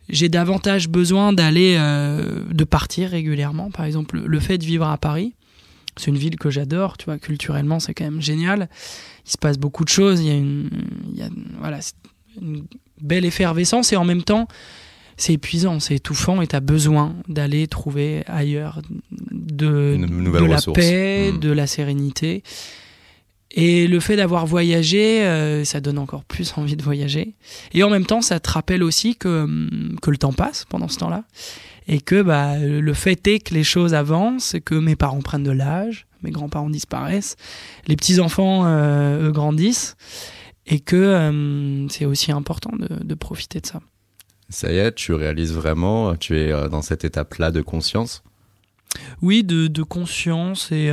J'ai 0.08 0.30
davantage 0.30 0.88
besoin 0.88 1.34
d'aller, 1.34 1.76
euh, 1.80 2.44
de 2.52 2.64
partir 2.64 3.10
régulièrement. 3.10 3.72
Par 3.72 3.86
exemple, 3.86 4.20
le 4.20 4.40
fait 4.40 4.58
de 4.58 4.66
vivre 4.66 4.88
à 4.88 4.98
Paris, 4.98 5.34
c'est 5.98 6.12
une 6.12 6.18
ville 6.18 6.38
que 6.38 6.50
j'adore, 6.50 6.98
tu 6.98 7.06
vois, 7.06 7.18
culturellement, 7.18 7.80
c'est 7.80 7.94
quand 7.94 8.04
même 8.04 8.22
génial. 8.22 8.70
Il 9.26 9.32
se 9.32 9.38
passe 9.38 9.58
beaucoup 9.58 9.84
de 9.84 9.90
choses, 9.90 10.22
il 10.22 10.28
y 10.28 10.32
a 10.32 10.36
une, 10.36 10.70
il 11.12 11.20
y 11.20 11.24
a, 11.24 11.30
voilà, 11.60 11.80
une 12.42 12.66
belle 13.02 13.26
effervescence 13.26 13.94
et 13.94 13.96
en 13.96 14.06
même 14.06 14.24
temps, 14.24 14.48
c'est 15.18 15.34
épuisant, 15.34 15.80
c'est 15.80 15.96
étouffant 15.96 16.42
et 16.42 16.48
tu 16.48 16.56
as 16.56 16.60
besoin 16.60 17.16
d'aller 17.28 17.68
trouver 17.68 18.24
ailleurs 18.28 18.82
de, 19.12 19.98
de 19.98 20.46
la 20.46 20.62
paix, 20.74 21.32
mmh. 21.32 21.40
de 21.40 21.52
la 21.52 21.68
sérénité. 21.68 22.44
Et 23.58 23.88
le 23.88 24.00
fait 24.02 24.18
d'avoir 24.18 24.46
voyagé, 24.46 25.26
euh, 25.26 25.64
ça 25.64 25.80
donne 25.80 25.98
encore 25.98 26.24
plus 26.26 26.54
envie 26.58 26.76
de 26.76 26.84
voyager. 26.84 27.36
Et 27.74 27.84
en 27.84 27.90
même 27.90 28.06
temps, 28.06 28.22
ça 28.22 28.40
te 28.40 28.52
rappelle 28.52 28.84
aussi 28.84 29.16
que, 29.16 29.44
hum, 29.44 29.98
que 30.02 30.12
le 30.12 30.18
temps 30.18 30.34
passe 30.34 30.66
pendant 30.66 30.90
ce 30.90 30.98
temps-là. 31.00 31.24
et 31.88 32.02
que 32.02 32.22
bah, 32.22 32.58
le 32.58 32.94
fait 32.94 33.28
est 33.28 33.40
que 33.40 33.54
les 33.54 33.64
choses 33.64 33.94
avancent, 33.94 34.56
que 34.64 34.76
mes 34.76 34.96
parents 34.96 35.22
prennent 35.22 35.44
de 35.44 35.52
l'âge, 35.52 36.08
mes 36.24 36.32
grands-parents 36.32 36.70
disparaissent, 36.70 37.36
les 37.88 37.96
petits-enfants 37.96 38.66
eux 38.66 39.32
grandissent, 39.32 39.96
et 40.66 40.80
que 40.80 41.88
c'est 41.92 42.06
aussi 42.06 42.32
important 42.32 42.72
de, 42.76 43.04
de 43.04 43.14
profiter 43.14 43.62
de 43.62 43.68
ça. 43.68 43.82
Ça 44.50 44.72
y 44.72 44.78
est, 44.78 44.94
tu 44.94 45.14
réalises 45.14 45.54
vraiment, 45.54 46.16
tu 46.16 46.38
es 46.40 46.52
dans 46.70 46.82
cette 46.82 47.06
étape-là 47.06 47.52
de 47.52 47.62
conscience? 47.62 48.24
Oui, 49.22 49.44
de, 49.44 49.68
de 49.68 49.84
conscience 49.84 50.72
et 50.72 50.90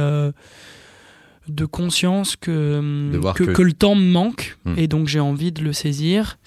de 1.49 1.65
conscience 1.65 2.37
que, 2.37 3.11
que, 3.35 3.63
le 3.63 3.73
temps 3.73 3.95
me 3.95 4.11
manque 4.11 4.57
hmm. 4.65 4.75
et 4.77 4.87
donc 4.87 5.09
j'ai 5.09 5.21
envie 5.21 5.53
de 5.53 5.63
le 5.63 5.73
saisir 5.73 6.39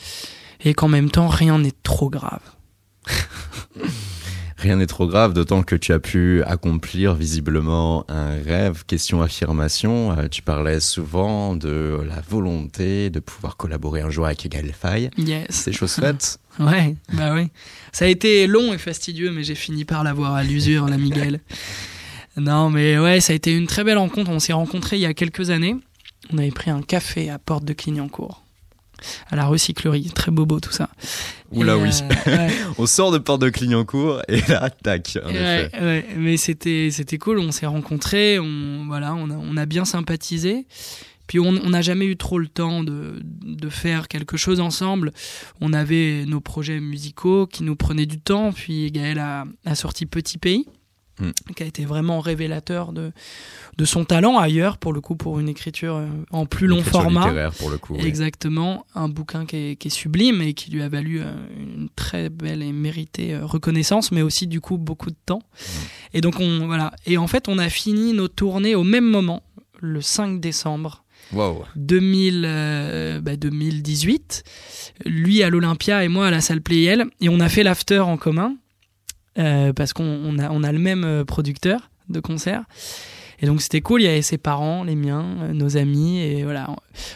et 0.64 0.74
qu'en 0.74 0.88
même 0.88 1.10
temps 1.10 1.28
rien 1.28 1.60
n'est 1.60 1.74
trop 1.84 2.10
grave. 2.10 2.42
rien 4.58 4.78
n'est 4.78 4.88
trop 4.88 5.08
grave, 5.08 5.34
d'autant 5.34 5.64
que 5.64 5.76
tu 5.76 5.94
as 5.94 6.00
pu 6.00 6.42
accomplir 6.44 7.14
visiblement 7.14 8.10
un 8.10 8.42
rêve. 8.42 8.84
Question 8.86 9.22
affirmation, 9.22 10.18
euh, 10.18 10.28
tu 10.28 10.42
parlais 10.42 10.80
souvent 10.80 11.56
de 11.56 12.00
la 12.08 12.22
volonté 12.22 13.10
de 13.10 13.20
pouvoir 13.20 13.58
collaborer 13.58 14.02
un 14.02 14.10
jour 14.10 14.26
avec 14.26 14.46
Egal 14.46 14.72
Faye. 14.72 15.10
Yes. 15.18 15.48
C'est 15.50 15.74
chose 15.74 15.94
faite. 16.00 16.40
ouais, 16.60 16.96
bah 17.14 17.34
oui. 17.34 17.50
Ça 17.92 18.06
a 18.06 18.08
été 18.08 18.48
long 18.48 18.74
et 18.74 18.78
fastidieux, 18.78 19.32
mais 19.32 19.44
j'ai 19.44 19.56
fini 19.56 19.86
par 19.86 20.04
l'avoir 20.04 20.34
à 20.34 20.44
l'usure, 20.44 20.88
la 20.88 20.98
Miguel. 20.98 21.42
Non, 22.38 22.70
mais 22.70 23.00
ouais, 23.00 23.22
ça 23.22 23.34
a 23.34 23.36
été 23.36 23.56
une 23.56 23.68
très 23.68 23.84
belle 23.84 23.98
rencontre. 23.98 24.32
On 24.32 24.40
s'est 24.40 24.54
rencontrés 24.54 24.98
il 24.98 25.02
y 25.02 25.06
a 25.06 25.14
quelques 25.14 25.50
années. 25.50 25.76
On 26.34 26.38
avait 26.38 26.52
pris 26.52 26.72
un 26.72 26.82
café 26.82 27.30
à 27.30 27.40
Porte 27.40 27.66
de 27.66 27.74
Clignancourt. 27.74 28.44
À 29.30 29.36
la 29.36 29.46
recyclerie, 29.46 30.10
très 30.16 30.32
bobo 30.32 30.60
tout 30.60 30.72
ça. 30.72 30.90
Oula 31.52 31.78
oui. 31.78 31.90
Euh, 32.28 32.50
on 32.78 32.86
sort 32.86 33.12
de 33.12 33.18
Porte 33.18 33.42
de 33.42 33.50
Clignancourt 33.50 34.22
et 34.28 34.42
là, 34.48 34.70
tac. 34.70 35.18
En 35.24 35.30
effet. 35.30 35.70
Ouais, 35.80 36.06
mais 36.18 36.38
c'était 36.38 36.90
c'était 36.92 37.18
cool. 37.18 37.40
On 37.40 37.52
s'est 37.52 37.66
rencontrés, 37.66 38.40
on 38.40 38.86
voilà, 38.88 39.14
on 39.14 39.30
a, 39.30 39.36
on 39.36 39.58
a 39.58 39.66
bien 39.66 39.86
sympathisé. 39.86 40.66
Puis 41.28 41.40
on 41.40 41.52
n'a 41.52 41.82
jamais 41.82 42.06
eu 42.06 42.18
trop 42.18 42.38
le 42.38 42.48
temps 42.48 42.84
de, 42.84 43.20
de, 43.24 43.70
faire 43.70 44.08
quelque 44.08 44.38
chose 44.38 44.60
ensemble. 44.60 45.12
On 45.60 45.74
avait 45.74 46.24
nos 46.28 46.40
projets 46.40 46.80
musicaux 46.80 47.48
qui 47.48 47.64
nous 47.64 47.76
prenaient 47.76 48.06
du 48.06 48.20
temps. 48.20 48.52
Puis 48.52 48.92
Gaël 48.92 49.18
a, 49.18 49.46
a 49.66 49.74
sorti 49.74 50.06
Petit 50.06 50.38
Pays. 50.38 50.68
Mm. 51.20 51.30
qui 51.56 51.64
a 51.64 51.66
été 51.66 51.86
vraiment 51.86 52.20
révélateur 52.20 52.92
de, 52.92 53.14
de 53.78 53.86
son 53.86 54.04
talent 54.04 54.38
ailleurs, 54.38 54.78
pour 54.78 54.92
le 54.92 55.00
coup, 55.00 55.16
pour 55.16 55.40
une 55.40 55.48
écriture 55.48 55.96
euh, 55.96 56.08
en 56.32 56.46
plus 56.46 56.68
long 56.68 56.84
format. 56.84 57.22
littéraire, 57.22 57.54
pour 57.54 57.70
le 57.70 57.78
coup. 57.78 57.96
Exactement, 57.96 58.86
un 58.96 59.08
bouquin 59.08 59.46
qui 59.46 59.56
est, 59.56 59.76
qui 59.78 59.88
est, 59.88 59.92
sublime 59.92 60.42
et 60.42 60.54
qui 60.54 60.72
lui 60.72 60.82
a 60.82 60.90
valu 60.90 61.22
euh, 61.22 61.34
une 61.58 61.88
très 61.96 62.30
belle 62.30 62.62
et 62.62 62.74
méritée 62.74 63.34
euh, 63.34 63.46
reconnaissance, 63.46 64.12
mais 64.12 64.22
aussi, 64.22 64.46
du 64.46 64.60
coup, 64.60 64.78
beaucoup 64.78 65.10
de 65.10 65.16
temps. 65.26 65.40
Mm. 65.40 65.62
Et 66.16 66.22
donc, 66.22 66.40
on, 66.42 66.68
voilà. 66.68 66.92
Et 67.06 67.18
en 67.18 67.28
fait, 67.28 67.48
on 67.48 67.60
a 67.60 67.70
fini 67.70 68.12
nos 68.12 68.28
tournées 68.28 68.76
au 68.76 68.84
même 68.84 69.10
moment, 69.10 69.42
le 69.80 70.02
5 70.02 70.42
décembre. 70.42 71.04
Wow. 71.32 71.64
2000, 71.78 73.22
2018, 73.24 74.44
bah, 74.46 75.10
lui 75.10 75.42
à 75.44 75.50
l'Olympia 75.50 76.04
et 76.04 76.08
moi 76.08 76.28
à 76.28 76.32
la 76.32 76.42
salle 76.42 76.62
Playel, 76.62 77.06
et 77.22 77.30
on 77.30 77.40
a 77.40 77.48
fait 77.48 77.64
l'after 77.64 78.00
en 78.00 78.18
commun. 78.18 78.58
Euh, 79.38 79.74
parce 79.74 79.92
qu'on 79.92 80.40
a, 80.40 80.50
on 80.50 80.64
a 80.64 80.72
le 80.72 80.80
même 80.80 81.04
euh, 81.04 81.26
producteur 81.26 81.90
de 82.08 82.22
concert. 82.22 82.64
Et 83.42 83.48
donc 83.48 83.62
c'était 83.62 83.82
cool, 83.82 84.02
il 84.02 84.06
y 84.06 84.08
avait 84.08 84.22
ses 84.22 84.38
parents, 84.38 84.86
les 84.86 84.96
miens, 84.96 85.26
euh, 85.42 85.52
nos 85.52 85.76
amis, 85.76 86.22
et 86.22 86.44
voilà. 86.44 86.74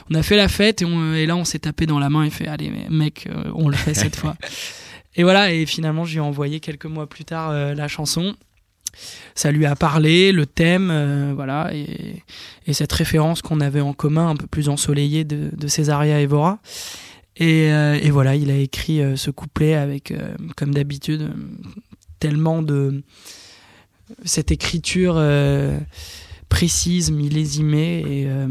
On 0.10 0.16
a 0.16 0.22
fait 0.22 0.36
la 0.36 0.50
fête 0.50 0.82
et, 0.82 0.86
et 0.86 1.26
là 1.26 1.38
on 1.38 1.46
s'est 1.46 1.60
tapé 1.60 1.86
dans 1.86 1.98
la 1.98 2.10
main 2.10 2.24
et 2.24 2.30
fait 2.30 2.48
allez 2.48 2.74
mec, 2.90 3.30
on 3.56 3.70
le 3.70 3.76
fait 3.76 3.94
cette 3.94 4.16
fois. 4.16 4.36
Et 5.16 5.24
voilà, 5.24 5.52
et 5.52 5.66
finalement 5.66 6.06
je 6.06 6.12
lui 6.12 6.18
ai 6.20 6.22
envoyé 6.22 6.60
quelques 6.62 6.86
mois 6.86 7.10
plus 7.10 7.26
tard 7.26 7.52
la 7.52 7.88
chanson. 7.90 8.36
Ça 9.34 9.52
lui 9.52 9.66
a 9.66 9.76
parlé, 9.76 10.32
le 10.32 10.46
thème, 10.46 11.34
voilà, 11.36 11.72
et, 11.74 12.24
et, 12.68 12.74
cette 12.74 12.94
référence 12.94 13.42
qu'on 13.42 13.60
avait 13.60 13.82
en 13.82 13.92
commun, 13.92 14.30
un 14.30 14.36
peu 14.36 14.46
plus 14.46 14.70
ensoleillée 14.70 15.26
de, 15.26 15.50
de 15.52 15.68
Césaria 15.68 16.22
Evora. 16.22 16.60
Et, 17.36 17.66
et 17.66 18.12
voilà, 18.12 18.36
il 18.36 18.50
a 18.52 18.56
écrit 18.56 19.02
ce 19.16 19.32
couplet 19.32 19.74
avec, 19.74 20.14
comme 20.56 20.74
d'habitude, 20.74 21.34
tellement 22.20 22.62
de 22.62 23.04
cette 24.26 24.52
écriture 24.52 25.16
euh, 25.18 25.78
précise, 26.50 27.12
millésimée 27.12 28.00
et, 28.00 28.26
euh, 28.28 28.48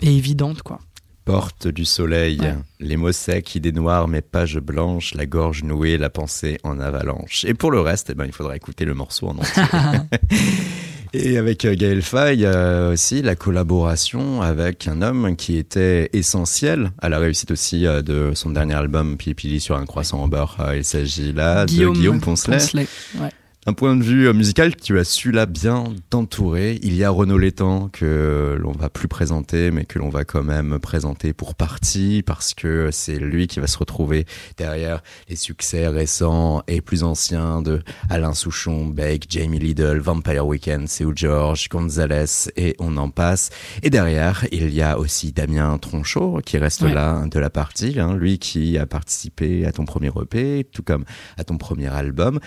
et, 0.00 0.16
évidente, 0.16 0.62
quoi. 0.62 0.80
Porte 1.24 1.68
du 1.68 1.86
soleil, 1.86 2.38
les 2.80 2.98
mots 2.98 3.10
secs, 3.10 3.54
idées 3.54 3.72
noires, 3.72 4.08
mes 4.08 4.20
pages 4.20 4.58
blanches, 4.58 5.14
la 5.14 5.24
gorge 5.24 5.62
nouée, 5.64 5.96
la 5.96 6.10
pensée 6.10 6.58
en 6.64 6.78
avalanche. 6.78 7.46
Et 7.46 7.54
pour 7.54 7.70
le 7.70 7.80
reste, 7.80 8.10
eh 8.10 8.14
ben, 8.14 8.26
il 8.26 8.32
faudra 8.32 8.54
écouter 8.54 8.84
le 8.84 8.92
morceau 8.92 9.28
en 9.28 9.38
entier. 9.38 9.62
Et 11.16 11.38
avec 11.38 11.64
euh, 11.64 11.76
Gaël 11.76 12.02
Faye, 12.02 12.38
il 12.38 12.40
y 12.40 12.46
a 12.46 12.88
aussi 12.88 13.22
la 13.22 13.36
collaboration 13.36 14.42
avec 14.42 14.88
un 14.88 15.00
homme 15.00 15.36
qui 15.36 15.56
était 15.56 16.10
essentiel 16.12 16.90
à 17.00 17.08
la 17.08 17.20
réussite 17.20 17.52
aussi 17.52 17.86
euh, 17.86 18.02
de 18.02 18.32
son 18.34 18.50
dernier 18.50 18.74
album 18.74 19.16
Pili 19.16 19.34
Pili 19.34 19.60
sur 19.60 19.76
un 19.76 19.86
croissant 19.86 20.22
en 20.22 20.28
beurre. 20.28 20.56
Euh, 20.58 20.76
il 20.76 20.84
s'agit 20.84 21.32
là 21.32 21.66
de 21.66 21.70
Guillaume 21.70 22.20
Poncelet. 22.20 22.58
Ouais. 22.74 23.30
Un 23.66 23.72
point 23.72 23.96
de 23.96 24.02
vue 24.02 24.28
euh, 24.28 24.34
musical, 24.34 24.76
tu 24.76 24.98
as 24.98 25.04
su 25.04 25.32
là 25.32 25.46
bien 25.46 25.84
t'entourer. 26.10 26.78
Il 26.82 26.94
y 26.94 27.02
a 27.02 27.08
Renaud 27.08 27.38
Létang 27.38 27.88
que 27.88 28.58
l'on 28.60 28.72
va 28.72 28.90
plus 28.90 29.08
présenter, 29.08 29.70
mais 29.70 29.86
que 29.86 29.98
l'on 29.98 30.10
va 30.10 30.26
quand 30.26 30.42
même 30.42 30.78
présenter 30.78 31.32
pour 31.32 31.54
partie 31.54 32.22
parce 32.26 32.52
que 32.52 32.90
c'est 32.92 33.16
lui 33.16 33.46
qui 33.46 33.60
va 33.60 33.66
se 33.66 33.78
retrouver 33.78 34.26
derrière 34.58 35.02
les 35.30 35.36
succès 35.36 35.88
récents 35.88 36.62
et 36.68 36.82
plus 36.82 37.04
anciens 37.04 37.62
de 37.62 37.82
Alain 38.10 38.34
Souchon, 38.34 38.84
Beck, 38.84 39.24
Jamie 39.30 39.60
Lidl, 39.60 39.98
Vampire 39.98 40.46
Weekend, 40.46 40.86
Seu 40.86 41.12
George, 41.14 41.70
Gonzalez 41.70 42.50
et 42.56 42.76
on 42.80 42.98
en 42.98 43.08
passe. 43.08 43.48
Et 43.82 43.88
derrière, 43.88 44.44
il 44.52 44.74
y 44.74 44.82
a 44.82 44.98
aussi 44.98 45.32
Damien 45.32 45.78
Tronchot 45.78 46.42
qui 46.44 46.58
reste 46.58 46.82
là 46.82 47.26
de 47.28 47.38
la 47.38 47.48
partie, 47.48 47.98
hein, 47.98 48.14
lui 48.14 48.38
qui 48.38 48.76
a 48.76 48.84
participé 48.84 49.64
à 49.64 49.72
ton 49.72 49.86
premier 49.86 50.10
EP, 50.20 50.64
tout 50.70 50.82
comme 50.82 51.06
à 51.38 51.44
ton 51.44 51.56
premier 51.56 51.88
album. 51.88 52.40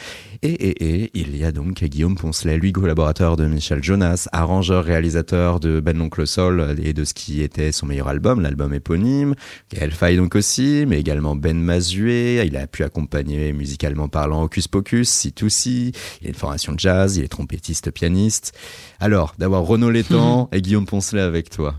Et, 0.44 0.52
et, 0.52 1.06
et 1.06 1.07
il 1.14 1.36
y 1.36 1.44
a 1.44 1.52
donc 1.52 1.84
Guillaume 1.84 2.16
Poncelet, 2.16 2.58
lui 2.58 2.72
collaborateur 2.72 3.38
de 3.38 3.46
Michel 3.46 3.84
Jonas, 3.84 4.28
arrangeur, 4.32 4.84
réalisateur 4.84 5.60
de 5.60 5.80
Ben 5.80 5.98
l'Oncle 5.98 6.26
Sol 6.26 6.76
et 6.82 6.94
de 6.94 7.04
ce 7.04 7.14
qui 7.14 7.42
était 7.42 7.72
son 7.72 7.86
meilleur 7.86 8.08
album, 8.08 8.42
l'album 8.42 8.74
éponyme. 8.74 9.36
Gaël 9.72 9.92
Faye 9.92 10.18
donc 10.18 10.36
aussi, 10.36 10.86
mais 10.88 11.00
également 11.00 11.36
Ben 11.36 11.58
Mazué. 11.58 12.44
Il 12.46 12.58
a 12.58 12.68
pu 12.68 12.84
accompagner 12.84 13.54
musicalement 13.54 14.08
parlant 14.08 14.44
Hocus 14.44 14.68
Pocus, 14.68 15.10
si 15.10 15.34
tout 15.34 15.50
si. 15.50 15.92
Il 16.22 16.28
a 16.28 16.30
une 16.30 16.36
formation 16.36 16.74
de 16.74 16.80
jazz, 16.80 17.18
il 17.18 17.24
est 17.24 17.30
trompettiste, 17.30 17.92
pianiste. 17.92 18.54
Alors, 19.00 19.36
d'avoir 19.38 19.64
Renaud 19.64 19.92
Létang 19.92 20.50
et 20.52 20.62
Guillaume 20.62 20.86
Poncelet 20.86 21.22
avec 21.22 21.50
toi. 21.50 21.76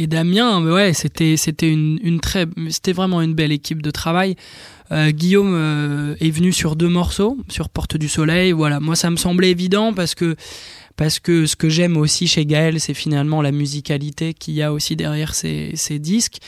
Et 0.00 0.06
Damien, 0.06 0.64
ouais, 0.64 0.94
c'était 0.94 1.36
c'était 1.36 1.70
une, 1.70 2.20
très, 2.20 2.46
c'était 2.70 2.94
vraiment 2.94 3.20
une 3.20 3.34
belle 3.34 3.52
équipe 3.52 3.82
de 3.82 3.90
travail. 3.90 4.34
Euh, 4.92 5.10
Guillaume 5.10 5.52
euh, 5.52 6.14
est 6.20 6.30
venu 6.30 6.54
sur 6.54 6.74
deux 6.74 6.88
morceaux, 6.88 7.36
sur 7.50 7.68
Porte 7.68 7.98
du 7.98 8.08
Soleil. 8.08 8.52
Voilà, 8.52 8.80
moi 8.80 8.96
ça 8.96 9.10
me 9.10 9.16
semblait 9.16 9.50
évident 9.50 9.92
parce 9.92 10.14
que 10.14 10.36
parce 11.00 11.18
que 11.18 11.46
ce 11.46 11.56
que 11.56 11.70
j'aime 11.70 11.96
aussi 11.96 12.26
chez 12.26 12.44
Gaël, 12.44 12.78
c'est 12.78 12.92
finalement 12.92 13.40
la 13.40 13.52
musicalité 13.52 14.34
qu'il 14.34 14.52
y 14.52 14.62
a 14.62 14.70
aussi 14.70 14.96
derrière 14.96 15.34
ces, 15.34 15.72
ces, 15.74 15.98
disques. 15.98 16.40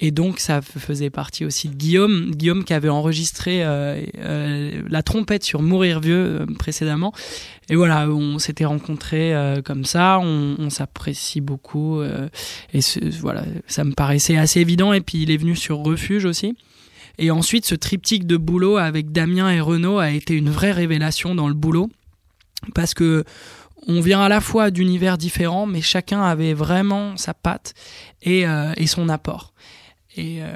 Et 0.00 0.10
donc 0.10 0.38
ça 0.38 0.60
faisait 0.60 1.08
partie 1.08 1.46
aussi 1.46 1.70
de 1.70 1.76
Guillaume, 1.76 2.32
Guillaume 2.32 2.64
qui 2.64 2.74
avait 2.74 2.90
enregistré 2.90 3.64
euh, 3.64 4.04
euh 4.18 4.82
la 4.86 5.02
trompette 5.02 5.44
sur 5.44 5.62
Mourir 5.62 6.00
vieux 6.00 6.44
précédemment. 6.58 7.14
Et 7.70 7.74
voilà, 7.74 8.06
on 8.10 8.38
s'était 8.38 8.66
rencontrés 8.66 9.32
comme 9.64 9.86
ça, 9.86 10.18
on 10.20 10.68
s'apprécie 10.68 11.40
beaucoup. 11.40 12.02
et 12.02 12.80
voilà, 13.18 13.44
ça 13.66 13.84
me 13.84 13.94
paraissait 13.94 14.36
assez 14.36 14.60
évident. 14.60 14.92
Et 14.92 15.00
puis 15.00 15.22
il 15.22 15.30
est 15.30 15.38
venu 15.38 15.56
sur 15.56 15.78
Refuge 15.78 16.26
aussi. 16.26 16.54
Et 17.16 17.30
ensuite, 17.30 17.64
ce 17.64 17.74
triptyque 17.74 18.26
de 18.26 18.36
boulot 18.36 18.76
avec 18.76 19.10
Damien 19.10 19.50
et 19.50 19.60
Renaud 19.62 19.96
a 19.96 20.10
été 20.10 20.34
une 20.34 20.50
vraie 20.50 20.72
révélation 20.72 21.34
dans 21.34 21.48
le 21.48 21.54
boulot 21.54 21.88
parce 22.74 22.94
que 22.94 23.24
on 23.86 24.00
vient 24.00 24.20
à 24.20 24.28
la 24.28 24.40
fois 24.40 24.70
d'univers 24.70 25.16
différents, 25.16 25.66
mais 25.66 25.80
chacun 25.80 26.22
avait 26.22 26.54
vraiment 26.54 27.16
sa 27.16 27.34
patte 27.34 27.74
et, 28.22 28.46
euh, 28.46 28.72
son 28.86 29.08
apport. 29.08 29.52
Euh, 30.18 30.54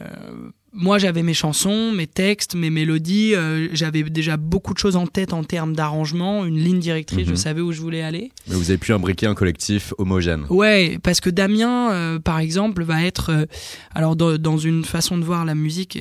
moi 0.73 0.99
j'avais 0.99 1.23
mes 1.23 1.35
chansons, 1.35 1.93
mes 1.93 2.07
textes, 2.07 2.55
mes 2.55 2.71
mélodies, 2.71 3.35
euh, 3.35 3.69
j'avais 3.73 4.03
déjà 4.05 4.37
beaucoup 4.37 4.73
de 4.73 4.79
choses 4.79 4.97
en 4.97 5.07
tête 5.07 5.33
en 5.33 5.43
termes 5.43 5.75
d'arrangement, 5.75 6.45
une 6.45 6.59
ligne 6.59 6.79
directrice, 6.79 7.27
je 7.27 7.31
mhm. 7.31 7.37
savais 7.37 7.61
où 7.61 7.73
je 7.73 7.81
voulais 7.81 8.03
aller. 8.03 8.31
Mais 8.49 8.55
vous 8.55 8.71
avez 8.71 8.79
pu 8.79 8.93
imbriquer 8.93 9.27
un 9.27 9.35
collectif 9.35 9.93
homogène. 9.99 10.47
Ouais, 10.49 10.99
parce 11.03 11.21
que 11.21 11.31
Damien, 11.31 11.93
euh, 11.93 12.19
par 12.19 12.39
exemple, 12.39 12.85
va 12.85 13.05
être, 13.05 13.31
euh, 13.31 13.47
alors 13.95 14.15
dans, 14.17 14.59
une 14.59 14.85
façon 14.85 15.19
de 15.19 15.25
voir 15.25 15.45
la 15.45 15.55
musique, 15.55 15.99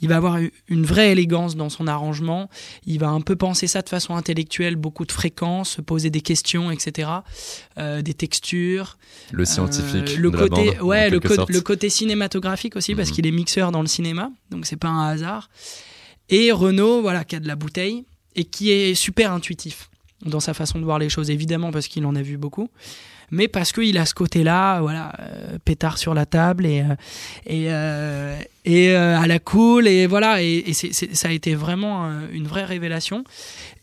il, 0.00 0.08
va 0.08 0.16
avoir 0.16 0.38
une 0.68 0.84
vraie 0.84 1.12
élégance 1.12 1.54
dans 1.54 1.68
son 1.68 1.86
arrangement, 1.86 2.50
il 2.86 2.98
va 2.98 3.08
un 3.08 3.20
peu 3.20 3.36
penser 3.36 3.66
ça 3.66 3.82
de 3.82 3.88
façon 3.88 4.16
intellectuelle, 4.16 4.76
beaucoup 4.76 5.04
de 5.04 5.12
fréquences, 5.12 5.78
poser 5.86 6.10
des 6.10 6.22
questions, 6.22 6.70
etc., 6.70 7.08
des 7.78 8.14
textures. 8.14 8.98
Le 9.30 9.44
scientifique. 9.44 10.16
le 10.16 10.30
côté, 10.30 10.72
bande, 10.72 10.82
ouais, 10.82 11.10
le, 11.10 11.20
le, 11.48 11.60
côté 11.60 11.88
cinématographique 11.88 12.76
aussi, 12.76 12.94
parce 12.94 13.10
mhm. 13.10 13.14
qu'il 13.14 13.26
est 13.26 13.30
mixeur 13.32 13.72
dans 13.72 13.82
le 13.82 13.86
cinéma, 13.86 14.30
donc 14.50 14.66
c'est 14.66 14.76
pas 14.76 14.88
un 14.88 15.08
hasard. 15.08 15.50
Et 16.30 16.52
Renault, 16.52 17.00
voilà, 17.02 17.24
qui 17.24 17.36
a 17.36 17.40
de 17.40 17.48
la 17.48 17.56
bouteille, 17.56 18.04
et 18.36 18.44
qui 18.44 18.70
est 18.70 18.94
super 18.94 19.32
intuitif 19.32 19.90
dans 20.24 20.40
sa 20.40 20.54
façon 20.54 20.78
de 20.78 20.84
voir 20.84 20.98
les 20.98 21.08
choses, 21.08 21.30
évidemment 21.30 21.70
parce 21.70 21.88
qu'il 21.88 22.04
en 22.06 22.14
a 22.14 22.22
vu 22.22 22.36
beaucoup, 22.36 22.68
mais 23.30 23.48
parce 23.48 23.72
qu'il 23.72 23.98
a 23.98 24.06
ce 24.06 24.14
côté-là, 24.14 24.80
voilà, 24.80 25.12
euh, 25.20 25.58
pétard 25.64 25.98
sur 25.98 26.14
la 26.14 26.26
table 26.26 26.66
et 26.66 26.82
euh, 26.82 26.94
et, 27.46 27.66
euh, 27.68 28.38
et 28.64 28.94
à 28.94 29.26
la 29.26 29.38
cool 29.38 29.86
et 29.86 30.06
voilà, 30.06 30.42
et, 30.42 30.72
ça 30.72 31.28
a 31.28 31.32
été 31.32 31.54
vraiment 31.54 32.10
une 32.32 32.46
vraie 32.46 32.64
révélation. 32.64 33.24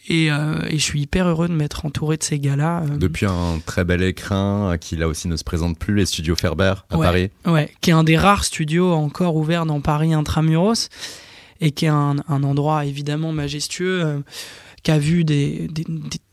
Et, 0.07 0.27
et, 0.27 0.77
je 0.77 0.83
suis 0.83 1.01
hyper 1.01 1.27
heureux 1.27 1.47
de 1.47 1.53
m'être 1.53 1.85
entouré 1.85 2.17
de 2.17 2.23
ces 2.23 2.39
gars-là. 2.39 2.83
Depuis 2.97 3.25
un 3.25 3.59
très 3.65 3.83
bel 3.83 4.03
écrin 4.03 4.77
qui 4.79 4.95
là 4.95 5.07
aussi 5.07 5.27
ne 5.27 5.35
se 5.35 5.43
présente 5.43 5.79
plus, 5.79 5.95
les 5.95 6.05
studios 6.05 6.35
Ferber 6.35 6.75
à 6.91 6.97
Paris. 6.97 7.31
Ouais, 7.45 7.71
qui 7.81 7.89
est 7.89 7.93
un 7.93 8.03
des 8.03 8.17
rares 8.17 8.43
studios 8.43 8.91
encore 8.93 9.35
ouverts 9.35 9.65
dans 9.65 9.81
Paris 9.81 10.13
intramuros 10.13 10.89
et 11.59 11.71
qui 11.71 11.85
est 11.85 11.89
un, 11.89 12.17
un 12.27 12.43
endroit 12.43 12.85
évidemment 12.85 13.31
majestueux 13.31 14.23
qui 14.83 14.91
a 14.91 14.99
vu 14.99 15.23
des, 15.23 15.67
des, 15.71 15.83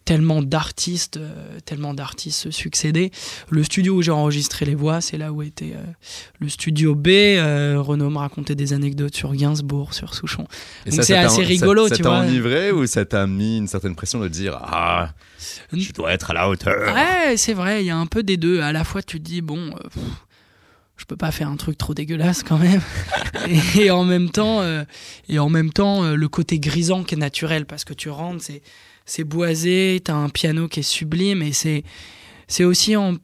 tellement 0.05 0.43
d'artistes, 0.43 1.17
euh, 1.17 1.59
tellement 1.65 1.95
d'artistes 1.95 2.51
succéder. 2.51 3.11
Le 3.51 3.63
studio 3.63 3.95
où 3.95 4.03
j'ai 4.03 4.11
enregistré 4.11 4.65
les 4.65 4.75
voix, 4.75 5.01
c'est 5.01 5.19
là 5.19 5.33
où 5.33 5.43
était 5.43 5.75
euh, 5.77 5.85
le 6.41 6.49
studio 6.49 6.95
B. 6.95 7.09
Euh, 7.09 7.77
Renaud 7.79 8.11
me 8.11 8.19
racontait 8.19 8.55
des 8.55 8.73
anecdotes 8.73 9.15
sur 9.15 9.35
Gainsbourg, 9.35 9.95
sur 9.95 10.15
Souchon. 10.15 10.47
Donc 10.87 11.05
c'est 11.05 11.17
assez 11.17 11.43
rigolo, 11.43 11.89
ça, 11.89 11.97
tu 11.97 12.03
vois. 12.03 12.21
Ça 12.21 12.23
t'a 12.23 12.29
enivré 12.29 12.73
ou 12.73 12.87
ça 12.87 13.05
t'a 13.05 13.27
mis 13.27 13.59
une 13.59 13.69
certaine 13.69 13.95
pression 13.95 14.21
de 14.21 14.29
dire 14.29 14.59
ah, 14.61 15.13
je 15.73 15.93
dois 15.93 16.13
être 16.13 16.31
à 16.31 16.35
la 16.35 16.49
hauteur. 16.49 16.95
Ouais, 16.95 17.37
c'est 17.37 17.55
vrai. 17.55 17.83
Il 17.83 17.87
y 17.87 17.91
a 17.91 17.97
un 17.97 18.07
peu 18.07 18.23
des 18.23 18.37
deux. 18.37 18.61
À 18.61 18.73
la 18.73 18.85
fois, 18.85 19.03
tu 19.03 19.19
te 19.19 19.25
dis 19.25 19.41
bon. 19.41 19.75
je 20.97 21.05
peux 21.05 21.17
pas 21.17 21.31
faire 21.33 21.49
un 21.49 21.57
truc 21.57 21.79
trop 21.79 21.95
dégueulasse 21.95 22.43
quand 22.43 22.59
même 22.59 22.81
et, 23.77 23.91
en 23.91 24.05
même 24.05 24.31
temps 24.31 24.63
et 25.29 25.39
en 25.39 25.49
même 25.49 25.73
temps 25.73 26.15
le 26.15 26.29
côté 26.29 26.61
grisant 26.61 27.03
qui 27.03 27.17
est 27.17 27.19
naturel 27.19 27.67
parce 27.67 27.85
que 27.85 27.93
tu 27.93 28.09
rentres 28.09 28.45
c'est 28.45 28.63
c'est 29.05 29.25
boisé, 29.25 30.01
t'as 30.05 30.15
un 30.15 30.29
piano 30.29 30.69
qui 30.69 30.81
est 30.81 30.85
sublime 30.85 31.43
et 31.43 31.53
c'est 31.53 31.85
c'est 32.49 32.65
aussi 32.65 32.97
en 32.97 33.15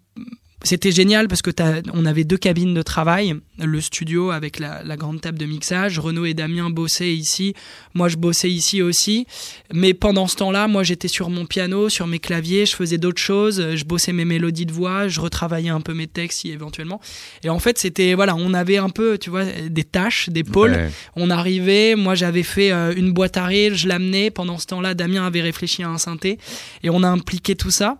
c'était 0.64 0.90
génial 0.90 1.28
parce 1.28 1.40
que 1.40 1.50
on 1.94 2.04
avait 2.04 2.24
deux 2.24 2.36
cabines 2.36 2.74
de 2.74 2.82
travail, 2.82 3.34
le 3.58 3.80
studio 3.80 4.30
avec 4.30 4.58
la, 4.58 4.96
grande 4.96 5.20
table 5.20 5.38
de 5.38 5.46
mixage. 5.46 6.00
Renaud 6.00 6.24
et 6.24 6.34
Damien 6.34 6.68
bossaient 6.68 7.14
ici, 7.14 7.54
moi 7.94 8.08
je 8.08 8.16
bossais 8.16 8.50
ici 8.50 8.82
aussi. 8.82 9.26
Mais 9.72 9.94
pendant 9.94 10.26
ce 10.26 10.34
temps-là, 10.36 10.66
moi 10.66 10.82
j'étais 10.82 11.06
sur 11.06 11.30
mon 11.30 11.46
piano, 11.46 11.88
sur 11.88 12.08
mes 12.08 12.18
claviers, 12.18 12.66
je 12.66 12.74
faisais 12.74 12.98
d'autres 12.98 13.20
choses, 13.20 13.76
je 13.76 13.84
bossais 13.84 14.12
mes 14.12 14.24
mélodies 14.24 14.66
de 14.66 14.72
voix, 14.72 15.06
je 15.06 15.20
retravaillais 15.20 15.70
un 15.70 15.80
peu 15.80 15.94
mes 15.94 16.08
textes 16.08 16.44
éventuellement. 16.44 17.00
Et 17.44 17.50
en 17.50 17.60
fait, 17.60 17.78
c'était 17.78 18.14
voilà, 18.14 18.34
on 18.34 18.52
avait 18.52 18.78
un 18.78 18.90
peu, 18.90 19.16
tu 19.16 19.30
vois, 19.30 19.44
des 19.44 19.84
tâches, 19.84 20.28
des 20.28 20.44
pôles. 20.44 20.90
On 21.14 21.30
arrivait, 21.30 21.94
moi 21.94 22.16
j'avais 22.16 22.42
fait 22.42 22.72
euh, 22.72 22.92
une 22.96 23.12
boîte 23.12 23.36
à 23.36 23.46
rire, 23.46 23.74
je 23.74 23.86
l'amenais. 23.86 24.30
Pendant 24.30 24.58
ce 24.58 24.66
temps-là, 24.66 24.94
Damien 24.94 25.24
avait 25.24 25.42
réfléchi 25.42 25.84
à 25.84 25.88
un 25.88 25.98
synthé 25.98 26.38
et 26.82 26.90
on 26.90 27.04
a 27.04 27.08
impliqué 27.08 27.54
tout 27.54 27.70
ça. 27.70 27.98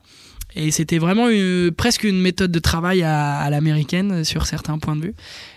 Et 0.55 0.71
c'était 0.71 0.99
vraiment 0.99 1.29
presque 1.77 2.05
une 2.05 2.21
méthode 2.21 2.51
de 2.51 2.59
travail 2.59 3.03
à, 3.03 3.49
l'américaine 3.51 4.25
sur 4.25 4.47
certains 4.47 4.79
points 4.79 4.97
de 4.97 5.03
vue. 5.03 5.15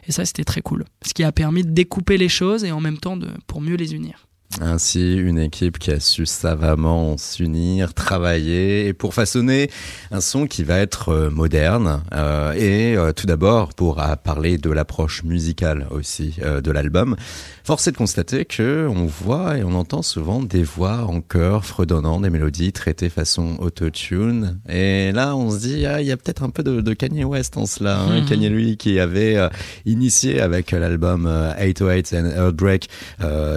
Et 0.07 0.11
ça, 0.11 0.25
c'était 0.25 0.43
très 0.43 0.61
cool. 0.61 0.85
Ce 1.05 1.13
qui 1.13 1.23
a 1.23 1.31
permis 1.31 1.63
de 1.63 1.71
découper 1.71 2.17
les 2.17 2.29
choses 2.29 2.63
et 2.63 2.71
en 2.71 2.81
même 2.81 2.97
temps 2.97 3.17
de, 3.17 3.29
pour 3.47 3.61
mieux 3.61 3.75
les 3.75 3.93
unir. 3.93 4.27
Ainsi, 4.59 5.15
une 5.15 5.39
équipe 5.39 5.79
qui 5.79 5.91
a 5.91 5.99
su 6.01 6.25
savamment 6.25 7.17
s'unir, 7.17 7.93
travailler 7.93 8.87
et 8.87 8.93
pour 8.93 9.13
façonner 9.13 9.69
un 10.11 10.19
son 10.19 10.45
qui 10.45 10.63
va 10.63 10.79
être 10.79 11.09
euh, 11.09 11.29
moderne. 11.29 12.03
Euh, 12.13 12.51
et 12.53 12.97
euh, 12.97 13.13
tout 13.13 13.27
d'abord, 13.27 13.73
pour 13.73 14.01
parler 14.23 14.57
de 14.57 14.69
l'approche 14.69 15.23
musicale 15.23 15.87
aussi 15.89 16.35
de 16.41 16.71
l'album, 16.71 17.15
force 17.63 17.87
est 17.87 17.91
de 17.91 17.97
constater 17.97 18.45
que 18.45 18.87
on 18.89 19.05
voit 19.05 19.57
et 19.57 19.63
on 19.63 19.73
entend 19.73 20.01
souvent 20.01 20.41
des 20.41 20.63
voix 20.63 21.05
en 21.05 21.21
chœur 21.21 21.65
fredonnant 21.65 22.19
des 22.19 22.29
mélodies 22.29 22.73
traitées 22.73 23.09
façon 23.09 23.55
autotune. 23.59 24.59
Et 24.67 25.11
là, 25.13 25.35
on 25.35 25.51
se 25.51 25.59
dit, 25.59 25.85
ah, 25.85 26.01
il 26.01 26.07
y 26.07 26.11
a 26.11 26.17
peut-être 26.17 26.43
un 26.43 26.49
peu 26.49 26.63
de, 26.63 26.81
de, 26.81 26.93
Kanye 26.93 27.23
West 27.23 27.57
en 27.57 27.65
cela. 27.65 28.01
Hein. 28.01 28.21
Hmm. 28.21 28.25
Kanye, 28.25 28.49
lui, 28.49 28.77
qui 28.77 28.99
avait 28.99 29.37
initié 29.85 30.41
avec 30.41 30.71
l'album 30.71 31.25
808 31.59 32.13
and 32.13 32.25
Heartbreak 32.35 32.89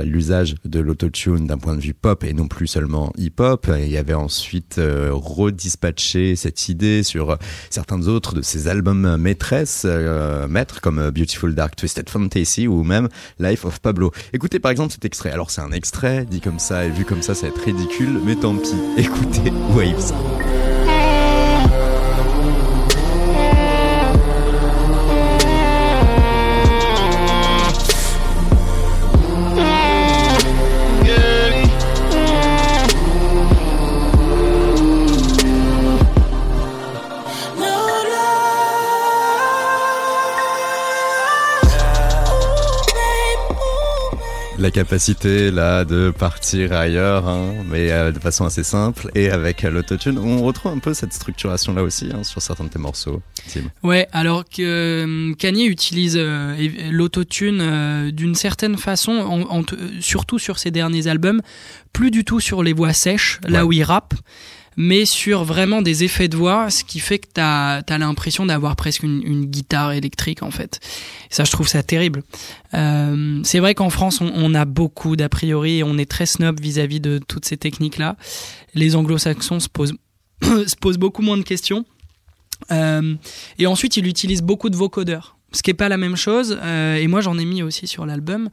l'usage 0.04 0.54
de 0.64 0.83
l'autotune 0.84 1.46
d'un 1.46 1.58
point 1.58 1.74
de 1.74 1.80
vue 1.80 1.94
pop 1.94 2.22
et 2.24 2.32
non 2.32 2.46
plus 2.46 2.66
seulement 2.66 3.12
hip-hop. 3.16 3.68
Il 3.76 3.90
y 3.90 3.96
avait 3.96 4.14
ensuite 4.14 4.78
euh, 4.78 5.10
redispatché 5.12 6.36
cette 6.36 6.68
idée 6.68 7.02
sur 7.02 7.36
certains 7.70 8.06
autres 8.06 8.34
de 8.34 8.42
ses 8.42 8.68
albums 8.68 9.16
maîtresses, 9.16 9.82
euh, 9.86 10.46
maîtres 10.46 10.80
comme 10.80 11.10
Beautiful 11.10 11.54
Dark 11.54 11.76
Twisted 11.76 12.08
Fantasy 12.08 12.68
ou 12.68 12.84
même 12.84 13.08
Life 13.38 13.64
of 13.64 13.80
Pablo. 13.80 14.12
Écoutez 14.32 14.60
par 14.60 14.70
exemple 14.70 14.92
cet 14.92 15.04
extrait. 15.04 15.30
Alors 15.30 15.50
c'est 15.50 15.62
un 15.62 15.72
extrait 15.72 16.24
dit 16.24 16.40
comme 16.40 16.58
ça 16.58 16.84
et 16.84 16.90
vu 16.90 17.04
comme 17.04 17.22
ça, 17.22 17.34
ça 17.34 17.42
va 17.42 17.48
être 17.48 17.64
ridicule, 17.64 18.20
mais 18.24 18.36
tant 18.36 18.54
pis. 18.56 18.74
Écoutez 18.96 19.52
Waves. 19.74 20.73
La 44.58 44.70
capacité 44.70 45.50
là 45.50 45.84
de 45.84 46.12
partir 46.16 46.72
ailleurs, 46.72 47.28
hein, 47.28 47.54
mais 47.68 47.90
euh, 47.90 48.12
de 48.12 48.18
façon 48.18 48.44
assez 48.44 48.62
simple 48.62 49.10
et 49.14 49.30
avec 49.30 49.62
l'autotune. 49.62 50.18
On 50.18 50.42
retrouve 50.42 50.72
un 50.72 50.78
peu 50.78 50.94
cette 50.94 51.12
structuration 51.12 51.74
là 51.74 51.82
aussi 51.82 52.10
hein, 52.14 52.22
sur 52.22 52.40
certains 52.40 52.64
de 52.64 52.68
tes 52.68 52.78
morceaux. 52.78 53.20
Tim. 53.52 53.62
Ouais, 53.82 54.08
alors 54.12 54.44
que 54.44 54.62
euh, 54.62 55.34
Kanye 55.34 55.66
utilise 55.66 56.16
euh, 56.16 56.56
l'autotune 56.90 58.10
d'une 58.10 58.34
certaine 58.34 58.76
façon, 58.76 59.12
en, 59.12 59.62
surtout 60.00 60.38
sur 60.38 60.58
ses 60.58 60.70
derniers 60.70 61.06
albums, 61.06 61.40
plus 61.92 62.10
du 62.10 62.24
tout 62.24 62.40
sur 62.40 62.62
les 62.62 62.72
voix 62.72 62.92
sèches, 62.92 63.40
là 63.46 63.66
où 63.66 63.72
il 63.72 63.82
rappe 63.82 64.14
mais 64.76 65.04
sur 65.04 65.44
vraiment 65.44 65.82
des 65.82 66.04
effets 66.04 66.28
de 66.28 66.36
voix, 66.36 66.70
ce 66.70 66.84
qui 66.84 67.00
fait 67.00 67.18
que 67.18 67.28
tu 67.34 67.40
as, 67.40 67.82
l'impression 67.98 68.46
d'avoir 68.46 68.76
presque 68.76 69.02
une, 69.02 69.44
guitare 69.46 69.92
électrique 69.92 70.42
en 70.42 70.50
fait. 70.50 70.80
ça, 71.30 71.44
je 71.44 71.50
trouve 71.50 71.68
ça 71.68 71.82
terrible. 71.82 72.22
Euh, 72.74 73.40
c'est 73.44 73.60
vrai 73.60 73.74
qu'en 73.74 73.90
France, 73.90 74.20
on, 74.20 74.54
a 74.54 74.64
beaucoup 74.64 75.16
d'a 75.16 75.28
priori, 75.28 75.82
on 75.84 75.98
est 75.98 76.10
très 76.10 76.26
snob 76.26 76.60
vis-à-vis 76.60 77.00
de 77.00 77.18
toutes 77.18 77.44
ces 77.44 77.56
techniques-là. 77.56 78.16
Les 78.74 78.96
anglo-saxons 78.96 79.60
se 79.60 79.68
posent, 79.68 79.94
se 80.42 80.76
posent 80.80 80.98
beaucoup 80.98 81.22
moins 81.22 81.36
de 81.36 81.42
questions. 81.42 81.84
Euh, 82.70 83.14
et 83.58 83.66
ensuite, 83.66 83.96
il 83.96 84.06
utilise 84.06 84.42
beaucoup 84.42 84.70
de 84.70 84.76
vocodeurs 84.76 85.33
ce 85.54 85.62
qui 85.62 85.70
est 85.70 85.74
pas 85.74 85.88
la 85.88 85.96
même 85.96 86.16
chose. 86.16 86.58
Euh, 86.62 86.96
et 86.96 87.06
moi, 87.06 87.20
j'en 87.20 87.38
ai 87.38 87.44
mis 87.44 87.62
aussi 87.62 87.86
sur 87.86 88.04
l'album. 88.04 88.50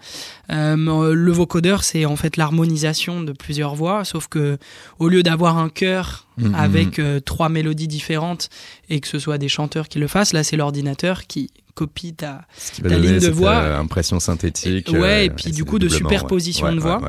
Euh, 0.51 1.13
le 1.13 1.31
vocodeur, 1.31 1.83
c'est 1.83 2.05
en 2.05 2.15
fait 2.15 2.37
l'harmonisation 2.37 3.21
de 3.21 3.31
plusieurs 3.31 3.75
voix, 3.75 4.05
sauf 4.05 4.27
que 4.27 4.57
au 4.99 5.09
lieu 5.09 5.23
d'avoir 5.23 5.57
un 5.57 5.69
chœur 5.69 6.27
mm-hmm. 6.39 6.53
avec 6.55 6.99
euh, 6.99 7.19
trois 7.19 7.49
mélodies 7.49 7.87
différentes 7.87 8.49
et 8.89 8.99
que 8.99 9.07
ce 9.07 9.19
soit 9.19 9.37
des 9.37 9.49
chanteurs 9.49 9.89
qui 9.89 9.99
le 9.99 10.07
fassent, 10.07 10.33
là, 10.33 10.43
c'est 10.43 10.57
l'ordinateur 10.57 11.27
qui 11.27 11.49
copie 11.73 12.13
ta, 12.13 12.41
ta 12.81 12.97
ligne 12.97 13.19
de 13.19 13.29
voix. 13.29 13.77
impression 13.77 14.19
synthétique. 14.19 14.89
ouais, 14.89 15.25
et 15.25 15.29
puis 15.29 15.51
du 15.51 15.65
coup 15.65 15.79
de 15.79 15.89
superposition 15.89 16.71
de 16.73 16.79
voix. 16.79 17.01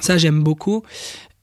Ça, 0.00 0.16
j'aime 0.16 0.42
beaucoup. 0.44 0.84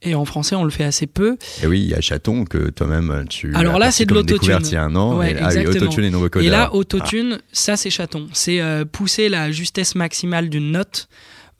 Et 0.02 0.14
en 0.14 0.24
français, 0.24 0.54
on 0.54 0.64
le 0.64 0.70
fait 0.70 0.84
assez 0.84 1.06
peu. 1.06 1.36
Et 1.62 1.66
oui, 1.66 1.80
il 1.80 1.88
y 1.88 1.94
a 1.94 2.00
Chaton 2.00 2.44
que 2.44 2.70
toi-même 2.70 3.24
tu. 3.28 3.54
Alors 3.54 3.78
là, 3.78 3.90
c'est 3.90 4.04
de 4.04 4.14
l'autotune. 4.14 4.58
Il 4.64 4.72
y 4.72 4.76
a 4.76 4.84
un 4.84 4.94
an. 4.94 5.18
Ouais, 5.18 5.32
et, 5.32 5.36
ah 5.40 5.48
autotune 5.68 6.04
et 6.04 6.10
non 6.10 6.26
Et 6.26 6.50
là, 6.50 6.74
autotune, 6.74 7.38
ça 7.52 7.76
c'est 7.76 7.90
Chaton. 7.90 8.28
C'est 8.32 8.60
euh, 8.60 8.84
pousser 8.84 9.28
la 9.28 9.50
justesse 9.50 9.94
maximale 9.94 10.48
d'une 10.50 10.70
note 10.70 11.08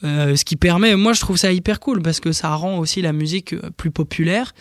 euh, 0.05 0.37
ce 0.37 0.45
qui 0.45 0.57
permet, 0.57 0.95
moi 0.95 1.15
je 1.15 1.21
trouve 1.21 1.39
ça 1.39 1.51
hyper 1.53 1.81
cool 1.81 2.03
parce 2.03 2.21
que 2.21 2.31
ça 2.31 2.55
rend 2.55 2.79
aussi 2.79 3.01
la 3.01 3.15
musique 3.15 3.55
euh, 3.55 3.71
plus 3.79 3.91
populaire, 3.91 4.55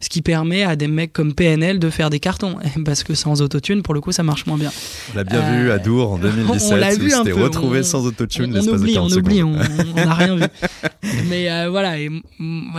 ce 0.00 0.08
qui 0.08 0.20
permet 0.20 0.64
à 0.64 0.74
des 0.74 0.88
mecs 0.88 1.12
comme 1.12 1.32
PNL 1.32 1.78
de 1.78 1.90
faire 1.90 2.10
des 2.10 2.18
cartons 2.18 2.56
parce 2.84 3.04
que 3.04 3.14
sans 3.14 3.40
autotune, 3.40 3.82
pour 3.82 3.94
le 3.94 4.00
coup, 4.00 4.10
ça 4.10 4.24
marche 4.24 4.46
moins 4.46 4.58
bien. 4.58 4.72
On 5.12 5.16
l'a 5.16 5.22
bien 5.22 5.52
vu 5.52 5.70
à 5.70 5.78
Dour 5.78 6.14
en 6.14 6.18
2017. 6.18 6.72
On 6.72 6.76
l'a 6.76 6.94
vu 6.96 7.12
un 7.12 7.24
peu. 7.24 7.34
retrouvé 7.34 7.84
sans 7.84 8.04
autotune. 8.04 8.52
On, 8.56 8.66
oublie, 8.66 8.98
on 8.98 9.06
oublie, 9.06 9.42
on 9.44 9.54
n'a 9.94 10.14
rien 10.14 10.34
vu. 10.34 10.42
Mais 11.28 11.50
euh, 11.50 11.70
voilà, 11.70 11.98
et, 12.00 12.10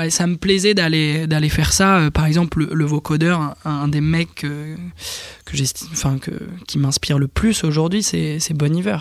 ça 0.10 0.28
me 0.28 0.36
plaisait 0.36 0.74
d'aller 0.74 1.28
d'aller 1.28 1.50
faire 1.50 1.72
ça. 1.72 2.10
par 2.14 2.26
exemple, 2.26 2.60
le, 2.60 2.70
le 2.74 2.86
vocodeur, 2.86 3.56
un, 3.64 3.88
des 3.88 4.02
mecs 4.02 4.36
que 4.36 4.76
j'estime, 5.54 5.88
enfin 5.94 6.18
que 6.18 6.32
qui 6.68 6.78
m'inspire 6.78 7.20
le 7.20 7.30
plus 7.30 7.64
aujourd'hui, 7.64 8.04
c'est 8.04 8.54
Bon 8.54 8.76
Iver 8.76 8.98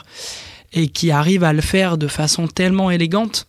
et 0.72 0.88
qui 0.88 1.10
arrive 1.10 1.44
à 1.44 1.52
le 1.52 1.60
faire 1.60 1.98
de 1.98 2.06
façon 2.06 2.46
tellement 2.46 2.90
élégante. 2.90 3.46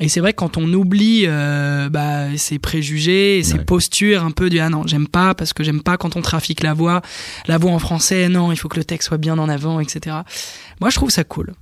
Et 0.00 0.08
c'est 0.08 0.18
vrai 0.18 0.32
quand 0.32 0.56
on 0.56 0.72
oublie 0.72 1.22
euh, 1.26 1.88
bah, 1.88 2.36
ses 2.36 2.58
préjugés, 2.58 3.44
ses 3.44 3.58
postures 3.58 4.24
un 4.24 4.32
peu 4.32 4.50
du 4.50 4.58
ah 4.58 4.68
non 4.68 4.84
j'aime 4.86 5.06
pas 5.06 5.36
parce 5.36 5.52
que 5.52 5.62
j'aime 5.62 5.82
pas 5.82 5.96
quand 5.96 6.16
on 6.16 6.20
trafique 6.20 6.64
la 6.64 6.74
voix, 6.74 7.00
la 7.46 7.58
voix 7.58 7.70
en 7.70 7.78
français 7.78 8.28
non 8.28 8.50
il 8.50 8.56
faut 8.56 8.68
que 8.68 8.76
le 8.76 8.84
texte 8.84 9.08
soit 9.08 9.18
bien 9.18 9.38
en 9.38 9.48
avant 9.48 9.78
etc. 9.78 10.16
Moi 10.80 10.90
je 10.90 10.96
trouve 10.96 11.10
ça 11.10 11.22
cool. 11.22 11.54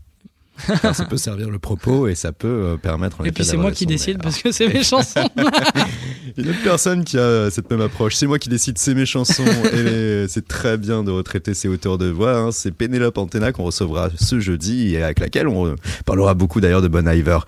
Ça 0.93 1.05
peut 1.05 1.17
servir 1.17 1.51
le 1.51 1.59
propos 1.59 2.09
et 2.09 2.15
ça 2.15 2.33
peut 2.33 2.49
euh, 2.49 2.77
permettre. 2.77 3.25
et 3.25 3.33
puis 3.33 3.45
c'est 3.45 3.57
moi 3.57 3.73
qui 3.73 3.87
décide 3.87 4.23
parce 4.23 4.41
que 4.41 4.53
c'est 4.53 4.69
mes 4.69 4.83
chansons. 4.83 5.29
Une 6.39 6.49
autre 6.49 6.63
personne 6.65 7.05
qui 7.05 7.19
a 7.19 7.51
cette 7.51 7.71
même 7.71 7.83
approche, 7.83 8.15
c'est 8.15 8.27
moi 8.27 8.39
qui 8.39 8.49
décide, 8.49 8.79
c'est 8.79 8.95
mes 8.95 9.07
chansons 9.07 9.45
et 9.75 10.27
c'est 10.29 10.47
très 10.47 10.79
bien 10.79 11.03
de 11.03 11.11
retraiter 11.11 11.55
ses 11.55 11.69
hauteurs 11.69 11.99
de 11.99 12.07
voix. 12.07 12.37
Hein. 12.37 12.53
C'est 12.53 12.71
Pénélope 12.71 13.19
Antena 13.19 13.53
qu'on 13.53 13.65
recevra 13.65 14.11
ce 14.17 14.41
jeudi 14.41 14.95
et 14.95 15.03
avec 15.03 15.21
laquelle 15.21 15.49
on 15.49 15.75
parlera 16.07 16.35
beaucoup 16.35 16.61
d'ailleurs 16.61 16.83
de 16.83 16.89
Bon 16.89 17.07
Iver. 17.09 17.39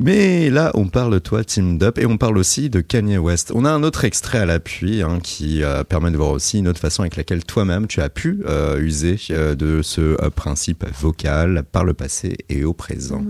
Mais 0.00 0.50
là, 0.50 0.70
on 0.74 0.88
parle 0.88 1.12
de 1.14 1.18
toi, 1.18 1.44
Team 1.44 1.78
Dup, 1.78 1.98
et 1.98 2.06
on 2.06 2.18
parle 2.18 2.38
aussi 2.38 2.70
de 2.70 2.80
Kanye 2.80 3.18
West. 3.18 3.52
On 3.54 3.64
a 3.64 3.70
un 3.70 3.82
autre 3.82 4.04
extrait 4.04 4.38
à 4.38 4.46
l'appui 4.46 5.02
hein, 5.02 5.18
qui 5.22 5.62
euh, 5.62 5.84
permet 5.84 6.10
de 6.10 6.16
voir 6.16 6.30
aussi 6.30 6.58
une 6.58 6.68
autre 6.68 6.80
façon 6.80 7.02
avec 7.02 7.16
laquelle 7.16 7.44
toi-même 7.44 7.86
tu 7.86 8.00
as 8.00 8.08
pu 8.08 8.40
euh, 8.46 8.78
user 8.78 9.18
euh, 9.30 9.54
de 9.54 9.82
ce 9.82 10.16
principe 10.30 10.84
vocal 11.00 11.64
par 11.70 11.84
le 11.84 11.94
passé 11.94 12.36
et 12.48 12.64
au 12.64 12.72
présent. 12.72 13.22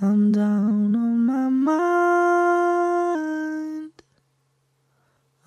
I'm 0.00 0.30
down 0.30 0.94
on 0.94 1.26
my 1.26 1.48
mind. 1.50 1.88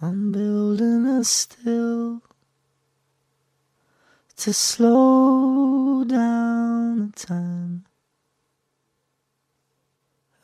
I'm 0.02 0.34
building 0.34 1.06
a 1.06 1.24
still 1.24 2.22
to 4.36 4.54
slow 4.54 6.04
down 6.04 7.12
the 7.12 7.26
time. 7.28 7.86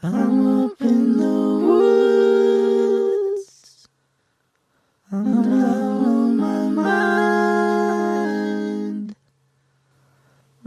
I'm 0.01 0.64
up 0.64 0.80
in 0.80 1.18
the 1.18 1.60
woods. 3.36 3.89
I'm 5.12 5.43
down 5.43 5.96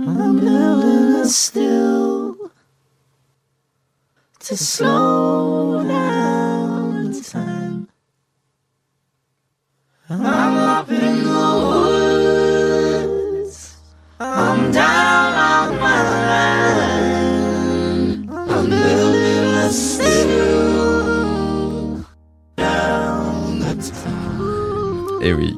I'm 0.02 0.40
building 0.40 1.20
a 1.20 1.26
still 1.26 2.50
to 4.38 4.56
slow 4.56 5.84
down 5.86 7.20
time. 7.22 7.88
I'm 10.08 10.56
up 10.56 10.90
in 10.90 11.29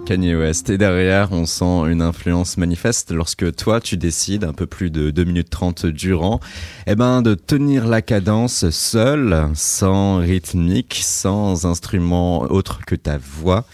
Kanye 0.05 0.35
West. 0.35 0.71
Et 0.71 0.79
derrière, 0.79 1.33
on 1.33 1.47
sent 1.47 1.91
une 1.91 2.03
influence 2.03 2.57
manifeste 2.57 3.13
lorsque 3.13 3.55
toi, 3.55 3.81
tu 3.81 3.97
décides, 3.97 4.45
un 4.45 4.53
peu 4.53 4.67
plus 4.67 4.91
de 4.91 5.11
2 5.11 5.25
minutes 5.25 5.51
30 5.51 5.87
durant, 5.87 6.41
eh 6.87 6.95
ben, 6.95 7.23
de 7.23 7.35
tenir 7.35 7.87
la 7.87 8.03
cadence 8.03 8.71
seul, 8.71 9.51
sans 9.55 10.19
rythmique, 10.19 11.01
sans 11.03 11.67
instrument 11.67 12.43
autre 12.43 12.81
que 12.87 12.95
ta 12.95 13.19
voix 13.19 13.65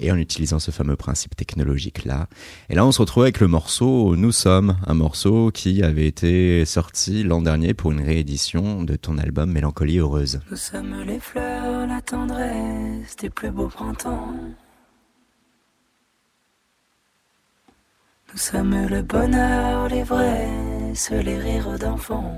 et 0.00 0.12
en 0.12 0.16
utilisant 0.16 0.58
ce 0.58 0.70
fameux 0.70 0.96
principe 0.96 1.36
technologique-là. 1.36 2.28
Et 2.68 2.74
là, 2.74 2.84
on 2.84 2.92
se 2.92 3.00
retrouve 3.00 3.24
avec 3.24 3.40
le 3.40 3.48
morceau 3.48 4.16
Nous 4.16 4.32
sommes, 4.32 4.76
un 4.86 4.94
morceau 4.94 5.50
qui 5.52 5.82
avait 5.82 6.06
été 6.06 6.64
sorti 6.64 7.22
l'an 7.22 7.42
dernier 7.42 7.74
pour 7.74 7.92
une 7.92 8.02
réédition 8.02 8.82
de 8.82 8.96
ton 8.96 9.18
album 9.18 9.50
Mélancolie 9.50 9.98
heureuse. 9.98 10.40
Nous 10.50 10.56
sommes 10.56 11.02
les 11.06 11.20
fleurs, 11.20 11.86
la 11.86 12.00
tendresse 12.00 13.16
des 13.20 13.30
plus 13.30 13.50
beaux 13.50 13.68
printemps. 13.68 14.34
Nous 18.34 18.40
sommes 18.40 18.86
le 18.88 19.00
bonheur, 19.00 19.88
les 19.88 20.02
vrais, 20.02 20.48
les 21.22 21.38
rires 21.38 21.78
d'enfants. 21.78 22.34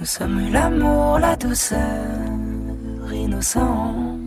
Nous 0.00 0.06
sommes 0.06 0.52
l'amour, 0.52 1.20
la 1.20 1.36
douceur 1.36 1.78
innocent. 3.12 4.18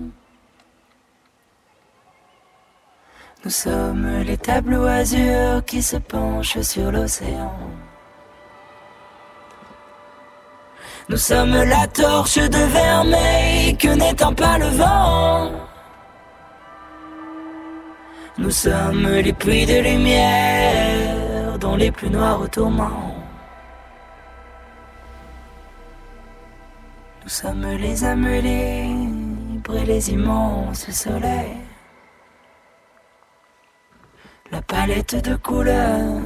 Nous 3.43 3.51
sommes 3.51 4.21
les 4.21 4.37
tableaux 4.37 4.85
azur 4.85 5.65
qui 5.65 5.83
se 5.83 5.97
penchent 5.97 6.61
sur 6.61 6.93
l'océan. 6.93 7.53
Nous 11.09 11.17
sommes 11.17 11.63
la 11.63 11.85
torche 11.87 12.37
de 12.37 12.63
vermeil 12.71 13.75
que 13.75 13.89
n'étend 13.89 14.33
pas 14.33 14.57
le 14.57 14.69
vent. 14.69 15.68
Nous 18.39 18.51
sommes 18.51 19.05
les 19.05 19.33
puits 19.33 19.65
de 19.65 19.81
lumière 19.81 21.59
dans 21.59 21.75
les 21.75 21.91
plus 21.91 22.09
noirs 22.09 22.49
tourments. 22.49 23.17
Nous 27.21 27.29
sommes 27.29 27.67
les 27.77 28.05
âmes 28.05 28.29
libres 28.29 29.75
et 29.75 29.85
les 29.85 30.11
immenses 30.11 30.89
soleils. 30.89 31.57
La 34.51 34.61
palette 34.61 35.15
de 35.15 35.35
couleurs, 35.35 36.21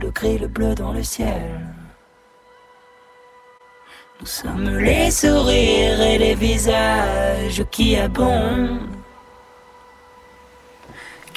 le 0.00 0.10
gris, 0.10 0.38
le 0.38 0.48
bleu 0.48 0.74
dans 0.74 0.92
le 0.92 1.04
ciel. 1.04 1.60
Nous 4.18 4.26
sommes 4.26 4.70
les 4.70 5.12
sourires 5.12 6.00
et 6.02 6.18
les 6.18 6.34
visages 6.34 7.64
qui 7.70 7.94
abondent, 7.94 8.97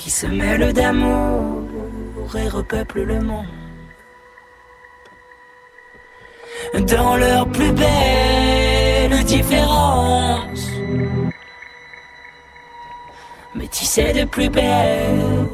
qui 0.01 0.09
se 0.09 0.27
mêlent 0.27 0.73
d'amour 0.73 2.35
et 2.35 2.49
repeuplent 2.49 3.03
le 3.03 3.19
monde. 3.21 3.45
Dans 6.93 7.15
leur 7.17 7.47
plus 7.49 7.71
belle 7.71 9.23
différence. 9.25 10.11
Sais 13.93 14.13
de 14.13 14.23
plus 14.23 14.47
belle 14.47 15.49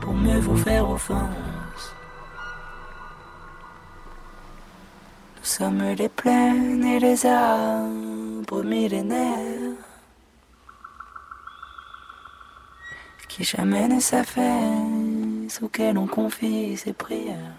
pour 0.00 0.14
mieux 0.14 0.38
vous 0.38 0.56
faire 0.56 0.88
offense. 0.88 1.82
Nous 5.36 5.44
sommes 5.44 5.82
les 5.98 6.08
plaines 6.08 6.84
et 6.84 7.00
les 7.00 7.26
arbres 7.26 8.62
millénaires 8.62 9.67
qui 13.38 13.44
jamais 13.44 13.86
ne 13.86 14.00
s'affaissent, 14.00 15.62
auxquels 15.62 15.96
on 15.96 16.08
confie 16.08 16.76
ses 16.76 16.92
prières. 16.92 17.54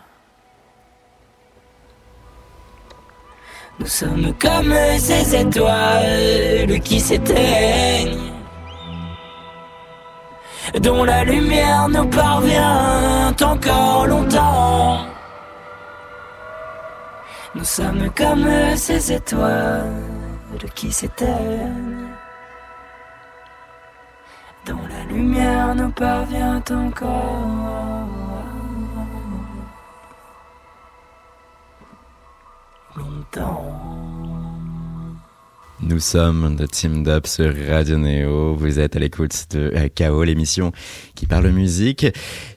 Nous 3.79 3.87
sommes 3.87 4.33
comme 4.37 4.75
ces 4.97 5.37
étoiles 5.37 6.81
qui 6.81 6.99
s'éteignent, 6.99 8.33
dont 10.81 11.05
la 11.05 11.23
lumière 11.23 11.87
nous 11.87 12.07
parvient 12.07 13.33
encore 13.41 14.05
longtemps. 14.05 15.05
Nous 17.55 17.63
sommes 17.63 18.09
comme 18.17 18.49
ces 18.75 19.13
étoiles 19.13 19.95
qui 20.75 20.91
s'éteignent, 20.91 21.98
dont 24.69 24.87
la 24.87 25.03
lumière 25.11 25.73
nous 25.75 25.91
parvient 25.91 26.63
encore. 26.69 27.69
Nous 35.81 35.99
sommes 36.01 36.57
de 36.57 36.65
Team 36.65 37.05
Dub 37.05 37.25
sur 37.25 37.53
Radio 37.69 37.97
Neo. 37.97 38.53
Vous 38.53 38.79
êtes 38.79 38.97
à 38.97 38.99
l'écoute 38.99 39.45
de 39.51 39.71
KO, 39.95 40.23
l'émission 40.25 40.73
qui 41.15 41.25
parle 41.25 41.47
musique. 41.51 42.05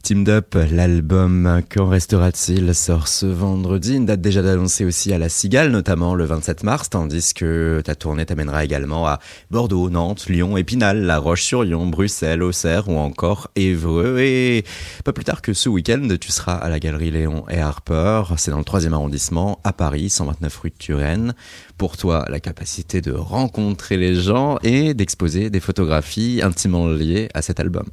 Team 0.03 0.25
Up, 0.27 0.57
l'album 0.73 1.63
Quand 1.71 1.89
restera-t-il 1.89 2.75
sort 2.75 3.07
ce 3.07 3.27
vendredi. 3.27 3.95
Une 3.95 4.07
date 4.07 4.21
déjà 4.21 4.43
d'annoncer 4.43 4.85
aussi 4.85 5.13
à 5.13 5.19
la 5.19 5.29
Cigale, 5.29 5.71
notamment 5.71 6.17
le 6.17 6.25
27 6.25 6.65
mars, 6.65 6.91
tandis 6.91 7.33
que 7.33 7.81
ta 7.85 7.95
tournée 7.95 8.27
t'amènera 8.27 8.65
également 8.65 9.07
à 9.07 9.21
Bordeaux, 9.53 9.89
Nantes, 9.89 10.27
Lyon, 10.29 10.57
Épinal, 10.57 11.03
La 11.03 11.19
Roche-sur-Yon, 11.19 11.87
Bruxelles, 11.87 12.43
Auxerre 12.43 12.89
ou 12.89 12.99
encore 12.99 13.53
Évreux. 13.55 14.19
Et 14.19 14.65
pas 15.05 15.13
plus 15.13 15.25
tard 15.25 15.43
que 15.43 15.53
ce 15.53 15.69
week-end, 15.69 16.09
tu 16.21 16.33
seras 16.33 16.55
à 16.55 16.69
la 16.69 16.81
Galerie 16.81 17.13
Léon 17.13 17.45
et 17.49 17.61
Harper. 17.61 18.25
C'est 18.37 18.51
dans 18.51 18.59
le 18.59 18.65
troisième 18.65 18.95
arrondissement, 18.95 19.61
à 19.63 19.73
Paris, 19.73 20.11
129 20.11 20.59
rue 20.59 20.71
de 20.71 20.77
Turenne. 20.77 21.35
Pour 21.79 21.97
toi, 21.97 22.25
la 22.29 22.41
capacité 22.41 23.01
de 23.01 23.12
rencontrer 23.15 23.97
les 23.97 24.15
gens 24.15 24.59
et 24.63 24.95
d'exposer 24.95 25.51
des 25.51 25.61
photographies 25.61 26.41
intimement 26.43 26.87
liées 26.89 27.29
à 27.35 27.43
cet 27.43 27.61
album. 27.61 27.85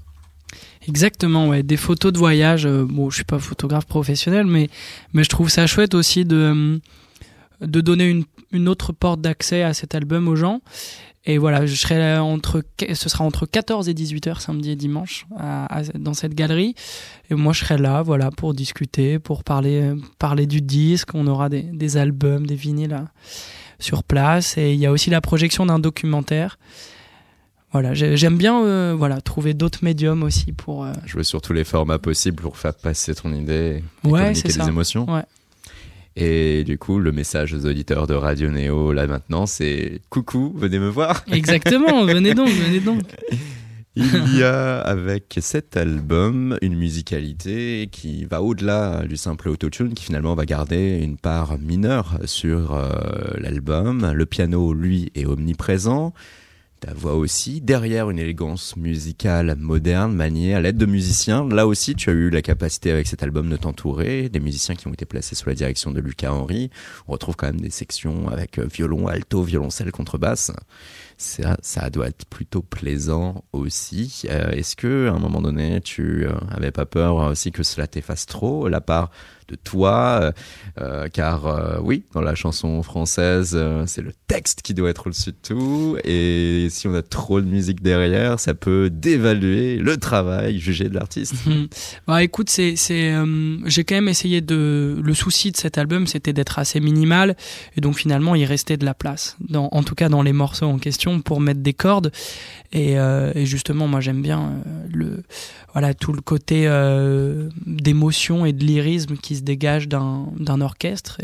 Exactement, 0.88 1.50
ouais. 1.50 1.64
Des 1.64 1.78
photos 1.78 2.12
de 2.14 2.18
voyage. 2.18 2.66
Euh, 2.66 2.86
bon, 2.88 3.10
je 3.10 3.16
suis 3.16 3.24
pas 3.24 3.40
photographe 3.40 3.86
professionnel, 3.86 4.46
mais, 4.46 4.70
mais 5.14 5.24
je 5.24 5.30
trouve 5.30 5.50
ça 5.50 5.68
chouette 5.68 5.94
aussi 5.94 6.26
de, 6.26 6.80
de 7.62 7.82
donner 7.82 8.06
une, 8.10 8.24
une 8.52 8.68
autre 8.68 8.92
porte 8.94 9.22
d'accès 9.22 9.62
à 9.64 9.74
cet 9.74 9.94
album 9.94 10.28
aux 10.28 10.36
gens. 10.36 10.62
Et 11.26 11.38
voilà, 11.38 11.66
je 11.66 11.76
serai 11.76 12.18
entre, 12.18 12.64
ce 12.94 13.10
sera 13.10 13.26
entre 13.26 13.46
14 13.46 13.90
et 13.90 13.94
18 13.94 14.28
heures 14.28 14.42
samedi 14.42 14.72
et 14.72 14.76
dimanche 14.76 15.28
dans 15.96 16.14
cette 16.14 16.34
galerie. 16.34 16.76
Et 17.30 17.36
moi, 17.36 17.52
je 17.54 17.60
serai 17.60 17.78
là, 17.78 18.02
voilà, 18.02 18.32
pour 18.32 18.54
discuter, 18.54 19.20
pour 19.20 19.44
parler, 19.44 19.94
parler 20.18 20.48
du 20.48 20.62
disque. 20.62 21.14
On 21.14 21.28
aura 21.28 21.50
des, 21.50 21.62
des 21.62 21.98
albums, 21.98 22.48
des 22.48 22.56
vinyles 22.56 22.94
euh, 22.94 23.04
sur 23.80 24.04
place. 24.04 24.58
Et 24.58 24.74
il 24.74 24.80
y 24.80 24.86
a 24.86 24.92
aussi 24.92 25.10
la 25.10 25.22
projection 25.22 25.66
d'un 25.66 25.80
documentaire. 25.80 26.58
Voilà, 27.72 27.94
j'aime 27.94 28.36
bien 28.36 28.64
euh, 28.64 28.96
voilà 28.98 29.22
trouver 29.22 29.54
d'autres 29.54 29.84
médiums 29.84 30.24
aussi 30.24 30.54
pour 30.54 30.86
euh, 30.86 30.94
jouer 31.06 31.24
sur 31.24 31.40
tous 31.40 31.54
les 31.54 31.64
formats 31.64 32.00
possibles 32.00 32.42
pour 32.42 32.58
faire 32.58 32.74
passer 32.74 33.14
ton 33.14 33.32
idée, 33.32 33.84
et 34.04 34.08
ouais, 34.08 34.22
communiquer 34.22 34.54
des 34.54 34.68
émotions. 34.68 35.06
Ouais. 35.06 35.22
Et 36.16 36.64
du 36.64 36.80
coup, 36.80 36.98
le 36.98 37.12
message 37.12 37.54
aux 37.54 37.68
auditeurs 37.68 38.08
de 38.08 38.16
Radio 38.16 38.50
Néo, 38.50 38.92
là 38.92 39.06
maintenant, 39.06 39.46
c'est 39.46 40.02
coucou, 40.10 40.52
venez 40.58 40.80
me 40.80 40.90
voir. 40.90 41.24
Exactement, 41.32 42.06
venez 42.06 42.34
donc, 42.34 42.50
venez 42.50 42.80
donc. 42.80 43.04
Il 44.02 44.38
y 44.38 44.44
a 44.44 44.80
avec 44.80 45.38
cet 45.42 45.76
album 45.76 46.58
une 46.62 46.76
musicalité 46.76 47.90
qui 47.92 48.24
va 48.24 48.42
au-delà 48.42 49.04
du 49.06 49.18
simple 49.18 49.50
autotune, 49.50 49.94
qui 49.94 50.06
finalement 50.06 50.36
va 50.36 50.46
garder 50.46 51.00
une 51.04 51.18
part 51.18 51.58
mineure 51.60 52.18
sur 52.24 52.74
euh, 52.74 52.90
l'album. 53.38 54.14
Le 54.14 54.26
piano, 54.26 54.74
lui, 54.74 55.12
est 55.16 55.26
omniprésent 55.26 56.14
ta 56.80 56.94
voix 56.94 57.16
aussi, 57.16 57.60
derrière 57.60 58.10
une 58.10 58.20
élégance 58.20 58.78
musicale 58.78 59.56
moderne, 59.60 60.14
maniée 60.14 60.54
à 60.54 60.62
l'aide 60.62 60.78
de 60.78 60.86
musiciens. 60.86 61.46
Là 61.50 61.68
aussi, 61.68 61.94
tu 61.94 62.10
as 62.10 62.14
eu 62.14 62.30
la 62.30 62.42
capacité 62.42 62.90
avec 62.92 63.08
cet 63.08 63.22
album 63.22 63.50
de 63.50 63.58
t'entourer, 63.58 64.30
des 64.30 64.40
musiciens 64.40 64.76
qui 64.76 64.88
ont 64.88 64.94
été 64.94 65.06
placés 65.06 65.36
sous 65.36 65.50
la 65.50 65.56
direction 65.56 65.92
de 65.92 66.00
Lucas 66.00 66.32
Henry. 66.32 66.70
On 67.08 67.12
retrouve 67.12 67.36
quand 67.36 67.48
même 67.48 67.60
des 67.60 67.70
sections 67.70 68.30
avec 68.30 68.60
euh, 68.60 68.66
violon, 68.66 69.08
alto, 69.08 69.44
violoncelle, 69.44 69.92
contrebasse. 69.92 70.52
Ça, 71.22 71.58
ça 71.62 71.90
doit 71.90 72.08
être 72.08 72.26
plutôt 72.28 72.62
plaisant 72.62 73.44
aussi. 73.52 74.22
Euh, 74.30 74.52
est-ce 74.52 74.78
que, 74.78 75.10
à 75.10 75.12
un 75.12 75.20
moment 75.20 75.42
donné, 75.42 75.82
tu 75.82 76.26
euh, 76.26 76.32
avais 76.50 76.72
pas 76.72 76.86
peur 76.86 77.18
aussi 77.18 77.52
que 77.52 77.62
cela 77.62 77.88
t'efface 77.88 78.26
trop 78.26 78.70
la 78.70 78.80
part 78.80 79.12
de 79.50 79.56
toi, 79.56 80.20
euh, 80.22 80.32
euh, 80.80 81.08
car 81.12 81.48
euh, 81.48 81.78
oui, 81.82 82.04
dans 82.14 82.22
la 82.22 82.36
chanson 82.36 82.82
française, 82.84 83.58
c'est 83.88 84.02
le 84.02 84.14
texte 84.28 84.62
qui 84.62 84.74
doit 84.74 84.90
être 84.90 85.08
au-dessus 85.08 85.32
de 85.32 85.38
tout, 85.42 85.98
et 86.04 86.68
si 86.70 86.88
on 86.88 86.94
a 86.94 87.02
trop 87.02 87.42
de 87.42 87.48
musique 87.48 87.82
derrière, 87.82 88.40
ça 88.40 88.54
peut 88.54 88.90
dévaluer 88.90 89.78
le 89.78 89.98
travail 89.98 90.60
jugé 90.60 90.90
de 90.90 90.94
l'artiste. 90.94 91.36
bah 92.08 92.24
écoute, 92.24 92.50
c'est, 92.50 92.76
j'ai 92.78 93.84
quand 93.84 93.96
même 93.96 94.08
essayé 94.08 94.42
de, 94.42 95.02
le 95.04 95.14
souci 95.14 95.52
de 95.52 95.58
cet 95.58 95.78
album, 95.78 96.08
c'était 96.08 96.34
d'être 96.34 96.60
assez 96.60 96.80
minimal, 96.80 97.36
et 97.76 97.82
donc 97.82 97.96
finalement, 97.96 98.36
il 98.36 98.46
restait 98.46 98.78
de 98.78 98.86
la 98.86 98.94
place, 98.94 99.38
dans, 99.40 99.70
en 99.72 99.84
tout 99.84 99.96
cas 99.96 100.10
dans 100.10 100.22
les 100.22 100.34
morceaux 100.34 100.68
en 100.68 100.78
question, 100.78 101.22
pour 101.22 101.42
mettre 101.42 101.62
des 101.62 101.74
cordes, 101.74 102.12
et, 102.72 102.94
et 102.94 103.46
justement, 103.46 103.88
moi 103.88 104.00
j'aime 104.00 104.22
bien 104.22 104.62
le, 104.94 105.24
voilà, 105.74 105.96
tout 105.96 106.14
le 106.14 106.22
côté 106.22 106.70
d'émotion 107.66 108.46
et 108.46 108.54
de 108.54 108.64
lyrisme 108.64 109.18
qui 109.18 109.39
se 109.40 109.44
dégage 109.44 109.88
d'un 109.88 110.62
orchestre. 110.62 111.18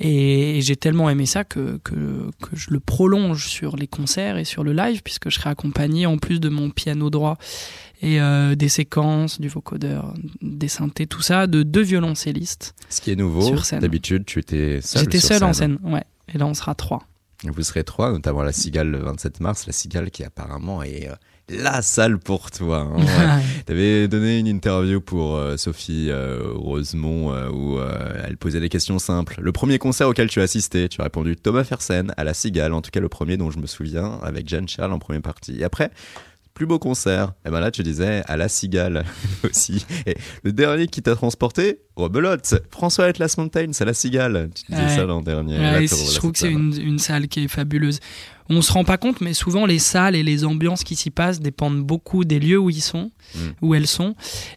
Et, 0.00 0.60
j'ai 0.62 0.76
tellement 0.76 1.10
aimé 1.10 1.26
ça 1.26 1.44
que, 1.44 1.78
que, 1.84 2.30
je 2.52 2.70
le 2.70 2.80
prolonge 2.80 3.48
sur 3.48 3.76
les 3.76 3.86
concerts 3.86 4.38
et 4.38 4.44
sur 4.44 4.64
le 4.64 4.72
live, 4.72 5.02
puisque 5.02 5.30
je 5.30 5.38
serai 5.38 5.50
accompagné 5.50 6.06
en 6.06 6.18
plus 6.18 6.40
de 6.40 6.48
mon 6.48 6.70
piano 6.70 7.10
droit 7.10 7.38
et 8.02 8.20
euh, 8.20 8.54
des 8.54 8.68
séquences, 8.68 9.40
du 9.40 9.48
vocodeur, 9.48 10.14
des 10.42 10.68
synthés, 10.68 11.06
tout 11.06 11.22
ça, 11.22 11.46
de 11.46 11.62
deux 11.62 11.82
violoncellistes. 11.82 12.74
Ce 12.88 13.00
qui 13.00 13.10
est 13.10 13.16
nouveau, 13.16 13.56
d'habitude 13.80 14.24
tu 14.26 14.38
étais 14.38 14.80
seul 14.82 15.02
J'étais 15.02 15.20
seul 15.20 15.44
en 15.44 15.52
scène, 15.52 15.78
ouais. 15.82 16.04
Et 16.32 16.38
là 16.38 16.46
on 16.46 16.54
sera 16.54 16.74
trois. 16.74 17.06
Vous 17.44 17.62
serez 17.62 17.84
trois, 17.84 18.12
notamment 18.12 18.42
la 18.42 18.52
Cigale 18.52 18.90
le 18.90 18.98
27 18.98 19.40
mars, 19.40 19.66
la 19.66 19.72
Cigale 19.72 20.10
qui 20.10 20.24
apparemment 20.24 20.82
est... 20.82 21.08
La 21.48 21.80
salle 21.80 22.18
pour 22.18 22.50
toi. 22.50 22.90
Hein, 22.96 23.40
tu 23.66 23.72
avais 23.72 24.08
donné 24.08 24.40
une 24.40 24.48
interview 24.48 25.00
pour 25.00 25.36
euh, 25.36 25.56
Sophie 25.56 26.08
euh, 26.10 26.42
Rosemont 26.54 27.32
euh, 27.32 27.48
où 27.50 27.78
elle 28.24 28.36
posait 28.36 28.58
des 28.58 28.68
questions 28.68 28.98
simples. 28.98 29.36
Le 29.40 29.52
premier 29.52 29.78
concert 29.78 30.08
auquel 30.08 30.28
tu 30.28 30.40
as 30.40 30.42
assisté, 30.42 30.88
tu 30.88 31.00
as 31.00 31.04
répondu 31.04 31.36
Thomas 31.36 31.62
Fersen 31.62 32.12
à 32.16 32.24
la 32.24 32.34
Cigale, 32.34 32.72
en 32.72 32.82
tout 32.82 32.90
cas 32.90 32.98
le 32.98 33.08
premier 33.08 33.36
dont 33.36 33.52
je 33.52 33.60
me 33.60 33.66
souviens, 33.66 34.18
avec 34.22 34.48
Jeanne 34.48 34.68
Charles 34.68 34.92
en 34.92 34.98
première 34.98 35.22
partie. 35.22 35.60
Et 35.60 35.64
après, 35.64 35.92
plus 36.52 36.66
beau 36.66 36.80
concert. 36.80 37.34
Et 37.46 37.50
ben 37.50 37.60
là, 37.60 37.70
tu 37.70 37.84
disais 37.84 38.24
à 38.26 38.36
la 38.36 38.48
Cigale 38.48 39.04
aussi. 39.44 39.86
Et 40.06 40.16
le 40.42 40.52
dernier 40.52 40.88
qui 40.88 41.00
t'a 41.00 41.14
transporté, 41.14 41.78
Rebelote, 41.94 42.56
François 42.70 43.04
Atlas 43.04 43.38
Mountain, 43.38 43.68
c'est 43.72 43.84
la 43.84 43.94
Cigale. 43.94 44.48
Tu 44.52 44.72
disais 44.72 44.96
ça 44.96 45.04
l'an 45.04 45.22
dernier. 45.22 45.86
je 45.86 46.16
trouve 46.16 46.32
que 46.32 46.38
c'est 46.40 46.50
une, 46.50 46.76
une, 46.76 46.98
salle 46.98 47.28
qui 47.28 47.44
est 47.44 47.48
fabuleuse. 47.48 48.00
On 48.48 48.62
se 48.62 48.72
rend 48.72 48.84
pas 48.84 48.96
compte, 48.96 49.20
mais 49.20 49.34
souvent 49.34 49.66
les 49.66 49.78
salles 49.78 50.14
et 50.14 50.22
les 50.22 50.44
ambiances 50.44 50.84
qui 50.84 50.96
s'y 50.96 51.10
passent 51.10 51.40
dépendent 51.40 51.82
beaucoup 51.82 52.24
des 52.24 52.38
lieux 52.38 52.58
où 52.58 52.70
ils 52.70 52.82
sont, 52.82 53.10
mm. 53.34 53.38
où 53.62 53.74
elles 53.74 53.86
sont, 53.86 54.14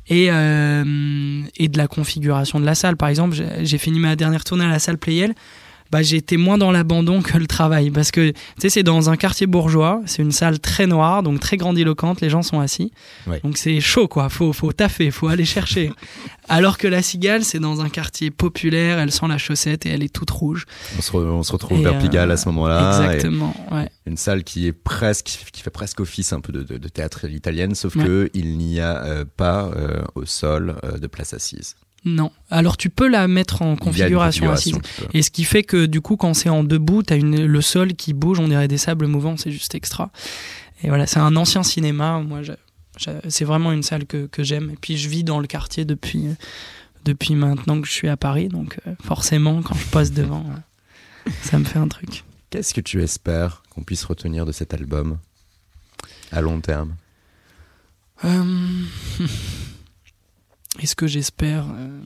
et, 0.07 0.27
euh, 0.31 1.41
et 1.57 1.67
de 1.67 1.77
la 1.77 1.87
configuration 1.87 2.59
de 2.59 2.65
la 2.65 2.75
salle. 2.75 2.97
Par 2.97 3.09
exemple, 3.09 3.35
j'ai 3.61 3.77
fini 3.77 3.99
ma 3.99 4.15
dernière 4.15 4.43
tournée 4.43 4.65
à 4.65 4.69
la 4.69 4.79
salle 4.79 4.97
Playel 4.97 5.33
bah, 5.91 6.01
été 6.01 6.37
moins 6.37 6.57
dans 6.57 6.71
l'abandon 6.71 7.21
que 7.21 7.37
le 7.37 7.47
travail. 7.47 7.89
Parce 7.91 8.11
que, 8.11 8.29
tu 8.31 8.35
sais, 8.59 8.69
c'est 8.69 8.83
dans 8.83 9.09
un 9.09 9.17
quartier 9.17 9.47
bourgeois, 9.47 10.01
c'est 10.05 10.21
une 10.21 10.31
salle 10.31 10.59
très 10.59 10.87
noire, 10.87 11.23
donc 11.23 11.39
très 11.39 11.57
grandiloquente, 11.57 12.21
les 12.21 12.29
gens 12.29 12.41
sont 12.41 12.59
assis. 12.59 12.91
Donc 13.43 13.57
c'est 13.57 13.79
chaud, 13.79 14.07
quoi. 14.07 14.29
Faut, 14.29 14.53
faut 14.53 14.71
taffer, 14.71 15.11
faut 15.11 15.27
aller 15.27 15.45
chercher. 15.45 15.91
Alors 16.49 16.77
que 16.77 16.87
la 16.87 17.01
cigale, 17.01 17.43
c'est 17.43 17.59
dans 17.59 17.81
un 17.81 17.89
quartier 17.89 18.31
populaire, 18.31 18.97
elle 18.99 19.11
sent 19.11 19.27
la 19.27 19.37
chaussette 19.37 19.85
et 19.85 19.89
elle 19.89 20.03
est 20.03 20.13
toute 20.13 20.31
rouge. 20.31 20.65
On 20.97 21.01
se, 21.01 21.15
on 21.15 21.43
se 21.43 21.51
retrouve 21.51 21.81
vers 21.81 21.99
Pigalle 21.99 22.31
à 22.31 22.37
ce 22.37 22.49
moment-là. 22.49 23.03
Exactement, 23.03 23.55
ouais. 23.71 23.89
Une 24.05 24.17
salle 24.17 24.43
qui 24.43 24.67
est 24.67 24.73
presque, 24.73 25.25
qui 25.51 25.61
fait 25.61 25.69
presque 25.69 25.99
office 25.99 26.33
un 26.33 26.41
peu 26.41 26.51
de, 26.51 26.63
de, 26.63 26.87
théâtre 26.87 27.25
italienne, 27.25 27.75
sauf 27.75 27.95
que 27.95 28.29
il 28.33 28.57
n'y 28.57 28.79
a 28.79 29.03
euh, 29.03 29.25
pas 29.37 29.65
euh, 29.75 30.01
au 30.15 30.25
sol 30.25 30.75
euh, 30.83 30.97
de 30.97 31.07
place 31.07 31.33
assise. 31.33 31.75
Non. 32.05 32.31
Alors 32.49 32.77
tu 32.77 32.89
peux 32.89 33.07
la 33.07 33.27
mettre 33.27 33.61
en 33.61 33.75
configuration, 33.75 34.51
assise. 34.51 34.77
Et 35.13 35.21
ce 35.21 35.29
qui 35.29 35.43
fait 35.43 35.63
que 35.63 35.85
du 35.85 36.01
coup 36.01 36.15
quand 36.15 36.33
c'est 36.33 36.49
en 36.49 36.63
debout, 36.63 37.03
tu 37.03 37.13
as 37.13 37.17
une, 37.17 37.45
le 37.45 37.61
sol 37.61 37.93
qui 37.93 38.13
bouge, 38.13 38.39
on 38.39 38.47
dirait 38.47 38.67
des 38.67 38.77
sables 38.77 39.07
mouvants, 39.07 39.37
c'est 39.37 39.51
juste 39.51 39.75
extra. 39.75 40.11
Et 40.83 40.87
voilà, 40.87 41.07
c'est 41.07 41.19
un 41.19 41.35
ancien 41.35 41.63
cinéma. 41.63 42.19
Moi, 42.19 42.41
c'est 43.27 43.45
vraiment 43.45 43.71
une 43.71 43.83
salle 43.83 44.05
que, 44.05 44.29
j'aime. 44.39 44.71
Et 44.71 44.77
puis 44.79 44.97
je 44.97 45.09
vis 45.09 45.23
dans 45.23 45.39
le 45.39 45.47
quartier 45.47 45.85
depuis, 45.85 46.27
depuis 47.05 47.35
maintenant 47.35 47.81
que 47.81 47.87
je 47.87 47.93
suis 47.93 48.09
à 48.09 48.17
Paris. 48.17 48.47
Donc 48.47 48.79
euh, 48.87 48.95
forcément, 49.03 49.61
quand 49.61 49.75
je 49.75 49.85
passe 49.87 50.11
devant, 50.11 50.45
euh, 50.47 51.31
ça 51.41 51.59
me 51.59 51.65
fait 51.65 51.79
un 51.79 51.87
truc. 51.87 52.23
Qu'est-ce 52.49 52.73
que 52.73 52.81
tu 52.81 53.03
espères 53.03 53.63
qu'on 53.69 53.83
puisse 53.83 54.05
retenir 54.05 54.45
de 54.45 54.51
cet 54.51 54.73
album 54.73 55.19
à 56.31 56.41
long 56.41 56.61
terme? 56.61 56.95
Euh... 58.23 58.83
est 60.83 60.87
ce 60.87 60.95
que 60.95 61.07
j'espère 61.07 61.65
euh, 61.69 62.01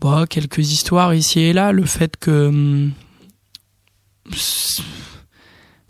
bah, 0.00 0.24
quelques 0.28 0.72
histoires 0.72 1.14
ici 1.14 1.40
et 1.40 1.52
là. 1.52 1.72
Le 1.72 1.84
fait 1.84 2.16
que 2.16 2.48
hum, 2.48 2.92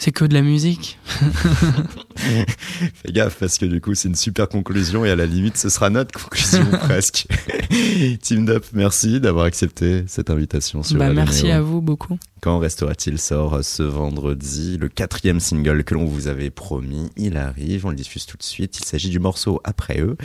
c'est 0.01 0.13
que 0.13 0.25
de 0.25 0.33
la 0.33 0.41
musique. 0.41 0.99
Fais 2.17 3.13
gaffe 3.13 3.37
parce 3.39 3.59
que 3.59 3.67
du 3.67 3.83
coup 3.83 3.95
c'est 3.95 4.09
une 4.09 4.15
super 4.15 4.49
conclusion 4.49 5.05
et 5.05 5.11
à 5.11 5.17
la 5.17 5.27
limite 5.27 5.59
ce 5.59 5.69
sera 5.69 5.91
notre 5.91 6.19
conclusion 6.19 6.65
presque. 6.81 7.27
Team 8.23 8.49
Up, 8.49 8.65
merci 8.73 9.21
d'avoir 9.21 9.45
accepté 9.45 10.05
cette 10.07 10.31
invitation 10.31 10.83
sur 10.83 10.99
bah, 10.99 11.13
Merci 11.13 11.51
à 11.51 11.61
vous 11.61 11.83
beaucoup. 11.83 12.19
Quand 12.41 12.59
restera-t-il 12.59 13.19
sort 13.19 13.63
ce 13.63 13.83
vendredi 13.83 14.79
Le 14.79 14.89
quatrième 14.89 15.41
single 15.41 15.85
que 15.85 15.93
l'on 15.93 16.07
vous 16.07 16.27
avait 16.27 16.49
promis, 16.49 17.11
il 17.19 17.37
arrive, 17.37 17.85
on 17.85 17.91
le 17.91 17.97
diffuse 17.97 18.25
tout 18.25 18.39
de 18.39 18.43
suite. 18.43 18.79
Il 18.79 18.87
s'agit 18.87 19.11
du 19.11 19.19
morceau 19.19 19.61
Après 19.63 20.01
eux 20.01 20.17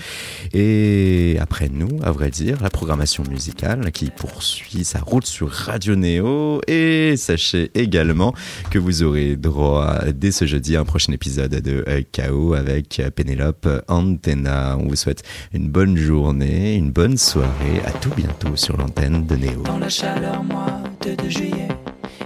et 0.53 1.35
après 1.41 1.67
nous, 1.67 1.99
à 2.03 2.11
vrai 2.11 2.29
dire, 2.29 2.61
la 2.61 2.69
programmation 2.69 3.23
musicale 3.29 3.91
qui 3.91 4.11
poursuit 4.11 4.85
sa 4.85 4.99
route 4.99 5.25
sur 5.25 5.51
Radio 5.51 5.95
Néo. 5.97 6.61
Et 6.67 7.17
sachez 7.17 7.71
également 7.75 8.33
que 8.71 8.79
vous 8.79 9.03
aurez 9.03 9.35
droit 9.35 9.64
dès 10.13 10.31
ce 10.31 10.45
jeudi 10.45 10.75
un 10.75 10.85
prochain 10.85 11.13
épisode 11.13 11.51
de 11.51 11.83
KO 12.13 12.53
avec 12.53 13.01
Pénélope 13.15 13.67
Antenna. 13.87 14.77
On 14.79 14.87
vous 14.87 14.95
souhaite 14.95 15.23
une 15.53 15.69
bonne 15.69 15.97
journée, 15.97 16.75
une 16.75 16.91
bonne 16.91 17.17
soirée. 17.17 17.81
À 17.85 17.91
tout 17.91 18.11
bientôt 18.15 18.55
sur 18.55 18.77
l'antenne 18.77 19.25
de 19.25 19.35
Néo. 19.35 19.63
Dans 19.63 19.79
la 19.79 19.89
chaleur, 19.89 20.43
mois 20.43 20.81
de 21.01 21.29
juillet 21.29 21.67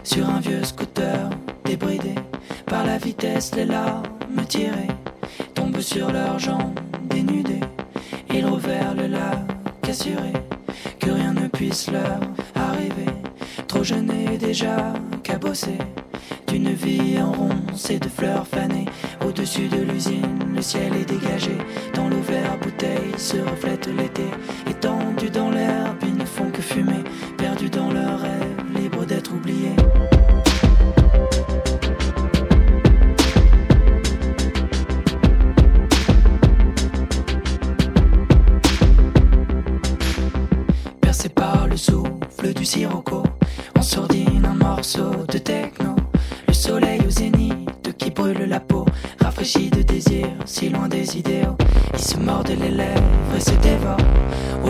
sur 0.04 0.28
un 0.28 0.40
vieux 0.40 0.64
scooter 0.64 1.30
débridé 1.66 2.16
par 2.66 2.86
la 2.86 2.98
vitesse, 2.98 3.52
les 3.56 3.66
larmes 3.66 4.04
tirées 4.48 4.88
tombent 5.54 5.82
sur 5.82 6.12
leurs 6.12 6.40
jambes 6.40 6.80
dénudées. 7.10 7.60
Ils 8.34 8.46
rouvrent 8.46 8.96
le 8.96 9.08
lac 9.08 9.40
assuré 9.88 10.34
que 11.00 11.10
rien 11.10 11.34
ne 11.34 11.48
puisse 11.48 11.90
leur 11.92 12.20
arriver. 12.56 13.12
Trop 13.68 13.84
jeune 13.84 14.12
et 14.12 14.38
déjà 14.38 14.94
cabossé 15.24 15.78
d'une 16.48 16.74
vie 16.74 17.20
en 17.22 17.32
rond, 17.32 17.50
de 17.98 18.10
fleurs 18.10 18.46
fanées. 18.46 18.86
Au-dessus 19.26 19.68
de 19.68 19.82
l'usine, 19.82 20.40
le 20.56 20.62
ciel 20.62 20.94
est 20.96 21.06
dégagé. 21.06 21.58
Dans 21.96 22.08
l'ouvert, 22.08 22.58
bouteille 22.62 23.18
se 23.18 23.38
reflète 23.38 23.88
l'été. 23.88 24.26
Étendus 24.70 25.32
dans 25.32 25.50
l'herbe, 25.50 25.98
ils 26.04 26.16
ne 26.16 26.26
font 26.26 26.52
que 26.52 26.62
fumer. 26.62 27.04
Perdus 27.38 27.70
dans 27.70 27.92
leurs 27.92 28.20
rêve 28.20 28.64
libres 28.76 29.06
d'être 29.06 29.34
oubliés. 29.34 29.76
Percé 41.02 41.30
par 41.30 41.68
le 41.68 41.78
souffle 41.78 42.54
du 42.54 42.66
sirocco, 42.66 43.24
on 43.76 43.82
sordine 43.82 44.46
un 44.46 44.54
morceau 44.54 45.26
de 45.28 45.40
tech 45.40 45.79
Les 52.50 52.72
lèvres 52.72 53.36
et 53.38 53.40
se 53.40 53.54
dévorent, 53.62 53.98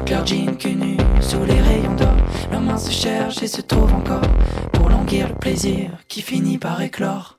de 0.05 0.11
leur 0.11 0.25
jean 0.25 0.57
que 0.57 0.67
nu, 0.67 0.97
sous 1.21 1.45
les 1.45 1.61
rayons 1.61 1.95
d'or. 1.95 2.17
Leurs 2.51 2.61
mains 2.61 2.77
se 2.77 2.91
cherchent 2.91 3.41
et 3.41 3.47
se 3.47 3.61
trouvent 3.61 3.93
encore, 3.93 4.21
pour 4.73 4.89
languir 4.89 5.29
le 5.29 5.35
plaisir 5.35 5.91
qui 6.09 6.21
finit 6.21 6.57
par 6.57 6.81
éclore. 6.81 7.38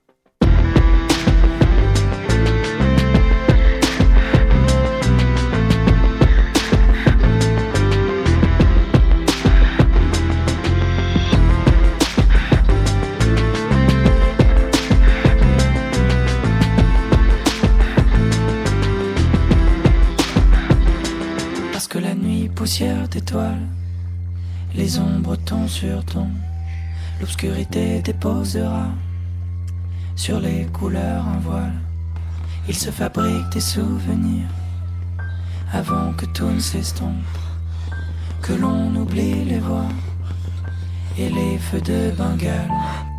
Les 24.75 24.99
ombres 24.99 25.37
tombent 25.37 25.69
sur 25.69 26.05
ton, 26.05 26.29
l'obscurité 27.21 28.01
déposera 28.03 28.87
sur 30.17 30.41
les 30.41 30.67
couleurs 30.67 31.27
un 31.29 31.39
voile. 31.39 31.81
Il 32.69 32.75
se 32.75 32.91
fabrique 32.91 33.49
des 33.53 33.61
souvenirs 33.61 34.49
avant 35.73 36.13
que 36.15 36.27
tout 36.27 36.51
ne 36.51 36.59
s'estompe, 36.59 37.39
que 38.43 38.53
l'on 38.53 38.95
oublie 38.97 39.45
les 39.45 39.61
voix 39.61 39.89
et 41.19 41.29
les 41.29 41.59
feux 41.59 41.81
de 41.81 42.11
Bengale. 42.17 43.10